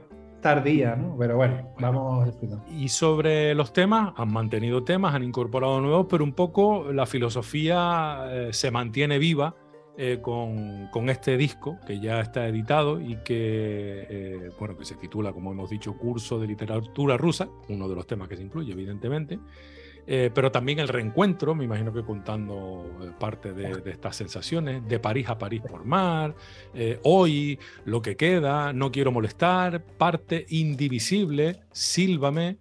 tardía, 0.43 0.95
¿no? 0.95 1.17
Pero 1.19 1.37
bueno, 1.37 1.71
vamos 1.81 2.29
explicando. 2.29 2.63
Y 2.71 2.89
sobre 2.89 3.55
los 3.55 3.73
temas, 3.73 4.13
han 4.19 4.31
mantenido 4.31 4.85
temas, 4.85 5.15
han 5.15 5.23
incorporado 5.23 5.81
nuevos, 5.81 6.07
pero 6.11 6.23
un 6.23 6.35
poco 6.35 6.93
la 6.93 7.07
filosofía 7.07 8.27
eh, 8.29 8.49
se 8.53 8.71
mantiene 8.71 9.19
viva 9.19 9.57
eh, 9.97 10.19
con, 10.21 11.09
este 11.09 11.37
disco 11.37 11.79
que 11.87 12.01
ya 12.01 12.21
está 12.21 12.49
editado 12.49 13.01
y 13.01 13.17
que, 13.17 14.07
eh, 14.09 14.51
bueno, 14.59 14.77
que 14.77 14.85
se 14.85 14.97
titula, 14.97 15.33
como 15.33 15.53
hemos 15.53 15.71
dicho, 15.71 15.97
Curso 15.97 16.41
de 16.41 16.49
Literatura 16.49 17.17
Rusa, 17.17 17.49
uno 17.69 17.89
de 17.89 17.95
los 17.95 18.07
temas 18.07 18.29
que 18.29 18.37
se 18.37 18.43
incluye, 18.43 18.73
evidentemente. 18.73 19.39
Eh, 20.07 20.31
pero 20.35 20.53
también 20.53 20.79
el 20.79 20.89
reencuentro, 20.89 21.55
me 21.55 21.65
imagino 21.65 21.93
que 21.93 22.03
contando 22.03 22.91
parte 23.19 23.53
de, 23.53 23.81
de, 23.81 23.91
estas 23.91 24.17
sensaciones, 24.17 24.87
de 24.87 24.99
París 24.99 25.29
a 25.29 25.39
París 25.39 25.63
por 25.69 25.85
mar, 25.85 26.35
hoy, 27.03 27.59
lo 27.85 28.03
que 28.03 28.17
queda, 28.17 28.73
no 28.73 28.91
quiero 28.93 29.13
molestar, 29.13 29.83
parte 29.83 30.47
indivisible, 30.49 31.61
sílvame, 31.73 32.59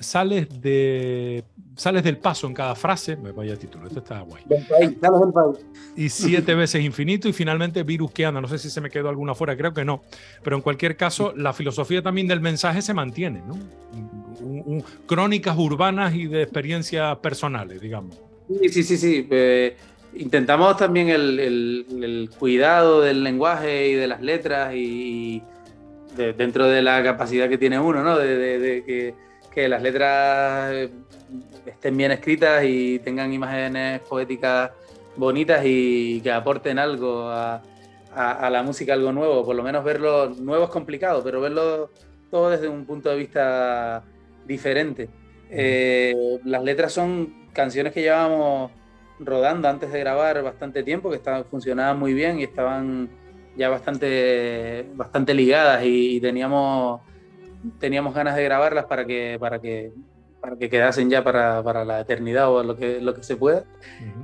sales 0.00 0.60
de 0.60 1.44
sales 1.76 2.04
del 2.04 2.18
paso 2.18 2.46
en 2.46 2.54
cada 2.54 2.74
frase, 2.74 3.16
me 3.16 3.32
vaya 3.32 3.56
título, 3.56 3.86
esto 3.86 3.98
está 3.98 4.20
guay. 4.20 4.44
Y 5.96 6.08
siete 6.08 6.54
veces 6.54 6.82
infinito 6.84 7.28
y 7.28 7.32
finalmente 7.32 7.82
virus 7.82 8.12
que 8.12 8.24
anda. 8.24 8.40
No 8.40 8.48
sé 8.48 8.58
si 8.58 8.70
se 8.70 8.80
me 8.80 8.90
quedó 8.90 9.08
alguna 9.08 9.34
fuera, 9.34 9.56
creo 9.56 9.72
que 9.72 9.84
no. 9.84 10.02
Pero 10.42 10.56
en 10.56 10.62
cualquier 10.62 10.96
caso, 10.96 11.32
la 11.36 11.52
filosofía 11.52 12.02
también 12.02 12.28
del 12.28 12.40
mensaje 12.40 12.82
se 12.82 12.94
mantiene, 12.94 13.42
¿no? 13.46 13.58
Crónicas 15.06 15.56
urbanas 15.56 16.14
y 16.14 16.26
de 16.26 16.42
experiencias 16.42 17.16
personales, 17.18 17.80
digamos. 17.80 18.20
Sí, 18.48 18.68
sí, 18.68 18.82
sí, 18.82 18.96
sí. 18.96 19.28
Eh, 19.30 19.76
intentamos 20.14 20.76
también 20.76 21.08
el, 21.08 22.30
cuidado 22.38 23.00
del 23.00 23.24
lenguaje 23.24 23.88
y 23.88 23.94
de 23.94 24.06
las 24.06 24.20
letras 24.22 24.74
y, 24.74 25.42
dentro 26.16 26.66
de 26.66 26.82
la 26.82 27.02
capacidad 27.02 27.48
que 27.48 27.58
tiene 27.58 27.78
uno, 27.78 28.02
¿no? 28.02 28.18
De, 28.18 28.82
que, 28.86 29.14
que 29.52 29.68
las 29.68 29.82
letras 29.82 30.90
estén 31.66 31.96
bien 31.96 32.12
escritas 32.12 32.64
y 32.64 32.98
tengan 33.00 33.32
imágenes 33.32 34.00
poéticas 34.00 34.70
bonitas 35.16 35.62
y 35.64 36.20
que 36.20 36.30
aporten 36.30 36.78
algo 36.78 37.28
a, 37.28 37.62
la 38.16 38.62
música, 38.62 38.92
algo 38.92 39.12
nuevo. 39.12 39.44
Por 39.44 39.56
lo 39.56 39.62
menos 39.62 39.84
verlo 39.84 40.28
nuevo 40.28 40.64
es 40.64 40.70
complicado, 40.70 41.22
pero 41.24 41.40
verlo 41.40 41.90
todo 42.30 42.50
desde 42.50 42.68
un 42.68 42.84
punto 42.84 43.10
de 43.10 43.16
vista 43.16 44.04
diferente. 44.46 45.08
Eh, 45.50 46.14
las 46.44 46.62
letras 46.62 46.92
son 46.92 47.48
canciones 47.52 47.92
que 47.92 48.02
llevábamos 48.02 48.72
rodando 49.20 49.68
antes 49.68 49.92
de 49.92 50.00
grabar 50.00 50.42
bastante 50.42 50.82
tiempo, 50.82 51.10
que 51.10 51.16
estaban, 51.16 51.44
funcionaban 51.44 51.98
muy 51.98 52.14
bien 52.14 52.40
y 52.40 52.44
estaban 52.44 53.08
ya 53.56 53.68
bastante, 53.68 54.86
bastante 54.94 55.34
ligadas 55.34 55.82
y, 55.84 56.20
teníamos, 56.20 57.00
teníamos 57.78 58.14
ganas 58.14 58.36
de 58.36 58.44
grabarlas 58.44 58.86
para 58.86 59.04
que, 59.04 59.36
para 59.38 59.60
que 59.60 59.92
para 60.40 60.56
que 60.56 60.68
quedasen 60.68 61.08
ya 61.08 61.24
para, 61.24 61.62
para, 61.62 61.86
la 61.86 62.00
eternidad 62.00 62.52
o 62.52 62.62
lo 62.62 62.76
que, 62.76 63.00
lo 63.00 63.14
que 63.14 63.22
se 63.22 63.34
pueda. 63.34 63.64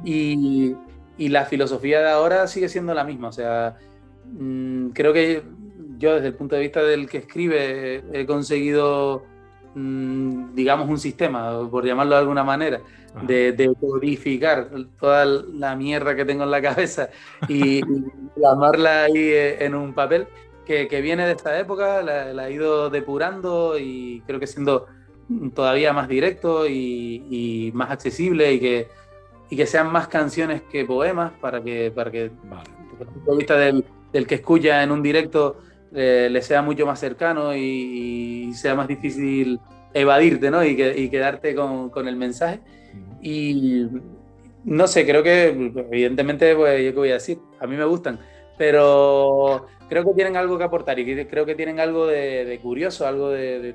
y, 0.05 0.77
y, 1.17 1.29
la 1.31 1.47
filosofía 1.47 2.01
de 2.01 2.11
ahora 2.11 2.47
sigue 2.47 2.69
siendo 2.69 2.93
la 2.93 3.05
misma. 3.05 3.29
O 3.29 3.33
sea, 3.33 3.79
mm, 4.27 4.91
creo 4.91 5.15
que 5.15 5.43
yo 5.97 6.15
desde 6.15 6.27
el 6.29 6.35
punto 6.35 6.57
de 6.57 6.61
vista 6.61 6.83
del 6.83 7.09
que 7.09 7.19
escribe 7.19 8.03
he 8.13 8.27
conseguido, 8.27 9.25
digamos, 9.75 10.89
un 10.89 10.99
sistema, 10.99 11.69
por 11.71 11.85
llamarlo 11.85 12.15
de 12.15 12.21
alguna 12.21 12.45
manera, 12.45 12.81
de, 13.23 13.53
de, 13.53 13.73
codificar 13.81 14.69
toda 14.99 15.25
la 15.25 15.77
mierda 15.77 16.15
que 16.15 16.25
tengo 16.25 16.45
en 16.45 16.51
la 16.51 16.63
cabeza 16.63 17.09
y, 17.49 17.81
plasmarla 18.35 19.05
ahí 19.05 19.17
eh, 19.17 19.65
en 19.65 19.75
un 19.75 19.93
papel 19.95 20.27
que, 20.65 20.89
que, 20.89 21.01
viene 21.01 21.27
de 21.27 21.33
esta 21.33 21.59
época, 21.59 22.03
la, 22.03 22.33
la 22.33 22.49
he 22.49 22.53
ido 22.53 22.91
depurando 22.91 23.79
y 23.79 24.23
creo 24.27 24.39
que 24.39 24.47
siendo 24.47 24.87
todavía 25.55 25.93
más 25.93 26.09
directo 26.09 26.67
y, 26.69 27.71
más 27.75 27.91
accesible 27.91 28.53
y 28.53 28.61
que, 28.61 28.89
y 29.49 29.57
que 29.57 29.67
sean 29.67 29.91
más 29.91 30.09
canciones 30.09 30.63
que 30.63 30.85
poemas 30.85 31.33
para 31.41 31.63
que, 31.63 31.93
para 31.95 32.11
que 32.11 32.31
desde 32.31 33.05
el 33.05 33.09
punto 33.09 33.31
de 33.31 33.37
vista 33.37 33.57
del, 33.57 33.85
del 34.13 34.27
que 34.27 34.37
escucha 34.37 34.83
en 34.83 34.91
un 34.91 35.03
directo 35.03 35.59
eh, 35.95 36.29
le 36.31 36.43
sea 36.43 36.63
mucho 36.63 36.87
más 36.87 37.01
cercano 37.01 37.55
y, 37.55 38.53
sea 38.55 38.75
más 38.75 38.89
difícil 38.89 39.61
evadirte 39.93 40.51
¿no? 40.51 40.65
y, 40.65 40.77
que, 40.77 40.99
y 40.99 41.09
quedarte 41.09 41.55
con, 41.55 41.91
con, 41.91 42.09
el 42.09 42.17
mensaje. 42.17 42.61
Y, 43.23 43.87
no 44.65 44.87
sé, 44.87 45.07
creo 45.07 45.23
que 45.23 45.49
evidentemente, 45.49 46.55
pues, 46.55 46.85
yo 46.85 46.93
qué 46.93 46.99
voy 46.99 47.11
a 47.11 47.15
decir, 47.15 47.39
a 47.59 47.67
mí 47.67 47.77
me 47.77 47.85
gustan, 47.85 48.19
pero 48.59 49.67
creo 49.89 50.05
que 50.05 50.13
tienen 50.15 50.37
algo 50.37 50.59
que 50.59 50.65
aportar 50.65 50.99
y 50.99 51.27
creo 51.27 51.47
que 51.47 51.55
tienen 51.55 51.81
algo 51.81 52.07
de, 52.07 52.59
curioso, 52.63 53.07
algo 53.07 53.31
de, 53.31 53.75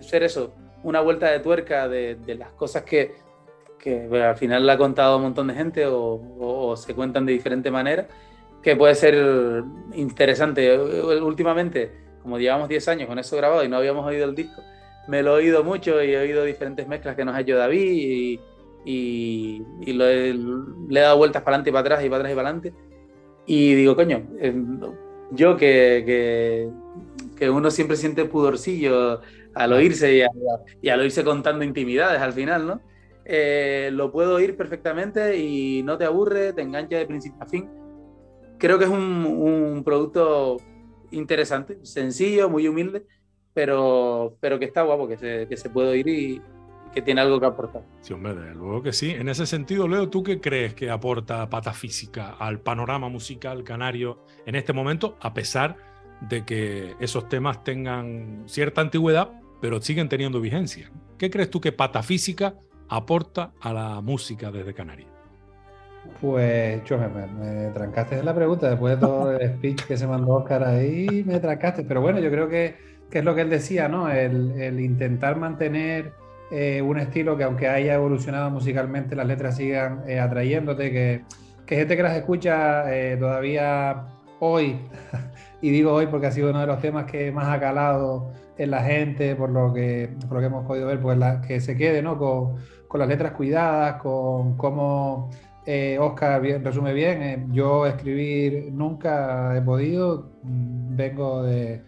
ser 0.00 0.22
eso, 0.22 0.54
una 0.82 1.00
vuelta 1.00 1.30
de 1.30 1.40
tuerca 1.40 1.88
de, 1.88 2.18
las 2.36 2.50
cosas 2.50 2.82
que, 2.82 3.14
que 3.78 4.08
al 4.22 4.36
final 4.36 4.66
la 4.66 4.74
ha 4.74 4.78
contado 4.78 5.16
un 5.16 5.22
montón 5.22 5.46
de 5.46 5.54
gente 5.54 5.86
o, 5.86 6.74
se 6.76 6.94
cuentan 6.94 7.26
de 7.26 7.32
diferente 7.32 7.70
manera, 7.70 8.08
que 8.64 8.74
puede 8.76 8.94
ser 8.94 9.62
interesante. 9.92 10.76
Últimamente, 10.78 11.92
como 12.22 12.38
llevamos 12.38 12.68
10 12.68 12.88
años 12.88 13.08
con 13.08 13.18
eso 13.18 13.36
grabado 13.36 13.62
y 13.62 13.68
no 13.68 13.76
habíamos 13.76 14.06
oído 14.06 14.24
el 14.24 14.34
disco, 14.34 14.62
me 15.06 15.22
lo 15.22 15.32
he 15.32 15.42
oído 15.42 15.62
mucho 15.62 16.02
y 16.02 16.12
he 16.12 16.18
oído 16.18 16.44
diferentes 16.44 16.88
mezclas 16.88 17.14
que 17.14 17.26
nos 17.26 17.34
ha 17.34 17.40
hecho 17.42 17.56
David 17.56 18.38
y, 18.86 19.62
le 19.86 20.30
he 20.30 21.02
dado 21.02 21.18
vueltas 21.18 21.42
para 21.42 21.56
adelante 21.56 21.70
y 21.70 21.72
para 21.72 21.80
atrás 21.80 22.04
y 22.04 22.08
para 22.08 22.16
atrás 22.20 22.32
y 22.32 22.34
para 22.34 22.48
adelante. 22.48 22.74
Y 23.46 23.74
digo, 23.74 23.94
coño, 23.94 24.26
yo 25.30 25.56
que, 25.58 26.70
que, 27.36 27.50
uno 27.50 27.70
siempre 27.70 27.98
siente 27.98 28.24
pudorcillo 28.24 29.20
al 29.54 29.72
oírse 29.74 30.26
y, 30.82 30.88
al 30.88 31.00
oírse 31.00 31.22
contando 31.22 31.64
intimidades 31.64 32.22
al 32.22 32.32
final, 32.32 32.66
¿no? 32.66 32.80
Eh, 33.26 33.90
lo 33.92 34.10
puedo 34.10 34.36
oír 34.36 34.56
perfectamente 34.56 35.36
y 35.36 35.82
no 35.82 35.98
te 35.98 36.04
aburre, 36.06 36.54
te 36.54 36.62
engancha 36.62 36.96
de 36.96 37.06
principio 37.06 37.42
a 37.42 37.46
fin. 37.46 37.83
Creo 38.58 38.78
que 38.78 38.84
es 38.84 38.90
un, 38.90 39.82
producto 39.84 40.58
interesante, 41.10 41.78
sencillo, 41.82 42.48
muy 42.48 42.66
humilde, 42.68 43.04
pero, 43.52 44.36
pero 44.40 44.58
que 44.58 44.64
está 44.64 44.82
guapo, 44.82 45.06
que 45.06 45.16
se, 45.16 45.46
que 45.48 45.56
se 45.56 45.70
puede 45.70 45.90
oír 45.90 46.08
y, 46.08 46.42
que 46.94 47.02
tiene 47.02 47.20
algo 47.20 47.40
que 47.40 47.46
aportar. 47.46 47.82
Sí, 48.00 48.12
hombre, 48.12 48.34
desde 48.34 48.54
luego 48.54 48.82
que 48.82 48.92
sí. 48.92 49.10
En 49.10 49.28
ese 49.28 49.46
sentido, 49.46 49.88
Leo, 49.88 50.08
¿tú 50.08 50.22
qué 50.22 50.40
crees 50.40 50.74
que 50.74 50.90
aporta 50.90 51.50
Patafísica 51.50 52.30
al 52.30 52.60
panorama 52.60 53.08
musical 53.08 53.64
canario 53.64 54.24
en 54.46 54.54
este 54.54 54.72
momento, 54.72 55.18
a 55.20 55.34
pesar 55.34 55.76
de 56.20 56.44
que 56.44 56.94
esos 57.00 57.28
temas 57.28 57.64
tengan 57.64 58.44
cierta 58.46 58.80
antigüedad, 58.80 59.32
pero 59.60 59.82
siguen 59.82 60.08
teniendo 60.08 60.40
vigencia? 60.40 60.90
¿Qué 61.18 61.30
crees 61.30 61.50
tú 61.50 61.60
que 61.60 61.72
Patafísica 61.72 62.54
aporta 62.88 63.52
a 63.60 63.72
la 63.72 64.00
música 64.00 64.52
desde 64.52 64.72
Canarias? 64.72 65.13
Pues, 66.20 66.82
yo 66.84 66.98
me, 66.98 67.68
trancaste 67.72 68.18
en 68.18 68.24
la 68.24 68.34
pregunta. 68.34 68.70
Después 68.70 68.94
de 68.94 69.00
todo 69.00 69.36
el 69.36 69.56
speech 69.56 69.84
que 69.84 69.96
se 69.96 70.06
mandó 70.06 70.34
Oscar 70.34 70.64
ahí, 70.64 71.24
me 71.26 71.40
trancaste. 71.40 71.84
Pero 71.84 72.00
bueno, 72.00 72.18
yo 72.18 72.30
creo 72.30 72.48
que, 72.48 72.76
que 73.10 73.18
es 73.18 73.24
lo 73.24 73.34
que 73.34 73.42
él 73.42 73.50
decía, 73.50 73.88
¿no? 73.88 74.10
El, 74.10 74.52
el 74.60 74.80
intentar 74.80 75.36
mantener 75.36 76.12
eh, 76.50 76.82
un 76.82 76.98
estilo 76.98 77.36
que 77.36 77.44
aunque 77.44 77.68
haya 77.68 77.94
evolucionado 77.94 78.50
musicalmente, 78.50 79.16
las 79.16 79.26
letras 79.26 79.56
sigan 79.56 80.02
eh, 80.06 80.20
atrayéndote, 80.20 80.92
que, 80.92 81.24
que, 81.66 81.76
gente 81.76 81.96
que 81.96 82.02
las 82.02 82.16
escucha 82.16 82.94
eh, 82.94 83.16
todavía 83.16 84.04
hoy, 84.40 84.78
y 85.62 85.70
digo 85.70 85.92
hoy 85.92 86.06
porque 86.06 86.26
ha 86.26 86.30
sido 86.30 86.50
uno 86.50 86.60
de 86.60 86.66
los 86.66 86.80
temas 86.80 87.06
que 87.10 87.32
más 87.32 87.48
ha 87.48 87.58
calado 87.58 88.32
en 88.58 88.70
la 88.70 88.82
gente, 88.82 89.34
por 89.36 89.50
lo 89.50 89.72
que, 89.72 90.10
por 90.28 90.34
lo 90.34 90.40
que 90.40 90.46
hemos 90.46 90.66
podido 90.66 90.86
ver, 90.86 91.00
pues 91.00 91.18
la, 91.18 91.40
que 91.40 91.60
se 91.60 91.76
quede 91.76 92.02
¿no? 92.02 92.18
con, 92.18 92.56
con 92.88 93.00
las 93.00 93.08
letras 93.08 93.32
cuidadas, 93.32 94.00
con 94.00 94.56
cómo 94.56 95.30
Oscar 95.98 96.42
resume 96.42 96.92
bien, 96.92 97.52
yo 97.52 97.86
escribir 97.86 98.70
nunca 98.72 99.56
he 99.56 99.62
podido, 99.62 100.30
mm, 100.42 100.96
vengo 100.96 101.42
de 101.42 101.82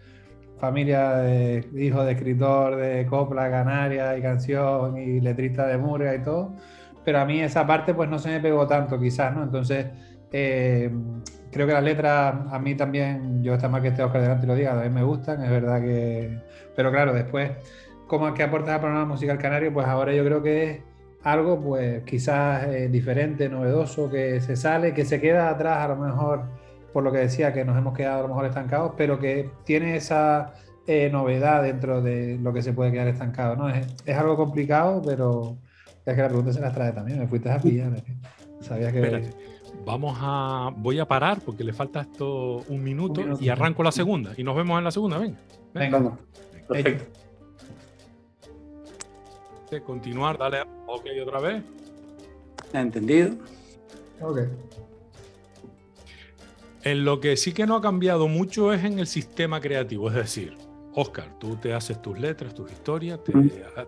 familia 0.57 1.17
de 1.17 1.67
hijo 1.77 2.03
de 2.03 2.13
escritor 2.13 2.75
de 2.75 3.05
copla 3.05 3.49
canaria 3.51 4.17
y 4.17 4.21
canción 4.21 4.97
y 4.97 5.21
letrista 5.21 5.67
de 5.67 5.77
murga 5.77 6.15
y 6.15 6.23
todo, 6.23 6.55
pero 7.05 7.19
a 7.19 7.25
mí 7.25 7.39
esa 7.39 7.67
parte 7.67 7.93
pues 7.93 8.09
no 8.09 8.19
se 8.19 8.29
me 8.29 8.39
pegó 8.39 8.67
tanto 8.67 8.99
quizás, 8.99 9.35
¿no? 9.35 9.43
Entonces 9.43 9.85
eh, 10.31 10.91
creo 11.51 11.67
que 11.67 11.73
las 11.73 11.83
letras 11.83 12.35
a 12.51 12.59
mí 12.59 12.75
también, 12.75 13.43
yo 13.43 13.53
está 13.53 13.69
mal 13.69 13.81
que 13.81 13.89
esté 13.89 14.03
Oscar 14.03 14.21
delante 14.21 14.47
lo 14.47 14.55
diga, 14.55 14.79
a 14.79 14.83
mí 14.83 14.89
me 14.89 15.03
gustan, 15.03 15.43
es 15.43 15.49
verdad 15.49 15.81
que, 15.81 16.41
pero 16.75 16.91
claro, 16.91 17.13
después, 17.13 17.51
¿cómo 18.07 18.27
es 18.27 18.33
que 18.33 18.43
aporta 18.43 18.75
al 18.75 18.81
programa 18.81 19.05
musical 19.05 19.37
canario? 19.37 19.71
Pues 19.73 19.87
ahora 19.87 20.13
yo 20.13 20.23
creo 20.25 20.41
que 20.43 20.71
es 20.71 20.81
algo 21.31 21.59
pues 21.59 22.03
quizás 22.03 22.67
eh, 22.67 22.87
diferente, 22.87 23.49
novedoso, 23.49 24.09
que 24.09 24.39
se 24.39 24.55
sale, 24.55 24.93
que 24.93 25.03
se 25.03 25.19
queda 25.19 25.49
atrás 25.49 25.79
a 25.79 25.89
lo 25.89 25.97
mejor 25.97 26.45
por 26.93 27.03
lo 27.03 27.11
que 27.11 27.19
decía, 27.19 27.53
que 27.53 27.65
nos 27.65 27.77
hemos 27.77 27.95
quedado 27.95 28.19
a 28.19 28.21
lo 28.23 28.27
mejor 28.29 28.45
estancados, 28.45 28.93
pero 28.95 29.19
que 29.19 29.49
tiene 29.65 29.97
esa 29.97 30.53
eh, 30.87 31.09
novedad 31.11 31.63
dentro 31.63 32.01
de 32.01 32.39
lo 32.41 32.53
que 32.53 32.61
se 32.61 32.71
puede 32.71 32.93
quedar 32.93 33.09
estancado. 33.09 33.57
¿no? 33.57 33.69
Es, 33.69 34.17
algo 34.17 34.37
complicado, 34.37 35.01
pero 35.05 35.57
es 36.05 36.15
que 36.15 36.21
la 36.21 36.27
pregunta 36.29 36.53
se 36.53 36.61
la 36.61 36.71
trae 36.71 36.93
también. 36.93 37.19
Me 37.19 37.27
fuiste 37.27 37.51
a 37.51 37.59
pillar. 37.59 38.01
Sabías 38.61 38.93
que. 38.93 39.29
Vamos 39.85 40.17
a. 40.19 40.71
Voy 40.77 40.97
a 40.99 41.05
parar 41.05 41.39
porque 41.45 41.63
le 41.63 41.73
falta 41.73 42.01
esto 42.01 42.63
un 42.69 42.81
minuto, 42.81 43.21
y 43.39 43.49
arranco 43.49 43.83
la 43.83 43.91
segunda. 43.91 44.31
Y 44.37 44.43
nos 44.43 44.55
vemos 44.55 44.77
en 44.77 44.85
la 44.85 44.91
segunda. 44.91 45.17
Venga. 45.17 45.37
Venga. 45.73 46.17
Perfecto. 46.67 47.26
Continuar, 49.85 50.37
dale 50.37 50.61
ok 50.87 51.05
otra 51.21 51.39
vez. 51.39 51.63
Entendido. 52.73 53.35
Ok. 54.21 54.39
En 56.83 57.03
lo 57.03 57.19
que 57.19 57.35
sí 57.35 57.51
que 57.51 57.65
no 57.65 57.75
ha 57.75 57.81
cambiado 57.81 58.27
mucho 58.27 58.71
es 58.71 58.83
en 58.83 58.99
el 58.99 59.07
sistema 59.07 59.59
creativo, 59.59 60.09
es 60.09 60.15
decir, 60.15 60.57
Oscar, 60.99 61.37
tú 61.37 61.57
te 61.57 61.73
haces 61.73 62.01
tus 62.01 62.17
letras, 62.17 62.55
tus 62.55 62.71
historias, 62.71 63.19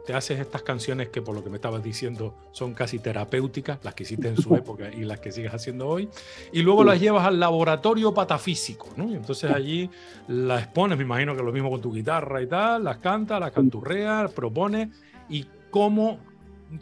te, 0.05 0.13
haces 0.13 0.39
estas 0.39 0.61
canciones 0.61 1.09
que 1.09 1.23
por 1.23 1.33
lo 1.33 1.43
que 1.43 1.49
me 1.49 1.55
estabas 1.55 1.81
diciendo 1.81 2.35
son 2.51 2.73
casi 2.75 2.99
terapéuticas, 2.99 3.79
las 3.83 3.95
que 3.95 4.03
hiciste 4.03 4.27
en 4.27 4.37
su 4.37 4.53
época 4.53 4.91
y 4.93 5.05
las 5.05 5.19
que 5.19 5.31
sigues 5.31 5.51
haciendo 5.51 5.87
hoy, 5.87 6.07
y 6.51 6.61
luego 6.61 6.83
las 6.83 6.99
llevas 6.99 7.25
al 7.25 7.39
laboratorio 7.39 8.13
patafísico, 8.13 8.89
¿no? 8.95 9.09
Y 9.09 9.15
entonces 9.15 9.49
allí 9.49 9.89
las 10.27 10.63
expones, 10.63 10.99
me 10.99 11.03
imagino 11.03 11.35
que 11.35 11.41
lo 11.41 11.51
mismo 11.51 11.71
con 11.71 11.81
tu 11.81 11.91
guitarra 11.91 12.43
y 12.43 12.47
tal, 12.47 12.83
las 12.83 12.97
cantas, 12.97 13.39
las 13.39 13.53
canturreas, 13.53 14.31
propones, 14.31 14.89
y 15.29 15.47
cómo 15.69 16.19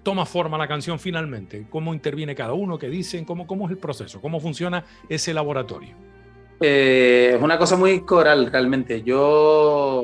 toma 0.04 0.26
forma 0.26 0.58
la 0.58 0.68
canción 0.68 1.00
finalmente? 1.00 1.68
¿Cómo 1.70 1.94
interviene 1.94 2.36
cada 2.36 2.54
uno? 2.54 2.78
¿Qué 2.78 2.90
dicen? 2.90 3.26
¿Cómo, 3.26 3.48
cómo 3.48 3.66
es 3.66 3.72
el 3.72 3.78
proceso? 3.78 4.22
¿Cómo 4.22 4.40
funciona 4.40 4.84
ese 5.08 5.34
laboratorio? 5.34 5.96
Eh, 6.60 7.34
es 7.36 7.42
una 7.42 7.58
cosa 7.58 7.78
muy 7.78 8.02
coral 8.02 8.52
realmente. 8.52 9.04
Yo 9.04 10.04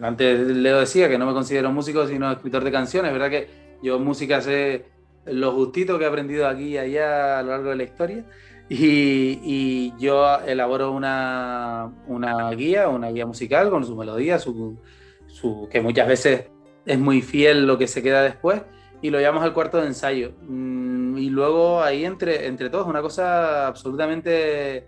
antes 0.00 0.40
Leo 0.40 0.80
decía 0.80 1.08
que 1.08 1.18
no 1.18 1.26
me 1.26 1.32
considero 1.32 1.70
músico 1.72 2.06
sino 2.06 2.30
escritor 2.30 2.64
de 2.64 2.72
canciones, 2.72 3.12
¿verdad? 3.12 3.30
Que 3.30 3.48
yo 3.82 3.98
música 3.98 4.40
sé 4.40 4.86
lo 5.26 5.52
justito 5.52 5.98
que 5.98 6.04
he 6.04 6.08
aprendido 6.08 6.46
aquí 6.46 6.68
y 6.68 6.78
allá 6.78 7.38
a 7.38 7.42
lo 7.42 7.50
largo 7.50 7.70
de 7.70 7.76
la 7.76 7.84
historia. 7.84 8.24
Y, 8.68 9.92
yo 9.98 10.40
elaboro 10.40 10.90
una, 10.92 11.92
una, 12.06 12.50
guía, 12.52 12.88
una 12.88 13.10
guía 13.10 13.26
musical 13.26 13.68
con 13.68 13.84
su 13.84 13.94
melodía, 13.94 14.38
su, 14.38 14.78
su, 15.26 15.68
que 15.70 15.82
muchas 15.82 16.08
veces 16.08 16.46
es 16.86 16.98
muy 16.98 17.22
fiel 17.22 17.66
lo 17.66 17.78
que 17.78 17.86
se 17.86 18.02
queda 18.02 18.22
después 18.22 18.62
y 19.02 19.10
lo 19.10 19.18
llevamos 19.18 19.42
al 19.42 19.52
cuarto 19.52 19.80
de 19.80 19.86
ensayo. 19.86 20.32
Mm, 20.48 21.18
y 21.18 21.28
luego 21.30 21.82
ahí 21.82 22.04
entre, 22.04 22.46
entre 22.46 22.70
todos, 22.70 22.86
una 22.86 23.02
cosa 23.02 23.66
absolutamente 23.66 24.86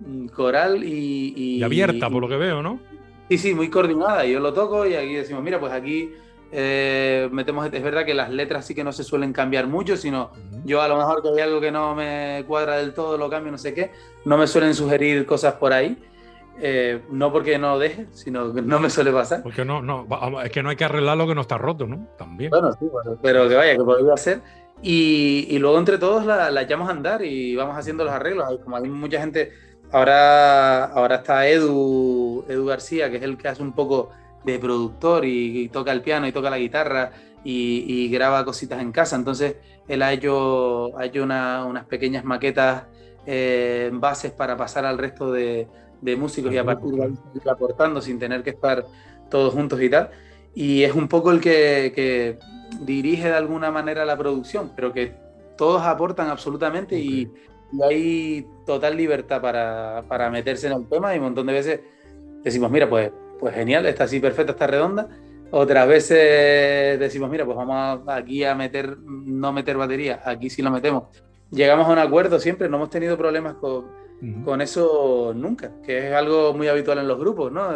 mm, 0.00 0.28
coral 0.28 0.84
y... 0.84 1.34
Y, 1.36 1.62
abierta, 1.62 2.08
por 2.08 2.22
lo 2.22 2.28
que 2.28 2.36
veo, 2.36 2.62
¿no? 2.62 2.80
Sí, 3.28 3.38
sí, 3.38 3.54
muy 3.54 3.68
coordinada. 3.68 4.24
Yo 4.24 4.40
lo 4.40 4.52
toco 4.52 4.86
y 4.86 4.94
aquí 4.94 5.14
decimos, 5.14 5.42
mira, 5.42 5.60
pues 5.60 5.72
aquí 5.72 6.10
eh, 6.50 7.28
metemos... 7.30 7.70
Es 7.72 7.82
verdad 7.82 8.04
que 8.04 8.14
las 8.14 8.30
letras 8.30 8.66
sí 8.66 8.74
que 8.74 8.84
no 8.84 8.92
se 8.92 9.04
suelen 9.04 9.32
cambiar 9.32 9.66
mucho, 9.66 9.96
sino 9.96 10.30
yo 10.64 10.80
a 10.80 10.88
lo 10.88 10.96
mejor 10.96 11.22
que 11.22 11.28
hay 11.28 11.40
algo 11.40 11.60
que 11.60 11.70
no 11.70 11.94
me 11.94 12.44
cuadra 12.46 12.78
del 12.78 12.94
todo, 12.94 13.18
lo 13.18 13.28
cambio, 13.28 13.52
no 13.52 13.58
sé 13.58 13.74
qué. 13.74 13.90
No 14.24 14.38
me 14.38 14.46
suelen 14.46 14.74
sugerir 14.74 15.26
cosas 15.26 15.54
por 15.54 15.72
ahí. 15.72 15.96
Eh, 16.60 17.02
no 17.10 17.32
porque 17.32 17.58
no 17.58 17.78
deje, 17.78 18.06
sino 18.12 18.52
que 18.52 18.62
no 18.62 18.78
me 18.78 18.90
suele 18.90 19.10
pasar. 19.10 19.42
Porque 19.42 19.64
no, 19.64 19.82
no, 19.82 20.06
es 20.42 20.50
que 20.50 20.62
no 20.62 20.70
hay 20.70 20.76
que 20.76 20.84
arreglar 20.84 21.16
lo 21.16 21.26
que 21.26 21.34
no 21.34 21.40
está 21.40 21.58
roto, 21.58 21.86
¿no? 21.86 22.08
También. 22.18 22.50
Bueno, 22.50 22.72
sí, 22.72 22.86
bueno, 22.90 23.18
pero 23.22 23.48
que 23.48 23.54
vaya, 23.54 23.72
que 23.76 23.82
podría 23.82 24.14
hacer. 24.14 24.40
Y, 24.82 25.46
y, 25.48 25.58
luego 25.58 25.78
entre 25.78 25.98
todos 25.98 26.26
la, 26.26 26.50
la, 26.50 26.62
echamos 26.62 26.88
a 26.88 26.92
andar 26.92 27.24
y 27.24 27.54
vamos 27.54 27.76
haciendo 27.76 28.04
los 28.04 28.12
arreglos. 28.12 28.58
Como 28.64 28.76
hay 28.76 28.88
mucha 28.88 29.20
gente, 29.20 29.52
ahora, 29.92 30.84
ahora 30.86 31.16
está 31.16 31.46
Edu, 31.46 32.44
Edu 32.48 32.66
García, 32.66 33.10
que 33.10 33.16
es 33.16 33.22
el 33.22 33.36
que 33.36 33.48
hace 33.48 33.62
un 33.62 33.72
poco 33.72 34.10
de 34.44 34.58
productor 34.58 35.24
y, 35.24 35.68
toca 35.68 35.92
el 35.92 36.02
piano 36.02 36.26
y 36.26 36.32
toca 36.32 36.50
la 36.50 36.58
guitarra 36.58 37.12
y, 37.44 37.84
y, 37.86 38.10
graba 38.10 38.44
cositas 38.44 38.80
en 38.80 38.92
casa. 38.92 39.16
Entonces 39.16 39.56
él 39.88 40.02
ha 40.02 40.12
hecho, 40.12 40.96
ha 40.98 41.06
hecho 41.06 41.22
unas 41.22 41.84
pequeñas 41.86 42.24
maquetas, 42.24 42.84
eh, 43.24 43.90
bases 43.92 44.32
para 44.32 44.56
pasar 44.56 44.84
al 44.84 44.98
resto 44.98 45.30
de, 45.30 45.68
de 46.02 46.16
músicos 46.16 46.52
y 46.52 46.58
a 46.58 46.64
partir 46.64 46.92
de 46.92 47.04
ahí 47.04 47.14
aportando 47.50 48.02
sin 48.02 48.18
tener 48.18 48.42
que 48.42 48.50
estar 48.50 48.84
todos 49.30 49.54
juntos 49.54 49.80
y 49.80 49.88
tal. 49.88 50.10
Y 50.54 50.82
es 50.82 50.94
un 50.94 51.08
poco 51.08 51.30
el 51.30 51.40
que, 51.40 52.38
dirige 52.80 53.28
de 53.28 53.34
alguna 53.34 53.70
manera 53.70 54.04
la 54.04 54.18
producción, 54.18 54.72
pero 54.76 54.92
que 54.92 55.14
todos 55.56 55.82
aportan 55.82 56.28
absolutamente 56.28 56.98
y, 56.98 57.30
hay 57.82 58.46
total 58.66 58.98
libertad 58.98 59.40
para, 59.40 60.04
para, 60.06 60.28
meterse 60.28 60.66
en 60.66 60.74
el 60.74 60.86
tema 60.90 61.14
y 61.14 61.18
un 61.18 61.24
montón 61.24 61.46
de 61.46 61.54
veces 61.54 61.80
decimos, 62.44 62.70
mira, 62.70 62.86
pues, 62.86 63.10
pues 63.40 63.54
genial, 63.54 63.86
está 63.86 64.04
así 64.04 64.20
perfecta, 64.20 64.52
está 64.52 64.66
redonda. 64.66 65.08
Otras 65.50 65.88
veces 65.88 67.00
decimos, 67.00 67.30
mira, 67.30 67.46
pues 67.46 67.56
vamos 67.56 68.06
aquí 68.08 68.44
a 68.44 68.54
meter, 68.54 68.98
no 68.98 69.54
meter 69.54 69.78
batería, 69.78 70.20
aquí 70.22 70.50
sí 70.50 70.60
lo 70.60 70.70
metemos 70.70 71.04
llegamos 71.52 71.86
a 71.86 71.92
un 71.92 71.98
acuerdo 71.98 72.40
siempre, 72.40 72.68
no 72.68 72.78
hemos 72.78 72.90
tenido 72.90 73.16
problemas 73.16 73.54
con, 73.54 73.86
con 74.44 74.60
eso 74.60 75.32
nunca, 75.34 75.72
que 75.84 76.08
es 76.08 76.14
algo 76.14 76.54
muy 76.54 76.68
habitual 76.68 76.98
en 76.98 77.08
los 77.08 77.18
grupos, 77.18 77.50
¿no? 77.50 77.72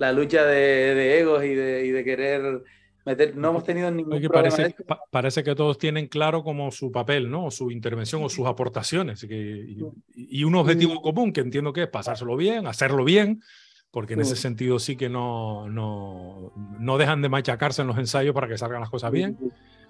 la 0.00 0.12
lucha 0.12 0.44
de, 0.46 1.20
egos 1.20 1.44
y 1.44 1.54
de, 1.54 1.86
y 1.86 1.90
de, 1.90 2.04
querer 2.04 2.62
meter. 3.04 3.36
No 3.36 3.50
hemos 3.50 3.64
tenido 3.64 3.90
ningún 3.90 4.18
problema. 4.18 4.56
Parece, 4.56 4.74
parece, 5.10 5.44
que 5.44 5.54
todos 5.54 5.76
tienen 5.76 6.06
claro 6.06 6.42
como 6.42 6.70
su 6.70 6.90
papel, 6.90 7.30
¿no? 7.30 7.50
su 7.50 7.70
intervención 7.70 8.24
o 8.24 8.30
sus 8.30 8.46
aportaciones. 8.46 9.24
y, 9.28 10.42
un 10.42 10.54
objetivo 10.54 11.02
común 11.02 11.32
que 11.32 11.42
entiendo 11.42 11.72
que 11.72 11.82
es 11.82 11.88
pasárselo 11.88 12.34
bien, 12.36 12.66
hacerlo 12.66 13.04
bien, 13.04 13.42
porque 13.90 14.14
en 14.14 14.20
ese 14.20 14.36
sentido 14.36 14.78
sí 14.78 14.96
que 14.96 15.10
no, 15.10 15.68
no, 15.68 16.52
no 16.78 16.96
dejan 16.96 17.20
de 17.20 17.28
machacarse 17.28 17.82
en 17.82 17.88
los 17.88 17.98
ensayos 17.98 18.34
para 18.34 18.48
que 18.48 18.56
salgan 18.56 18.80
las 18.80 18.90
cosas 18.90 19.12
bien. 19.12 19.36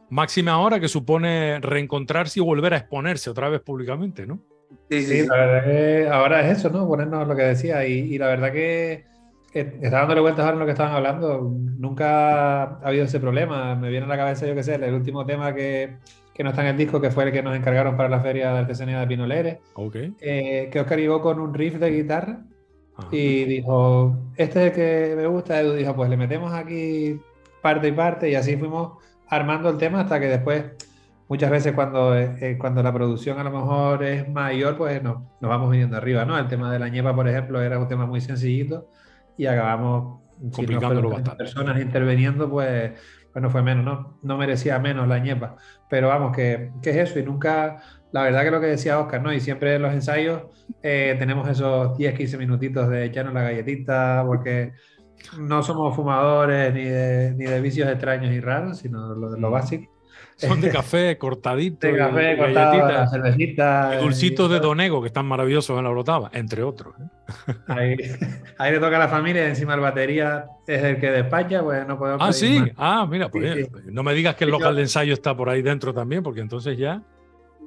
Máxima 0.08 0.52
ahora 0.52 0.80
que 0.80 0.88
supone 0.88 1.60
reencontrarse 1.60 2.40
y 2.40 2.42
volver 2.42 2.74
a 2.74 2.78
exponerse 2.78 3.30
otra 3.30 3.48
vez 3.48 3.60
públicamente, 3.60 4.26
¿no? 4.26 4.40
Sí, 4.90 5.02
sí, 5.02 5.26
la 5.26 5.36
verdad 5.36 5.64
que 5.64 6.08
ahora 6.08 6.40
es 6.40 6.58
eso, 6.58 6.70
¿no? 6.70 6.86
Ponernos 6.86 7.26
lo 7.26 7.36
que 7.36 7.42
decía. 7.42 7.86
Y, 7.86 8.18
la 8.18 8.26
verdad 8.26 8.52
que 8.52 9.04
está 9.52 9.98
dándole 9.98 10.20
vueltas 10.20 10.44
ahora 10.44 10.54
en 10.54 10.60
lo 10.60 10.66
que 10.66 10.72
estaban 10.72 10.94
hablando. 10.94 11.52
Nunca 11.78 12.62
ha 12.62 12.80
habido 12.82 13.04
ese 13.04 13.20
problema. 13.20 13.76
Me 13.76 13.88
viene 13.88 14.06
a 14.06 14.08
la 14.08 14.16
cabeza, 14.16 14.46
yo 14.46 14.54
qué 14.54 14.62
sé, 14.62 14.74
el 14.74 14.94
último 14.94 15.24
tema 15.24 15.54
que, 15.54 15.96
que 16.34 16.42
no 16.42 16.50
está 16.50 16.62
en 16.62 16.68
el 16.68 16.76
disco, 16.76 17.00
que 17.00 17.10
fue 17.10 17.24
el 17.24 17.32
que 17.32 17.42
nos 17.42 17.56
encargaron 17.56 17.96
para 17.96 18.08
la 18.08 18.20
Feria 18.20 18.52
de 18.52 18.58
Artesanía 18.60 18.98
de 19.00 19.06
Pinoleres. 19.06 19.58
Okay. 19.74 20.12
Eh, 20.20 20.68
que 20.72 20.80
Oscar 20.80 20.98
llegó 20.98 21.20
con 21.20 21.38
un 21.38 21.54
riff 21.54 21.74
de 21.74 21.90
guitarra 21.90 22.40
y 23.12 23.44
dijo: 23.44 24.16
Este 24.36 24.60
es 24.60 24.66
el 24.66 24.72
que 24.72 25.14
me 25.16 25.26
gusta. 25.28 25.60
Edu 25.60 25.74
dijo: 25.74 25.94
Pues 25.94 26.10
le 26.10 26.16
metemos 26.16 26.52
aquí 26.52 27.20
parte 27.62 27.88
y 27.88 27.92
parte. 27.92 28.28
Y 28.28 28.34
así 28.34 28.56
fuimos 28.56 28.98
armando 29.28 29.68
el 29.70 29.78
tema 29.78 30.00
hasta 30.00 30.18
que 30.18 30.26
después 30.26 30.64
muchas 31.30 31.48
veces 31.48 31.72
cuando, 31.74 32.18
eh, 32.18 32.36
eh, 32.40 32.58
cuando 32.58 32.82
la 32.82 32.92
producción 32.92 33.38
a 33.38 33.44
lo 33.44 33.52
mejor 33.52 34.02
es 34.02 34.28
mayor, 34.28 34.76
pues 34.76 35.00
no, 35.00 35.30
nos 35.40 35.48
vamos 35.48 35.70
viniendo 35.70 35.96
arriba, 35.96 36.24
¿no? 36.24 36.36
El 36.36 36.48
tema 36.48 36.72
de 36.72 36.80
la 36.80 36.88
ñepa, 36.88 37.14
por 37.14 37.28
ejemplo, 37.28 37.62
era 37.62 37.78
un 37.78 37.86
tema 37.86 38.04
muy 38.04 38.20
sencillito 38.20 38.88
y 39.38 39.46
acabamos 39.46 40.22
complicándolo 40.52 41.08
bastante. 41.08 41.36
Personas 41.36 41.80
interviniendo, 41.80 42.50
pues, 42.50 42.92
pues 43.32 43.42
no 43.42 43.48
fue 43.48 43.62
menos, 43.62 43.84
¿no? 43.84 44.18
No 44.24 44.36
merecía 44.36 44.80
menos 44.80 45.06
la 45.06 45.20
ñepa. 45.20 45.54
Pero 45.88 46.08
vamos, 46.08 46.34
que, 46.34 46.72
es 46.82 46.96
eso 46.96 47.20
y 47.20 47.22
nunca, 47.22 47.80
la 48.10 48.24
verdad 48.24 48.42
que 48.42 48.50
lo 48.50 48.60
que 48.60 48.66
decía 48.66 48.98
Oscar, 48.98 49.22
¿no? 49.22 49.32
Y 49.32 49.38
siempre 49.38 49.76
en 49.76 49.82
los 49.82 49.94
ensayos 49.94 50.42
eh, 50.82 51.14
tenemos 51.16 51.48
esos 51.48 51.96
10, 51.96 52.12
15 52.12 52.38
minutitos 52.38 52.88
de 52.88 53.04
echarnos 53.04 53.34
la 53.34 53.42
galletita, 53.42 54.24
porque 54.26 54.72
no 55.38 55.62
somos 55.62 55.94
fumadores 55.94 56.74
ni 56.74 56.82
de, 56.86 57.34
ni 57.36 57.44
de 57.44 57.60
vicios 57.60 57.88
extraños 57.88 58.32
y 58.32 58.40
raros, 58.40 58.78
sino 58.78 59.14
lo, 59.14 59.36
lo 59.36 59.48
mm. 59.48 59.52
básico. 59.52 59.99
Son 60.40 60.60
de 60.60 60.70
café 60.72 61.18
cortadito. 61.18 61.86
De 61.86 61.96
café, 61.96 62.36
cortado, 62.36 63.10
cervecita. 63.10 63.92
Y 63.94 64.02
dulcitos 64.02 64.50
de 64.50 64.58
Donego, 64.58 65.00
que 65.00 65.08
están 65.08 65.26
maravillosos 65.26 65.76
en 65.76 65.84
la 65.84 65.90
brotava, 65.90 66.30
entre 66.32 66.62
otros. 66.62 66.94
¿eh? 66.98 67.54
Ahí, 67.68 67.96
ahí, 68.58 68.72
le 68.72 68.80
toca 68.80 68.96
a 68.96 68.98
la 68.98 69.08
familia, 69.08 69.46
encima 69.46 69.74
el 69.74 69.80
batería 69.80 70.46
es 70.66 70.82
el 70.82 70.98
que 70.98 71.12
despacha, 71.12 71.62
pues 71.62 71.86
no 71.86 71.96
podemos. 71.96 72.20
Ah, 72.20 72.32
sí. 72.32 72.60
Ah, 72.76 73.06
mira, 73.08 73.28
pues 73.28 73.68
no 73.84 74.02
me 74.02 74.14
digas 74.14 74.34
que 74.34 74.42
el 74.42 74.50
local 74.50 74.74
de 74.74 74.82
ensayo 74.82 75.14
está 75.14 75.36
por 75.36 75.48
ahí 75.48 75.62
dentro 75.62 75.94
también, 75.94 76.24
porque 76.24 76.40
entonces 76.40 76.76
ya. 76.76 77.02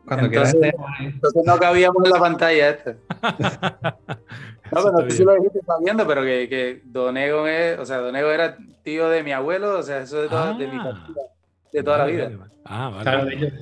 Cuando 0.05 0.26
entonces, 0.26 0.74
entonces 0.99 1.43
no 1.45 1.57
cabíamos 1.57 2.03
en 2.03 2.11
la 2.11 2.19
pantalla 2.19 2.69
esta. 2.71 2.95
No, 4.69 4.84
pero 4.84 5.07
tú 5.07 5.11
sí 5.11 5.24
lo 5.24 5.34
dijiste 5.36 5.61
viendo, 5.82 6.05
pero 6.05 6.24
que, 6.24 6.49
que 6.49 6.82
Donego 6.84 7.47
es, 7.47 7.80
o 7.80 7.86
sea, 7.86 7.99
Donego 7.99 8.30
era 8.30 8.57
tío 8.84 9.07
de 9.07 9.24
mi 9.24 9.32
abuelo, 9.32 9.80
o 9.80 9.84
sea, 9.84 9.99
eso 9.99 10.21
de 10.21 10.28
toda, 10.28 10.57
de 10.57 10.67
mi 10.67 10.78
ah. 10.78 10.84
familia 10.84 11.32
de 11.74 11.84
toda 11.84 11.97
la 11.99 12.05
vida. 12.05 12.32
Ah, 12.65 13.03
vale. 13.03 13.53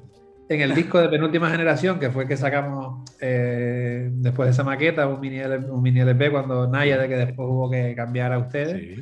en 0.49 0.61
el 0.61 0.75
disco 0.75 0.99
de 0.99 1.07
penúltima 1.09 1.49
generación, 1.49 1.97
que 1.97 2.09
fue 2.11 2.23
el 2.23 2.29
que 2.29 2.37
sacamos 2.37 3.09
eh, 3.21 4.09
después 4.11 4.47
de 4.47 4.51
esa 4.51 4.63
maqueta, 4.63 5.07
un 5.07 5.19
mini, 5.19 5.39
un 5.39 5.81
mini 5.81 6.01
LP, 6.01 6.29
cuando 6.29 6.67
Naya, 6.67 6.97
de 6.97 7.07
que 7.07 7.15
después 7.15 7.47
hubo 7.49 7.69
que 7.71 7.95
cambiar 7.95 8.33
a 8.33 8.39
ustedes. 8.39 8.99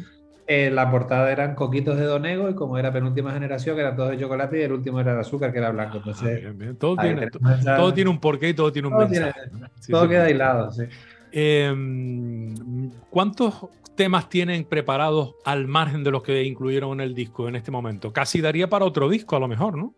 Eh, 0.52 0.72
la 0.72 0.90
portada 0.90 1.32
eran 1.32 1.54
coquitos 1.54 1.96
de 1.98 2.06
Donego 2.06 2.50
y 2.50 2.56
como 2.56 2.78
era 2.78 2.92
penúltima 2.92 3.32
generación, 3.34 3.76
que 3.76 3.82
era 3.82 3.96
todo 3.96 4.10
de 4.10 4.20
chocolate 4.20 4.60
y 4.60 4.64
el 4.64 4.72
último 4.72 5.00
era 5.00 5.14
de 5.14 5.20
azúcar, 5.22 5.52
que 5.52 5.60
era 5.60 5.70
blanco. 5.70 5.98
Ah, 5.98 6.00
Entonces, 6.00 6.78
Todo, 6.80 6.96
tiene, 6.98 7.28
todo, 7.30 7.94
tiene, 7.94 8.10
un 8.10 8.20
porqué 8.20 8.50
y 8.50 8.54
todo 8.56 8.72
tiene 8.72 8.88
un 8.88 8.98
mensaje. 8.98 9.42
todo 9.90 10.08
queda 10.08 10.24
aislado, 10.24 10.72
sí. 10.72 10.84
Em, 11.32 12.90
¿Cuántos 13.12 13.68
temas 14.00 14.30
tienen 14.30 14.64
preparados 14.64 15.36
al 15.44 15.68
margen 15.68 16.06
de 16.06 16.12
los 16.12 16.24
que 16.24 16.46
incluyeron 16.46 17.02
en 17.02 17.02
el 17.02 17.14
disco 17.14 17.50
en 17.50 17.58
este 17.58 17.70
momento? 17.70 18.14
Casi 18.14 18.40
daría 18.40 18.70
para 18.70 18.86
otro 18.86 19.10
disco 19.10 19.36
a 19.36 19.42
lo 19.42 19.50
mejor, 19.50 19.78
¿no? 19.78 19.94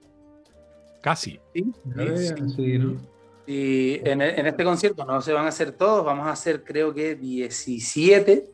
Casi. 1.04 1.40
Sí, 1.54 2.82
Y 3.46 4.10
en, 4.10 4.22
este 4.24 4.64
concierto 4.64 5.06
no 5.06 5.22
se 5.22 5.34
van 5.34 5.46
a 5.46 5.50
hacer 5.50 5.74
todos, 5.74 6.04
vamos 6.04 6.26
a 6.26 6.32
hacer 6.32 6.64
creo 6.64 6.96
que 6.96 7.14
17. 7.14 8.46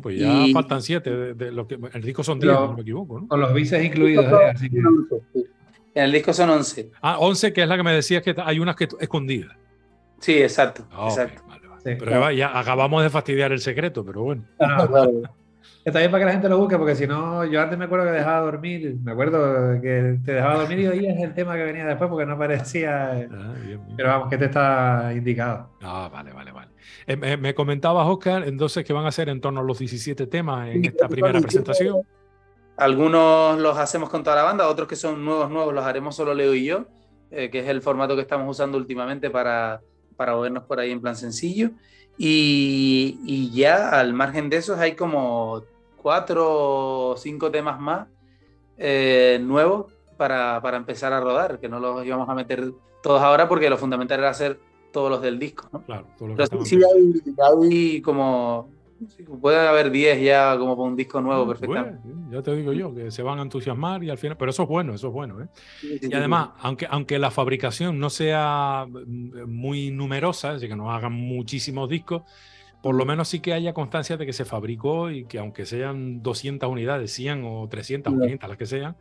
pues 0.00 0.20
ya 0.20 0.46
faltan 0.52 0.80
7, 0.80 1.34
de, 1.34 1.50
lo 1.50 1.66
que, 1.66 1.76
el 1.94 2.02
disco 2.02 2.22
son 2.22 2.38
10, 2.38 2.52
no 2.52 2.74
me 2.74 2.82
equivoco. 2.82 3.22
¿no? 3.22 3.26
Con 3.26 3.40
los 3.40 3.52
bices 3.52 3.84
incluidos. 3.84 4.24
¿eh? 4.24 5.44
En 5.96 6.04
el 6.04 6.12
disco 6.12 6.32
son 6.32 6.48
11. 6.48 6.92
Ah, 7.02 7.18
11, 7.18 7.52
que 7.52 7.62
es 7.64 7.68
la 7.68 7.76
que 7.76 7.82
me 7.82 7.92
decías 7.92 8.22
que 8.22 8.36
hay 8.38 8.60
unas 8.60 8.76
que 8.76 8.88
escondidas. 9.00 9.56
Sí, 10.20 10.34
exacto. 10.34 10.86
Ah, 10.92 11.08
exacto 11.08 11.42
pero 11.82 12.30
ya 12.30 12.58
acabamos 12.58 13.02
de 13.02 13.10
fastidiar 13.10 13.52
el 13.52 13.60
secreto, 13.60 14.04
pero 14.04 14.22
bueno. 14.22 14.44
Está 15.84 15.98
bien 15.98 16.12
para 16.12 16.20
que 16.20 16.26
la 16.26 16.32
gente 16.32 16.48
lo 16.48 16.58
busque, 16.58 16.78
porque 16.78 16.94
si 16.94 17.08
no, 17.08 17.44
yo 17.44 17.60
antes 17.60 17.76
me 17.76 17.86
acuerdo 17.86 18.06
que 18.06 18.12
dejaba 18.12 18.40
dormir, 18.40 18.96
me 19.02 19.12
acuerdo 19.12 19.80
que 19.80 20.18
te 20.24 20.34
dejaba 20.34 20.60
dormir 20.60 20.78
y 20.78 20.86
oías 20.86 21.18
el 21.20 21.34
tema 21.34 21.56
que 21.56 21.64
venía 21.64 21.84
después 21.84 22.08
porque 22.08 22.24
no 22.24 22.38
parecía. 22.38 23.18
Eh, 23.18 23.28
ah, 23.32 23.54
pero 23.96 24.08
vamos, 24.08 24.28
que 24.30 24.38
te 24.38 24.44
está 24.44 25.12
indicado. 25.12 25.70
Ah, 25.82 26.08
vale, 26.12 26.32
vale, 26.32 26.52
vale. 26.52 26.70
Eh, 27.06 27.36
me, 27.36 27.54
comentabas, 27.54 28.06
Oscar, 28.06 28.46
entonces 28.46 28.84
que 28.84 28.92
van 28.92 29.06
a 29.06 29.10
ser 29.10 29.28
en 29.28 29.40
torno 29.40 29.60
a 29.60 29.64
los 29.64 29.80
17 29.80 30.28
temas 30.28 30.68
en 30.68 30.84
esta 30.84 31.08
primera 31.08 31.40
presentación. 31.40 32.02
Algunos 32.76 33.58
los 33.58 33.76
hacemos 33.76 34.08
con 34.08 34.22
toda 34.22 34.36
la 34.36 34.44
banda, 34.44 34.68
otros 34.68 34.86
que 34.86 34.96
son 34.96 35.24
nuevos, 35.24 35.50
nuevos, 35.50 35.74
los 35.74 35.84
haremos 35.84 36.14
solo 36.14 36.32
Leo 36.32 36.54
y 36.54 36.64
yo, 36.64 36.86
eh, 37.32 37.50
que 37.50 37.58
es 37.58 37.68
el 37.68 37.82
formato 37.82 38.14
que 38.14 38.22
estamos 38.22 38.48
usando 38.48 38.78
últimamente 38.78 39.30
para 39.30 39.80
para 40.16 40.34
movernos 40.34 40.64
por 40.64 40.80
ahí 40.80 40.90
en 40.90 41.00
plan 41.00 41.16
sencillo. 41.16 41.70
Y, 42.18 43.50
ya 43.52 43.90
al 43.90 44.14
margen 44.14 44.50
de 44.50 44.58
esos 44.58 44.78
hay 44.78 44.94
como 44.94 45.62
cuatro 45.96 47.10
o 47.10 47.16
cinco 47.16 47.50
temas 47.50 47.80
más 47.80 48.08
eh, 48.78 49.40
nuevos 49.42 49.92
para, 50.16 50.60
para, 50.62 50.76
empezar 50.76 51.12
a 51.12 51.20
rodar, 51.20 51.58
que 51.58 51.68
no 51.68 51.80
los 51.80 52.04
íbamos 52.04 52.28
a 52.28 52.34
meter 52.34 52.72
todos 53.02 53.22
ahora 53.22 53.48
porque 53.48 53.70
lo 53.70 53.78
fundamental 53.78 54.20
era 54.20 54.30
hacer 54.30 54.60
todos 54.92 55.10
los 55.10 55.22
del 55.22 55.38
disco. 55.38 55.68
Claro, 55.86 56.06
Pero 56.18 56.64
sí, 56.64 56.78
hay, 56.78 58.02
como 58.02 58.68
puede 59.40 59.66
haber 59.66 59.90
10 59.90 60.22
ya 60.22 60.56
como 60.58 60.76
para 60.76 60.88
un 60.88 60.96
disco 60.96 61.20
nuevo, 61.20 61.44
mm, 61.44 61.48
perfectamente. 61.48 62.00
ya 62.30 62.42
te 62.42 62.54
digo 62.54 62.72
yo, 62.72 62.94
que 62.94 63.10
se 63.10 63.22
van 63.22 63.38
a 63.38 63.42
entusiasmar 63.42 64.02
y 64.04 64.10
al 64.10 64.18
final, 64.18 64.36
pero 64.36 64.50
eso 64.50 64.62
es 64.64 64.68
bueno, 64.68 64.94
eso 64.94 65.08
es 65.08 65.12
bueno. 65.12 65.42
¿eh? 65.42 65.48
y 66.02 66.14
además, 66.14 66.50
aunque, 66.60 66.86
aunque 66.88 67.18
la 67.18 67.30
fabricación 67.30 67.98
no 67.98 68.10
sea 68.10 68.86
mm, 68.88 69.50
muy 69.50 69.90
numerosa, 69.90 70.52
así 70.52 70.68
que 70.68 70.76
no 70.76 70.92
hagan 70.92 71.12
muchísimos 71.12 71.88
discos, 71.88 72.22
por 72.82 72.96
lo 72.96 73.04
menos 73.04 73.28
sí 73.28 73.40
que 73.40 73.52
haya 73.52 73.72
constancia 73.72 74.16
de 74.16 74.26
que 74.26 74.32
se 74.32 74.44
fabricó 74.44 75.10
y 75.10 75.24
que 75.24 75.38
aunque 75.38 75.64
sean 75.66 76.22
200 76.22 76.68
unidades, 76.68 77.12
100 77.12 77.44
o 77.44 77.68
300 77.68 78.12
o 78.12 78.16
500, 78.20 78.48
las 78.48 78.58
que 78.58 78.66
sean, 78.66 78.96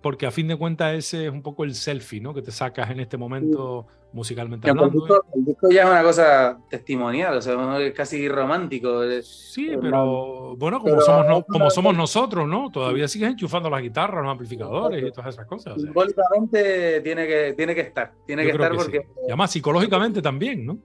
porque 0.00 0.26
a 0.26 0.30
fin 0.30 0.48
de 0.48 0.56
cuentas 0.56 0.94
ese 0.94 1.26
es 1.26 1.32
un 1.32 1.42
poco 1.42 1.64
el 1.64 1.74
selfie, 1.74 2.20
¿no? 2.20 2.34
Que 2.34 2.42
te 2.42 2.50
sacas 2.50 2.90
en 2.90 3.00
este 3.00 3.16
momento 3.16 3.86
musicalmente 4.12 4.68
hablando. 4.68 5.24
El 5.34 5.44
disco, 5.44 5.70
ya 5.70 5.82
es 5.82 5.90
una 5.90 6.02
cosa 6.02 6.58
testimonial, 6.68 7.36
o 7.36 7.42
sea, 7.42 7.78
es 7.80 7.94
casi 7.94 8.28
romántico. 8.28 9.02
Sí, 9.22 9.72
pero 9.80 10.56
bueno, 10.56 10.80
como, 10.80 11.00
somos, 11.00 11.44
como 11.46 11.70
somos 11.70 11.96
nosotros, 11.96 12.48
¿no? 12.48 12.70
Todavía 12.70 13.08
sigues 13.08 13.30
enchufando 13.30 13.70
las 13.70 13.82
guitarras, 13.82 14.22
los 14.22 14.30
amplificadores 14.30 15.04
y 15.04 15.10
todas 15.12 15.34
esas 15.34 15.46
cosas. 15.46 15.80
Simbólicamente 15.80 17.00
tiene 17.00 17.26
que, 17.26 17.54
tiene 17.56 17.74
que 17.74 17.80
estar, 17.82 18.12
tiene 18.26 18.44
que 18.44 18.50
estar 18.50 18.74
porque... 18.74 19.06
Y 19.22 19.28
además 19.28 19.50
psicológicamente 19.50 20.22
también, 20.22 20.66
¿no? 20.66 20.78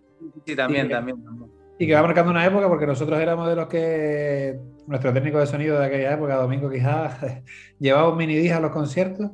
Sí, 0.45 0.55
también, 0.55 0.89
también, 0.89 1.23
también. 1.23 1.56
Y 1.79 1.85
que 1.85 1.93
va 1.93 2.01
marcando 2.01 2.31
una 2.31 2.45
época 2.45 2.67
porque 2.67 2.87
nosotros 2.87 3.19
éramos 3.19 3.47
de 3.47 3.55
los 3.55 3.67
que, 3.67 4.59
nuestro 4.87 5.13
técnico 5.13 5.39
de 5.39 5.47
sonido 5.47 5.79
de 5.79 5.85
aquella 5.85 6.13
época, 6.13 6.35
Domingo 6.35 6.69
Quijada, 6.69 7.43
llevaba 7.79 8.09
un 8.09 8.17
mini 8.17 8.35
disc 8.35 8.53
a 8.53 8.59
los 8.59 8.71
conciertos 8.71 9.31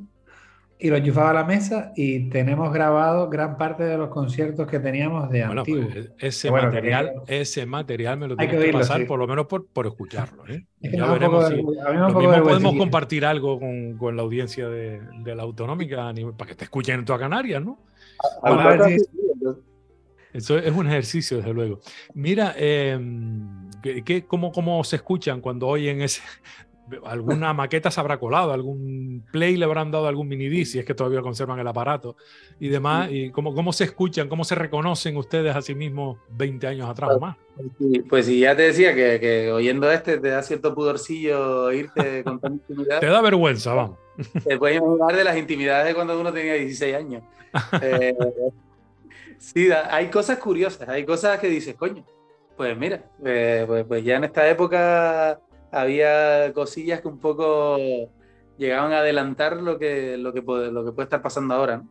y 0.84 0.90
lo 0.90 0.98
enchufaba 0.98 1.30
a 1.30 1.34
la 1.34 1.44
mesa 1.46 1.94
y 1.96 2.30
tenemos 2.30 2.74
grabado 2.74 3.30
gran 3.30 3.58
parte 3.58 3.86
de 3.86 3.98
los 3.98 4.10
conciertos 4.10 4.68
que 4.68 4.82
teníamos 4.82 5.30
de 5.30 5.46
bueno, 5.46 5.62
antiguo. 5.62 5.88
Pues, 5.90 6.12
ese, 6.20 6.52
material, 6.52 7.14
ese 7.28 7.66
material 7.66 8.18
me 8.20 8.28
lo 8.28 8.36
tengo 8.36 8.60
que, 8.60 8.74
pasar 8.74 9.08
por 9.08 9.18
lo 9.18 9.26
menos 9.26 9.46
por, 9.46 9.66
por 9.66 9.88
escucharlo. 9.88 10.46
¿eh? 10.50 10.66
ya 10.82 11.10
veremos 11.10 11.48
si 11.48 11.62
podemos 11.62 12.76
compartir 12.76 13.26
algo 13.26 13.62
con, 13.62 13.98
con, 13.98 14.18
la 14.18 14.24
audiencia 14.24 14.68
de, 14.68 15.00
de 15.24 15.36
la 15.36 15.44
autonómica 15.44 16.14
para 16.36 16.50
que 16.50 16.56
te 16.56 16.66
escuchen 16.66 17.00
en 17.00 17.06
toda 17.06 17.18
Canarias, 17.18 17.64
¿no? 17.64 17.80
A, 18.42 18.50
a 18.50 18.76
ver 18.76 18.84
si, 18.84 19.06
eso 20.34 20.58
es 20.58 20.72
un 20.72 20.88
ejercicio, 20.88 21.38
desde 21.38 21.54
luego. 21.54 21.80
Mira, 22.14 22.54
eh, 22.58 23.00
¿qué, 24.04 24.26
cómo, 24.26 24.52
¿cómo 24.52 24.84
se 24.84 24.98
escuchan 24.98 25.42
cuando 25.42 25.68
oyen 25.68 26.02
ese, 26.02 26.22
alguna 27.06 27.54
maqueta 27.54 27.92
se 27.92 28.00
habrá 28.00 28.20
colado, 28.20 28.52
algún 28.52 29.24
play 29.32 29.58
le 29.58 29.66
habrán 29.66 29.92
dado 29.92 30.08
algún 30.08 30.28
mini 30.28 30.66
si 30.66 30.80
es 30.80 30.86
que 30.86 30.94
todavía 30.94 31.22
conservan 31.22 31.60
el 31.60 31.68
aparato 31.68 32.16
y 32.60 32.70
demás. 32.70 33.10
¿Y 33.12 33.32
cómo, 33.32 33.54
cómo 33.54 33.74
se 33.74 33.86
escuchan, 33.86 34.28
cómo 34.28 34.44
se 34.44 34.56
reconocen 34.56 35.16
ustedes 35.18 35.56
a 35.56 35.62
sí 35.62 35.74
mismos 35.74 36.18
20 36.30 36.68
años 36.68 36.90
atrás 36.90 37.12
o 37.14 37.20
más? 37.20 37.38
Pues 38.10 38.26
sí, 38.26 38.40
ya 38.40 38.56
te 38.56 38.64
decía 38.64 38.94
que, 38.96 39.20
que, 39.20 39.52
oyendo 39.52 39.92
este 39.92 40.18
te 40.18 40.30
da 40.30 40.42
cierto 40.44 40.74
pudorcillo 40.74 41.72
irte 41.72 42.24
con 42.24 42.40
tanta 42.40 42.56
intimidad. 42.70 43.00
te 43.00 43.08
da 43.08 43.22
vergüenza, 43.22 43.74
vamos. 43.74 43.98
Te 44.44 44.58
puedes 44.58 44.80
hablar 44.80 45.16
de 45.16 45.24
las 45.24 45.38
intimidades 45.38 45.88
de 45.88 45.96
cuando 45.96 46.20
uno 46.20 46.32
tenía 46.32 46.54
16 46.54 46.96
años. 46.96 47.24
Eh, 47.82 48.16
sí, 49.40 49.70
hay 49.72 50.10
cosas 50.10 50.38
curiosas, 50.40 50.88
hay 50.90 51.06
cosas 51.06 51.40
que 51.40 51.48
dices, 51.48 51.76
coño, 51.76 52.06
pues 52.56 52.78
mira, 52.78 53.04
eh, 53.26 53.64
pues, 53.68 53.86
pues, 53.86 54.04
ya 54.04 54.18
en 54.18 54.26
esta 54.26 54.50
época 54.50 55.40
había 55.72 56.54
cosillas 56.54 57.02
que 57.02 57.08
un 57.08 57.20
poco 57.20 57.78
llegaban 58.58 58.94
a 58.94 59.00
adelantar 59.00 59.58
lo 59.58 59.80
que, 59.80 60.18
lo 60.18 60.34
que, 60.34 60.42
puede, 60.42 60.72
lo 60.72 60.86
que 60.86 60.92
puede 60.92 61.06
estar 61.06 61.22
pasando 61.22 61.56
ahora. 61.56 61.78
¿no? 61.78 61.90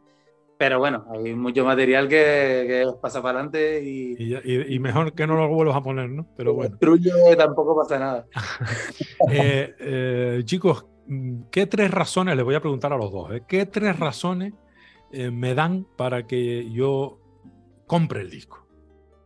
Pero 0.57 0.79
bueno, 0.79 1.05
hay 1.11 1.35
mucho 1.35 1.65
material 1.65 2.09
que, 2.09 2.65
que 2.69 2.87
pasa 3.01 3.21
para 3.21 3.41
adelante 3.41 3.83
y, 3.83 4.15
y, 4.17 4.75
y, 4.75 4.79
mejor 4.79 5.13
que 5.13 5.27
no 5.27 5.35
lo 5.35 5.49
vuelvas 5.49 5.77
a 5.77 5.83
poner, 5.83 6.09
¿no? 6.09 6.25
Pero 6.37 6.55
bueno. 6.55 6.79
tampoco 7.37 7.75
pasa 7.75 7.99
nada. 7.99 8.27
eh, 9.33 9.75
eh, 9.81 10.43
chicos, 10.45 10.87
¿qué 11.51 11.67
tres 11.67 11.91
razones, 11.91 12.37
les 12.37 12.45
voy 12.45 12.55
a 12.55 12.61
preguntar 12.61 12.93
a 12.93 12.97
los 12.97 13.11
dos. 13.11 13.31
¿qué 13.49 13.67
tres 13.67 13.99
razones 13.99 14.55
me 15.11 15.55
dan 15.55 15.85
para 15.97 16.27
que 16.29 16.71
yo 16.71 17.22
compre 17.93 18.23
el 18.23 18.31
disco? 18.31 18.67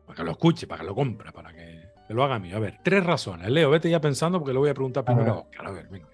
Para 0.04 0.16
que 0.16 0.24
lo 0.24 0.32
escuche, 0.32 0.66
para 0.66 0.80
que 0.80 0.86
lo 0.88 0.94
compre, 0.96 1.30
para 1.30 1.52
que, 1.52 1.82
que 2.08 2.12
lo 2.12 2.24
haga 2.24 2.40
mío. 2.40 2.56
A 2.56 2.58
ver, 2.58 2.80
tres 2.82 3.06
razones. 3.06 3.48
Leo, 3.48 3.70
vete 3.70 3.88
ya 3.88 4.00
pensando 4.00 4.40
porque 4.40 4.52
lo 4.52 4.58
voy 4.58 4.70
a 4.70 4.74
preguntar 4.74 5.04
primero 5.04 5.32
a 5.32 5.38
Oscar. 5.38 5.66
A 5.68 5.70
ver, 5.70 5.86
venga. 5.88 6.08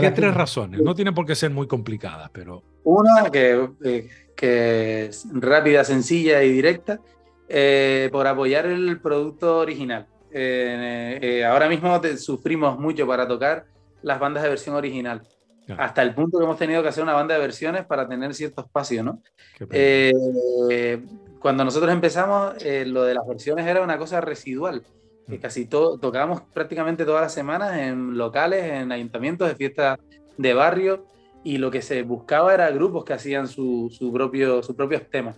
¿Qué 0.00 0.10
tres 0.10 0.34
razones? 0.34 0.80
No 0.80 0.92
tienen 0.96 1.14
por 1.14 1.24
qué 1.24 1.36
ser 1.36 1.52
muy 1.52 1.68
complicadas, 1.68 2.30
pero... 2.32 2.64
Una, 2.82 3.30
que, 3.30 3.70
eh, 3.84 4.08
que 4.34 5.04
es 5.04 5.24
rápida, 5.32 5.84
sencilla 5.84 6.42
y 6.42 6.50
directa, 6.50 6.98
eh, 7.48 8.08
por 8.10 8.26
apoyar 8.26 8.66
el 8.66 9.00
producto 9.00 9.58
original. 9.58 10.08
Eh, 10.32 11.20
eh, 11.22 11.44
ahora 11.44 11.68
mismo 11.68 12.00
te, 12.00 12.16
sufrimos 12.16 12.76
mucho 12.76 13.06
para 13.06 13.28
tocar 13.28 13.66
las 14.02 14.18
bandas 14.18 14.42
de 14.42 14.48
versión 14.48 14.74
original. 14.74 15.22
Claro. 15.64 15.80
Hasta 15.80 16.02
el 16.02 16.12
punto 16.12 16.38
que 16.38 16.44
hemos 16.44 16.58
tenido 16.58 16.82
que 16.82 16.88
hacer 16.88 17.04
una 17.04 17.14
banda 17.14 17.34
de 17.34 17.40
versiones 17.40 17.86
para 17.86 18.08
tener 18.08 18.34
cierto 18.34 18.62
espacio, 18.62 19.04
¿no? 19.04 19.22
Cuando 21.40 21.64
nosotros 21.64 21.92
empezamos, 21.92 22.54
lo 22.86 23.04
de 23.04 23.14
las 23.14 23.26
versiones 23.26 23.66
era 23.66 23.82
una 23.82 23.98
cosa 23.98 24.20
residual 24.20 24.82
que 25.28 25.38
casi 25.38 25.66
todo, 25.66 25.98
tocábamos 25.98 26.42
prácticamente 26.54 27.04
todas 27.04 27.22
las 27.22 27.34
semanas 27.34 27.76
en 27.76 28.16
locales, 28.16 28.64
en 28.64 28.90
ayuntamientos, 28.90 29.48
de 29.48 29.54
fiestas 29.54 29.98
de 30.36 30.54
barrio, 30.54 31.04
y 31.44 31.58
lo 31.58 31.70
que 31.70 31.82
se 31.82 32.02
buscaba 32.02 32.54
era 32.54 32.70
grupos 32.70 33.04
que 33.04 33.12
hacían 33.12 33.46
su, 33.46 33.88
su 33.90 34.12
propio, 34.12 34.62
sus 34.62 34.74
propios 34.74 35.02
temas. 35.10 35.36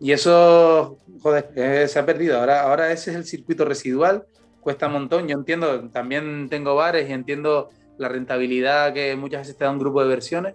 Y 0.00 0.12
eso, 0.12 0.98
joder, 1.22 1.50
eh, 1.56 1.86
se 1.86 1.98
ha 1.98 2.06
perdido. 2.06 2.38
Ahora, 2.38 2.62
ahora 2.62 2.92
ese 2.92 3.10
es 3.10 3.16
el 3.16 3.24
circuito 3.24 3.64
residual, 3.64 4.24
cuesta 4.60 4.86
un 4.86 4.94
montón. 4.94 5.28
Yo 5.28 5.36
entiendo, 5.36 5.88
también 5.90 6.48
tengo 6.48 6.74
bares 6.74 7.08
y 7.08 7.12
entiendo 7.12 7.70
la 7.98 8.08
rentabilidad 8.08 8.92
que 8.94 9.14
muchas 9.16 9.42
veces 9.42 9.56
te 9.56 9.64
da 9.64 9.70
un 9.70 9.78
grupo 9.78 10.02
de 10.02 10.08
versiones, 10.08 10.54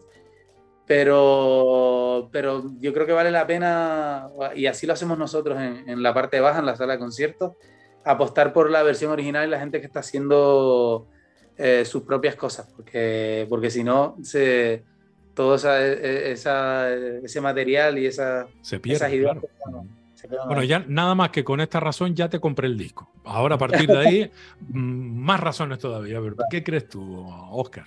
pero, 0.86 2.30
pero 2.32 2.64
yo 2.80 2.94
creo 2.94 3.06
que 3.06 3.14
vale 3.14 3.32
la 3.32 3.48
pena, 3.48 4.30
y 4.56 4.68
así 4.68 4.86
lo 4.86 4.94
hacemos 4.94 5.18
nosotros 5.18 5.60
en, 5.60 5.90
en 5.90 6.04
la 6.04 6.14
parte 6.14 6.40
baja, 6.40 6.60
en 6.60 6.66
la 6.66 6.76
sala 6.76 6.94
de 6.94 7.00
conciertos, 7.00 7.54
apostar 8.04 8.54
por 8.54 8.70
la 8.70 8.84
versión 8.84 9.12
original 9.12 9.48
y 9.48 9.52
la 9.52 9.60
gente 9.60 9.80
que 9.80 9.88
está 9.88 10.00
haciendo 10.00 11.08
eh, 11.58 11.86
sus 11.86 12.04
propias 12.04 12.36
cosas, 12.36 12.72
porque, 12.76 13.48
porque 13.50 13.70
si 13.70 13.84
no, 13.84 14.16
se, 14.22 14.84
todo 15.34 15.56
esa, 15.56 15.86
esa, 15.86 16.94
ese 16.94 17.42
material 17.42 17.98
y 17.98 18.06
esa, 18.06 18.48
se 18.62 18.80
pierde, 18.80 18.98
esas 18.98 19.14
ideas. 19.14 19.38
Claro. 19.64 19.86
Se 20.14 20.28
bueno, 20.28 20.64
ya 20.64 20.84
nada 20.88 21.16
más 21.16 21.30
que 21.30 21.44
con 21.44 21.62
esta 21.62 21.80
razón 21.80 22.16
ya 22.16 22.30
te 22.30 22.40
compré 22.40 22.68
el 22.68 22.78
disco. 22.78 23.12
Ahora 23.26 23.56
a 23.56 23.58
partir 23.58 23.88
de 23.88 23.98
ahí, 23.98 24.32
mm, 24.70 25.20
más 25.20 25.40
razones 25.40 25.80
todavía. 25.80 26.20
¿Qué 26.50 26.64
crees 26.64 26.90
tú, 26.90 27.26
Oscar? 27.52 27.86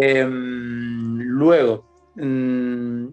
Eh, 0.00 0.26
luego, 0.28 1.89
mmm, 2.20 3.08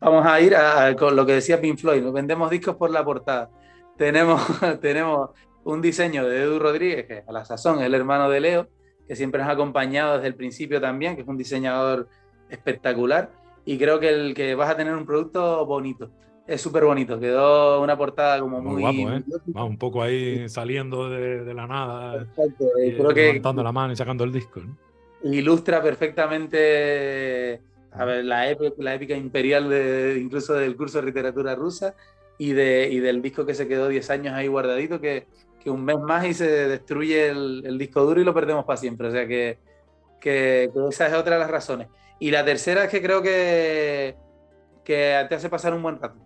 vamos 0.00 0.26
a 0.26 0.40
ir 0.40 0.54
a, 0.54 0.86
a, 0.86 0.96
con 0.96 1.16
lo 1.16 1.24
que 1.24 1.34
decía 1.34 1.60
Pink 1.60 1.78
Floyd. 1.78 2.04
Vendemos 2.12 2.50
discos 2.50 2.76
por 2.76 2.90
la 2.90 3.04
portada 3.04 3.50
tenemos, 3.96 4.42
tenemos 4.80 5.30
un 5.64 5.80
diseño 5.80 6.26
de 6.26 6.42
Edu 6.42 6.58
Rodríguez, 6.58 7.06
que 7.06 7.22
a 7.26 7.32
la 7.32 7.44
sazón 7.44 7.78
es 7.80 7.86
el 7.86 7.94
hermano 7.94 8.28
de 8.28 8.40
Leo, 8.40 8.68
que 9.06 9.16
siempre 9.16 9.40
nos 9.40 9.48
ha 9.48 9.52
acompañado 9.52 10.14
desde 10.14 10.28
el 10.28 10.34
principio 10.34 10.80
también, 10.80 11.14
que 11.14 11.22
es 11.22 11.28
un 11.28 11.36
diseñador 11.36 12.08
espectacular. 12.48 13.30
Y 13.64 13.78
creo 13.78 14.00
que 14.00 14.08
el 14.08 14.34
que 14.34 14.56
vas 14.56 14.70
a 14.70 14.76
tener 14.76 14.94
un 14.94 15.06
producto 15.06 15.64
bonito. 15.66 16.10
Es 16.48 16.60
súper 16.60 16.84
bonito, 16.84 17.20
quedó 17.20 17.80
una 17.80 17.96
portada 17.96 18.40
como 18.40 18.60
muy, 18.60 18.82
muy 18.82 18.82
guapo, 18.82 19.12
¿eh? 19.12 19.22
Va 19.56 19.62
un 19.62 19.78
poco 19.78 20.02
ahí 20.02 20.48
saliendo 20.48 21.08
de, 21.08 21.44
de 21.44 21.54
la 21.54 21.68
nada, 21.68 22.22
Exacto. 22.22 22.64
Eh, 22.80 22.96
creo 22.98 23.14
que 23.14 23.26
levantando 23.26 23.62
la 23.62 23.70
mano 23.70 23.92
y 23.92 23.96
sacando 23.96 24.24
el 24.24 24.32
disco. 24.32 24.60
¿no? 24.60 24.76
Ilustra 25.22 25.80
perfectamente 25.80 27.62
a 27.94 28.04
ver, 28.04 28.24
la, 28.24 28.48
épica, 28.48 28.74
la 28.78 28.94
épica 28.94 29.16
imperial 29.16 29.68
de, 29.68 30.18
incluso 30.20 30.54
del 30.54 30.76
curso 30.76 30.98
de 30.98 31.06
literatura 31.06 31.54
rusa 31.54 31.94
y, 32.38 32.52
de, 32.52 32.88
y 32.90 33.00
del 33.00 33.20
disco 33.20 33.44
que 33.44 33.54
se 33.54 33.68
quedó 33.68 33.88
10 33.88 34.10
años 34.10 34.34
ahí 34.34 34.46
guardadito, 34.46 35.00
que, 35.00 35.26
que 35.60 35.70
un 35.70 35.84
mes 35.84 35.98
más 35.98 36.24
y 36.24 36.34
se 36.34 36.46
destruye 36.68 37.28
el, 37.28 37.62
el, 37.66 37.78
disco 37.78 38.02
duro 38.02 38.20
y 38.20 38.24
lo 38.24 38.32
perdemos 38.32 38.64
para 38.64 38.78
siempre. 38.78 39.08
O 39.08 39.10
sea 39.10 39.26
que, 39.26 39.58
que, 40.20 40.70
que, 40.72 40.88
esa 40.88 41.06
es 41.06 41.14
otra 41.14 41.34
de 41.34 41.40
las 41.40 41.50
razones. 41.50 41.88
Y 42.18 42.30
la 42.30 42.44
tercera 42.44 42.84
es 42.84 42.90
que 42.90 43.02
creo 43.02 43.20
que, 43.20 44.16
que 44.84 45.26
te 45.28 45.34
hace 45.34 45.50
pasar 45.50 45.74
un 45.74 45.82
buen 45.82 46.00
rato. 46.00 46.18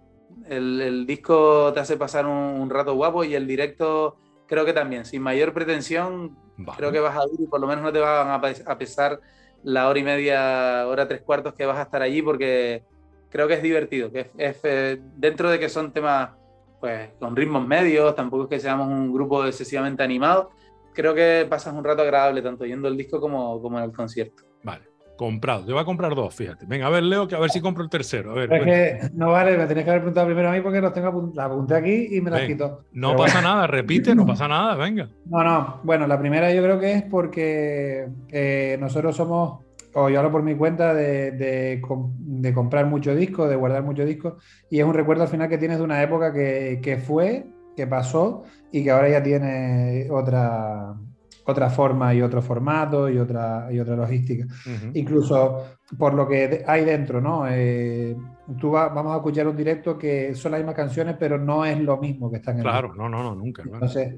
El, 0.48 0.80
el 0.80 1.06
disco 1.06 1.72
te 1.72 1.80
hace 1.80 1.96
pasar 1.96 2.26
un, 2.26 2.60
un, 2.60 2.70
rato 2.70 2.94
guapo 2.94 3.24
y 3.24 3.34
el 3.34 3.46
directo 3.46 4.16
creo 4.46 4.64
que 4.64 4.72
también, 4.72 5.04
sin 5.04 5.22
mayor 5.22 5.52
pretensión, 5.52 6.36
vale. 6.56 6.76
creo 6.76 6.92
que 6.92 7.00
vas 7.00 7.16
a 7.16 7.24
ir 7.32 7.40
y 7.40 7.46
por 7.46 7.60
lo 7.60 7.66
menos 7.66 7.82
no 7.82 7.92
te 7.92 7.98
van 7.98 8.28
a 8.30 8.78
pesar 8.78 9.20
la 9.66 9.88
hora 9.88 9.98
y 9.98 10.04
media, 10.04 10.86
hora 10.86 11.08
tres 11.08 11.22
cuartos 11.22 11.52
que 11.54 11.66
vas 11.66 11.76
a 11.78 11.82
estar 11.82 12.00
allí 12.00 12.22
porque 12.22 12.84
creo 13.28 13.48
que 13.48 13.54
es 13.54 13.62
divertido, 13.62 14.12
que 14.12 14.30
es, 14.38 14.60
eh, 14.62 15.00
dentro 15.16 15.50
de 15.50 15.58
que 15.58 15.68
son 15.68 15.92
temas 15.92 16.30
pues 16.80 17.10
con 17.18 17.34
ritmos 17.34 17.66
medios, 17.66 18.14
tampoco 18.14 18.44
es 18.44 18.48
que 18.48 18.60
seamos 18.60 18.86
un 18.86 19.12
grupo 19.12 19.44
excesivamente 19.44 20.04
animado, 20.04 20.50
creo 20.94 21.16
que 21.16 21.48
pasas 21.50 21.74
un 21.74 21.82
rato 21.82 22.02
agradable 22.02 22.42
tanto 22.42 22.64
yendo 22.64 22.86
el 22.86 22.96
disco 22.96 23.20
como, 23.20 23.60
como 23.60 23.78
en 23.78 23.84
el 23.86 23.92
concierto. 23.92 24.44
Vale, 24.62 24.84
comprado. 25.16 25.66
Yo 25.66 25.74
voy 25.74 25.82
a 25.82 25.84
comprar 25.84 26.14
dos, 26.14 26.34
fíjate. 26.34 26.66
Venga, 26.66 26.86
a 26.86 26.90
ver, 26.90 27.02
Leo, 27.02 27.26
que 27.26 27.34
a 27.34 27.38
ver 27.38 27.50
si 27.50 27.60
compro 27.60 27.82
el 27.82 27.90
tercero. 27.90 28.32
A 28.32 28.34
ver, 28.34 28.52
es 28.52 28.64
que 28.64 29.10
no 29.14 29.30
vale, 29.32 29.56
me 29.56 29.66
tenés 29.66 29.84
que 29.84 29.90
haber 29.90 30.02
preguntado 30.02 30.26
primero 30.26 30.48
a 30.48 30.52
mí 30.52 30.60
porque 30.60 30.80
los 30.80 30.92
tengo 30.92 31.32
la 31.34 31.44
apunté 31.46 31.74
aquí 31.74 32.08
y 32.16 32.20
me 32.20 32.30
las 32.30 32.42
quito. 32.42 32.84
No 32.92 33.10
Pero 33.10 33.22
pasa 33.22 33.40
bueno. 33.40 33.54
nada, 33.54 33.66
repite, 33.66 34.14
no 34.14 34.26
pasa 34.26 34.46
nada, 34.48 34.74
venga. 34.76 35.08
No, 35.24 35.42
no, 35.42 35.80
bueno, 35.82 36.06
la 36.06 36.18
primera 36.18 36.52
yo 36.52 36.62
creo 36.62 36.78
que 36.78 36.92
es 36.92 37.02
porque 37.02 38.08
eh, 38.28 38.76
nosotros 38.80 39.16
somos 39.16 39.60
o 39.98 40.10
yo 40.10 40.18
hablo 40.18 40.30
por 40.30 40.42
mi 40.42 40.54
cuenta 40.54 40.92
de, 40.92 41.30
de, 41.32 41.80
de 41.80 42.52
comprar 42.52 42.84
mucho 42.84 43.14
disco, 43.14 43.48
de 43.48 43.56
guardar 43.56 43.82
mucho 43.82 44.04
disco, 44.04 44.36
y 44.68 44.78
es 44.78 44.84
un 44.84 44.92
recuerdo 44.92 45.22
al 45.22 45.30
final 45.30 45.48
que 45.48 45.56
tienes 45.56 45.78
de 45.78 45.84
una 45.84 46.02
época 46.02 46.34
que, 46.34 46.80
que 46.82 46.98
fue, 46.98 47.46
que 47.74 47.86
pasó 47.86 48.42
y 48.70 48.84
que 48.84 48.90
ahora 48.90 49.08
ya 49.08 49.22
tiene 49.22 50.06
otra, 50.10 50.94
otra 51.46 51.70
forma 51.70 52.12
y 52.14 52.22
otro 52.22 52.42
formato 52.42 53.08
y 53.08 53.18
otra, 53.18 53.68
y 53.70 53.78
otra 53.78 53.96
logística. 53.96 54.44
Uh 54.44 54.68
-huh. 54.68 54.90
Incluso 54.94 55.64
por 55.98 56.14
lo 56.14 56.26
que 56.28 56.64
hay 56.66 56.84
dentro, 56.84 57.20
¿no? 57.20 57.46
Eh, 57.48 58.16
tú 58.60 58.72
va, 58.72 58.88
vamos 58.88 59.12
a 59.12 59.16
escuchar 59.16 59.46
un 59.46 59.56
directo 59.56 59.96
que 59.96 60.34
son 60.34 60.52
las 60.52 60.60
mismas 60.60 60.74
canciones, 60.74 61.16
pero 61.18 61.38
no 61.38 61.64
es 61.64 61.78
lo 61.80 61.98
mismo 61.98 62.30
que 62.30 62.36
están 62.36 62.56
en 62.56 62.62
Claro, 62.62 62.90
el 62.92 62.98
no, 62.98 63.08
no, 63.08 63.22
no, 63.22 63.34
nunca. 63.34 63.62
Claro. 63.62 63.76
Entonces, 63.76 64.14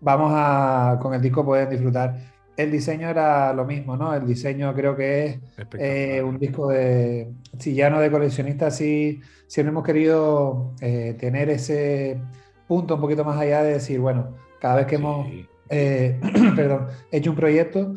vamos 0.00 0.32
a, 0.34 0.98
con 1.00 1.14
el 1.14 1.20
disco 1.20 1.44
pueden 1.44 1.68
disfrutar 1.68 2.16
el 2.62 2.70
diseño 2.70 3.08
era 3.08 3.52
lo 3.52 3.64
mismo, 3.64 3.96
¿no? 3.96 4.14
El 4.14 4.26
diseño 4.26 4.74
creo 4.74 4.94
que 4.96 5.26
es 5.26 5.38
eh, 5.78 6.22
un 6.22 6.38
disco 6.38 6.68
de, 6.68 7.32
si 7.58 7.74
ya 7.74 7.90
no 7.90 8.00
de 8.00 8.10
coleccionista, 8.10 8.70
sí, 8.70 9.20
siempre 9.46 9.70
hemos 9.70 9.84
querido 9.84 10.74
eh, 10.80 11.16
tener 11.18 11.48
ese 11.48 12.20
punto 12.68 12.96
un 12.96 13.00
poquito 13.00 13.24
más 13.24 13.38
allá 13.38 13.62
de 13.62 13.74
decir, 13.74 14.00
bueno, 14.00 14.34
cada 14.60 14.76
vez 14.76 14.86
que 14.86 14.96
sí. 14.96 15.02
hemos 15.02 15.26
eh, 15.70 16.20
perdón, 16.56 16.88
hecho 17.10 17.30
un 17.30 17.36
proyecto, 17.36 17.94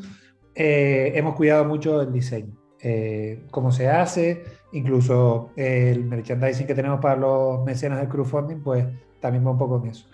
eh, 0.55 1.11
hemos 1.15 1.35
cuidado 1.35 1.65
mucho 1.65 2.01
el 2.01 2.13
diseño, 2.13 2.53
eh, 2.81 3.43
cómo 3.51 3.71
se 3.71 3.89
hace, 3.89 4.43
incluso 4.71 5.49
el 5.55 6.05
merchandising 6.05 6.67
que 6.67 6.75
tenemos 6.75 6.99
para 6.99 7.15
los 7.15 7.63
mecenas 7.65 7.99
del 7.99 8.09
crowdfunding, 8.09 8.61
pues 8.61 8.85
también 9.19 9.45
va 9.45 9.51
un 9.51 9.57
poco 9.57 9.81
en 9.83 9.91
eso. 9.91 10.07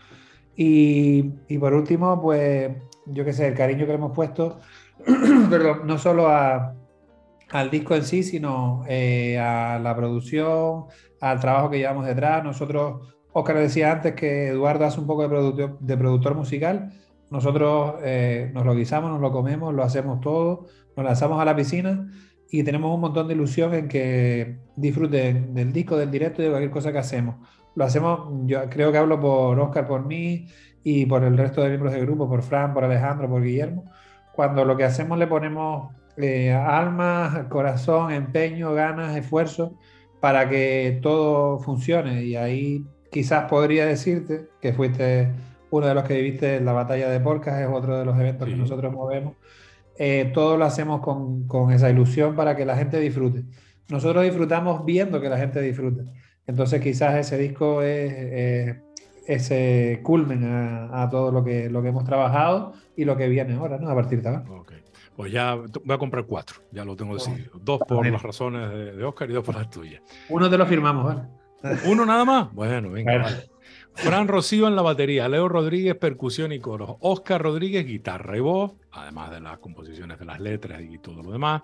Y, 0.55 1.31
y 1.47 1.57
por 1.57 1.73
último, 1.73 2.21
pues 2.21 2.71
yo 3.05 3.25
qué 3.25 3.33
sé, 3.33 3.47
el 3.47 3.55
cariño 3.55 3.81
que 3.81 3.91
le 3.91 3.95
hemos 3.95 4.11
puesto, 4.13 4.59
perdón, 5.49 5.81
no 5.85 5.97
solo 5.97 6.27
a, 6.27 6.75
al 7.51 7.69
disco 7.69 7.95
en 7.95 8.03
sí, 8.03 8.23
sino 8.23 8.83
eh, 8.87 9.37
a 9.39 9.79
la 9.79 9.95
producción, 9.95 10.85
al 11.19 11.39
trabajo 11.39 11.69
que 11.69 11.77
llevamos 11.77 12.05
detrás. 12.05 12.43
Nosotros, 12.43 13.07
Oscar 13.33 13.57
decía 13.57 13.91
antes 13.91 14.13
que 14.13 14.49
Eduardo 14.49 14.85
hace 14.85 14.99
un 14.99 15.07
poco 15.07 15.23
de 15.23 15.29
productor, 15.29 15.79
de 15.79 15.97
productor 15.97 16.35
musical 16.35 16.91
nosotros 17.29 17.95
eh, 18.03 18.51
nos 18.53 18.65
lo 18.65 18.75
guisamos, 18.75 19.11
nos 19.11 19.21
lo 19.21 19.31
comemos, 19.31 19.73
lo 19.73 19.83
hacemos 19.83 20.19
todo, 20.19 20.65
nos 20.95 21.05
lanzamos 21.05 21.41
a 21.41 21.45
la 21.45 21.55
piscina 21.55 22.09
y 22.49 22.63
tenemos 22.63 22.93
un 22.93 23.01
montón 23.01 23.27
de 23.27 23.35
ilusión 23.35 23.73
en 23.73 23.87
que 23.87 24.57
disfruten 24.75 25.53
del 25.53 25.71
disco, 25.71 25.95
del 25.97 26.09
directo 26.09 26.41
y 26.41 26.45
de 26.45 26.51
cualquier 26.51 26.71
cosa 26.71 26.91
que 26.91 26.97
hacemos. 26.97 27.35
Lo 27.75 27.85
hacemos, 27.85 28.29
yo 28.45 28.67
creo 28.69 28.91
que 28.91 28.97
hablo 28.97 29.19
por 29.19 29.59
Oscar, 29.59 29.87
por 29.87 30.05
mí 30.05 30.47
y 30.83 31.05
por 31.05 31.23
el 31.23 31.37
resto 31.37 31.61
de 31.61 31.69
miembros 31.69 31.93
del 31.93 32.05
grupo, 32.05 32.27
por 32.27 32.41
Fran, 32.41 32.73
por 32.73 32.83
Alejandro, 32.83 33.29
por 33.29 33.43
Guillermo. 33.43 33.85
Cuando 34.33 34.65
lo 34.65 34.75
que 34.75 34.85
hacemos 34.85 35.19
le 35.19 35.27
ponemos 35.27 35.93
eh, 36.17 36.51
alma, 36.51 37.47
corazón, 37.49 38.11
empeño, 38.11 38.73
ganas, 38.73 39.15
esfuerzo 39.15 39.77
para 40.19 40.49
que 40.49 40.99
todo 41.01 41.59
funcione. 41.59 42.23
Y 42.23 42.35
ahí 42.35 42.85
quizás 43.11 43.49
podría 43.49 43.85
decirte 43.85 44.49
que 44.61 44.73
fuiste 44.73 45.31
uno 45.71 45.87
de 45.87 45.93
los 45.93 46.03
que 46.03 46.15
viviste 46.15 46.57
en 46.57 46.65
la 46.65 46.73
batalla 46.73 47.09
de 47.09 47.19
Porcas, 47.19 47.59
es 47.59 47.67
otro 47.67 47.97
de 47.97 48.05
los 48.05 48.17
eventos 48.19 48.47
que 48.47 48.55
nosotros 48.55 48.93
movemos. 48.93 49.35
Eh, 49.97 50.31
todo 50.33 50.57
lo 50.57 50.65
hacemos 50.65 51.01
con, 51.01 51.47
con, 51.47 51.71
esa 51.71 51.89
ilusión 51.89 52.35
para 52.35 52.55
que 52.55 52.65
la 52.65 52.77
gente 52.77 52.99
disfrute. 52.99 53.43
Nosotros 53.89 54.23
disfrutamos 54.23 54.85
viendo 54.85 55.19
que 55.19 55.29
la 55.29 55.37
gente 55.37 55.61
disfrute. 55.61 56.03
Entonces 56.47 56.81
quizás 56.81 57.15
ese 57.15 57.37
disco 57.37 57.81
es 57.81 58.77
ese 59.29 59.99
culmen 60.01 60.43
a, 60.43 61.03
a, 61.03 61.09
todo 61.09 61.31
lo 61.31 61.43
que, 61.43 61.69
lo 61.69 61.83
que 61.83 61.89
hemos 61.89 62.03
trabajado 62.03 62.73
y 62.95 63.05
lo 63.05 63.15
que 63.15 63.29
viene 63.29 63.53
ahora, 63.53 63.77
¿no? 63.77 63.87
A 63.87 63.93
partir 63.93 64.23
de 64.23 64.29
ahora. 64.29 64.43
Okay. 64.61 64.79
Pues 65.15 65.31
ya 65.31 65.53
voy 65.53 65.95
a 65.95 65.97
comprar 65.99 66.25
cuatro, 66.25 66.61
ya 66.71 66.83
lo 66.83 66.95
tengo 66.95 67.13
decidido. 67.13 67.51
Dos 67.61 67.79
por 67.87 68.09
las 68.09 68.23
razones 68.23 68.71
de, 68.71 68.93
de, 68.93 69.03
Oscar 69.03 69.29
y 69.29 69.33
dos 69.33 69.45
por 69.45 69.53
las 69.53 69.69
tuyas. 69.69 70.01
Uno 70.29 70.49
te 70.49 70.57
lo 70.57 70.65
firmamos, 70.65 71.05
¿vale? 71.05 71.77
¿Uno 71.85 72.07
nada 72.07 72.25
más? 72.25 72.51
Bueno, 72.53 72.89
venga, 72.89 73.19
vale. 73.19 73.49
Fran 74.01 74.29
Rocío 74.29 74.67
en 74.67 74.77
la 74.77 74.81
batería, 74.81 75.27
Leo 75.27 75.49
Rodríguez 75.49 75.93
percusión 75.95 76.53
y 76.53 76.59
coros, 76.59 76.95
Oscar 77.01 77.41
Rodríguez 77.41 77.85
guitarra 77.85 78.37
y 78.37 78.39
voz, 78.39 78.71
además 78.91 79.29
de 79.29 79.41
las 79.41 79.59
composiciones 79.59 80.17
de 80.17 80.25
las 80.25 80.39
letras 80.39 80.81
y 80.81 80.97
todo 80.99 81.21
lo 81.21 81.31
demás. 81.31 81.63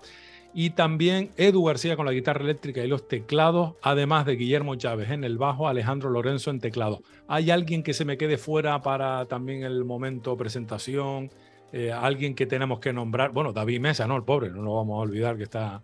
Y 0.52 0.70
también 0.70 1.30
Edu 1.38 1.64
García 1.64 1.96
con 1.96 2.04
la 2.04 2.12
guitarra 2.12 2.44
eléctrica 2.44 2.84
y 2.84 2.88
los 2.88 3.08
teclados, 3.08 3.74
además 3.82 4.26
de 4.26 4.36
Guillermo 4.36 4.74
Chávez 4.76 5.10
en 5.10 5.24
el 5.24 5.38
bajo, 5.38 5.66
Alejandro 5.66 6.10
Lorenzo 6.10 6.50
en 6.50 6.60
teclado. 6.60 7.02
¿Hay 7.26 7.50
alguien 7.50 7.82
que 7.82 7.94
se 7.94 8.04
me 8.04 8.18
quede 8.18 8.36
fuera 8.36 8.82
para 8.82 9.24
también 9.24 9.64
el 9.64 9.84
momento 9.84 10.36
presentación? 10.36 11.30
Eh, 11.72 11.90
alguien 11.90 12.34
que 12.34 12.46
tenemos 12.46 12.80
que 12.80 12.92
nombrar. 12.92 13.32
Bueno, 13.32 13.52
David 13.52 13.80
Mesa, 13.80 14.06
¿no? 14.06 14.14
El 14.14 14.24
pobre, 14.24 14.50
no 14.50 14.62
nos 14.62 14.74
vamos 14.74 14.98
a 14.98 15.00
olvidar 15.00 15.36
que 15.36 15.44
está 15.44 15.82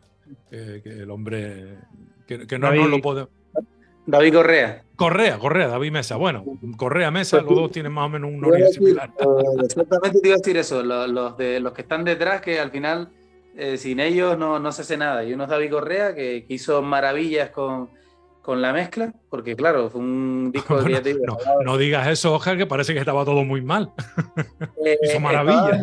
eh, 0.51 0.81
que 0.85 0.91
el 0.91 1.11
hombre 1.11 1.79
que, 2.27 2.47
que 2.47 2.59
no, 2.59 2.73
no 2.73 2.89
lo 2.89 3.01
podemos. 3.01 3.42
David 4.07 4.35
Correa. 4.35 4.83
Correa, 4.97 5.39
Correa, 5.39 5.69
David 5.69 5.93
Mesa. 5.93 6.17
Bueno, 6.17 6.45
Correa, 6.77 7.11
Mesa, 7.11 7.41
los 7.41 7.55
dos 7.55 7.71
tienen 7.73 7.93
más 7.93 8.07
o 8.07 8.09
menos 8.09 8.31
un 8.31 8.45
origen 8.45 8.73
similar. 8.73 9.11
Exactamente 9.65 10.21
te 10.21 10.29
iba 10.29 10.37
a 10.37 10.39
decir 10.39 10.57
eso, 10.57 10.83
los, 10.83 11.09
los, 11.09 11.37
de, 11.37 11.61
los 11.61 11.73
que 11.73 11.83
están 11.83 12.05
detrás, 12.05 12.41
que 12.41 12.61
al 12.61 12.71
final 12.71 13.09
eh, 13.57 13.77
sin 13.77 14.01
ellos 14.01 14.39
no, 14.39 14.59
no, 14.59 14.73
se 14.73 14.83
hace 14.83 14.97
nada. 14.97 15.25
Y 15.25 15.33
uno 15.33 15.45
es 15.45 15.51
David 15.51 15.71
Correa, 15.71 16.15
que, 16.15 16.45
que 16.47 16.55
hizo 16.55 16.83
maravillas 16.83 17.51
con, 17.51 17.91
con, 18.43 18.63
la 18.63 18.73
mezcla, 18.73 19.13
porque 19.29 19.57
claro, 19.57 19.91
fue 19.91 20.01
un 20.01 20.53
disco 20.53 20.75
bueno, 20.75 21.01
de 21.01 21.15
no, 21.15 21.37
no, 21.65 21.77
digas 21.77 22.07
eso, 22.09 22.35
Oscar, 22.35 22.57
que 22.57 22.67
parece 22.67 22.93
que 22.93 23.01
estaba 23.01 23.25
todo 23.25 23.45
muy 23.45 23.63
mal. 23.63 23.93
Eh, 24.85 24.99
hizo 25.03 25.21
maravillas. 25.21 25.83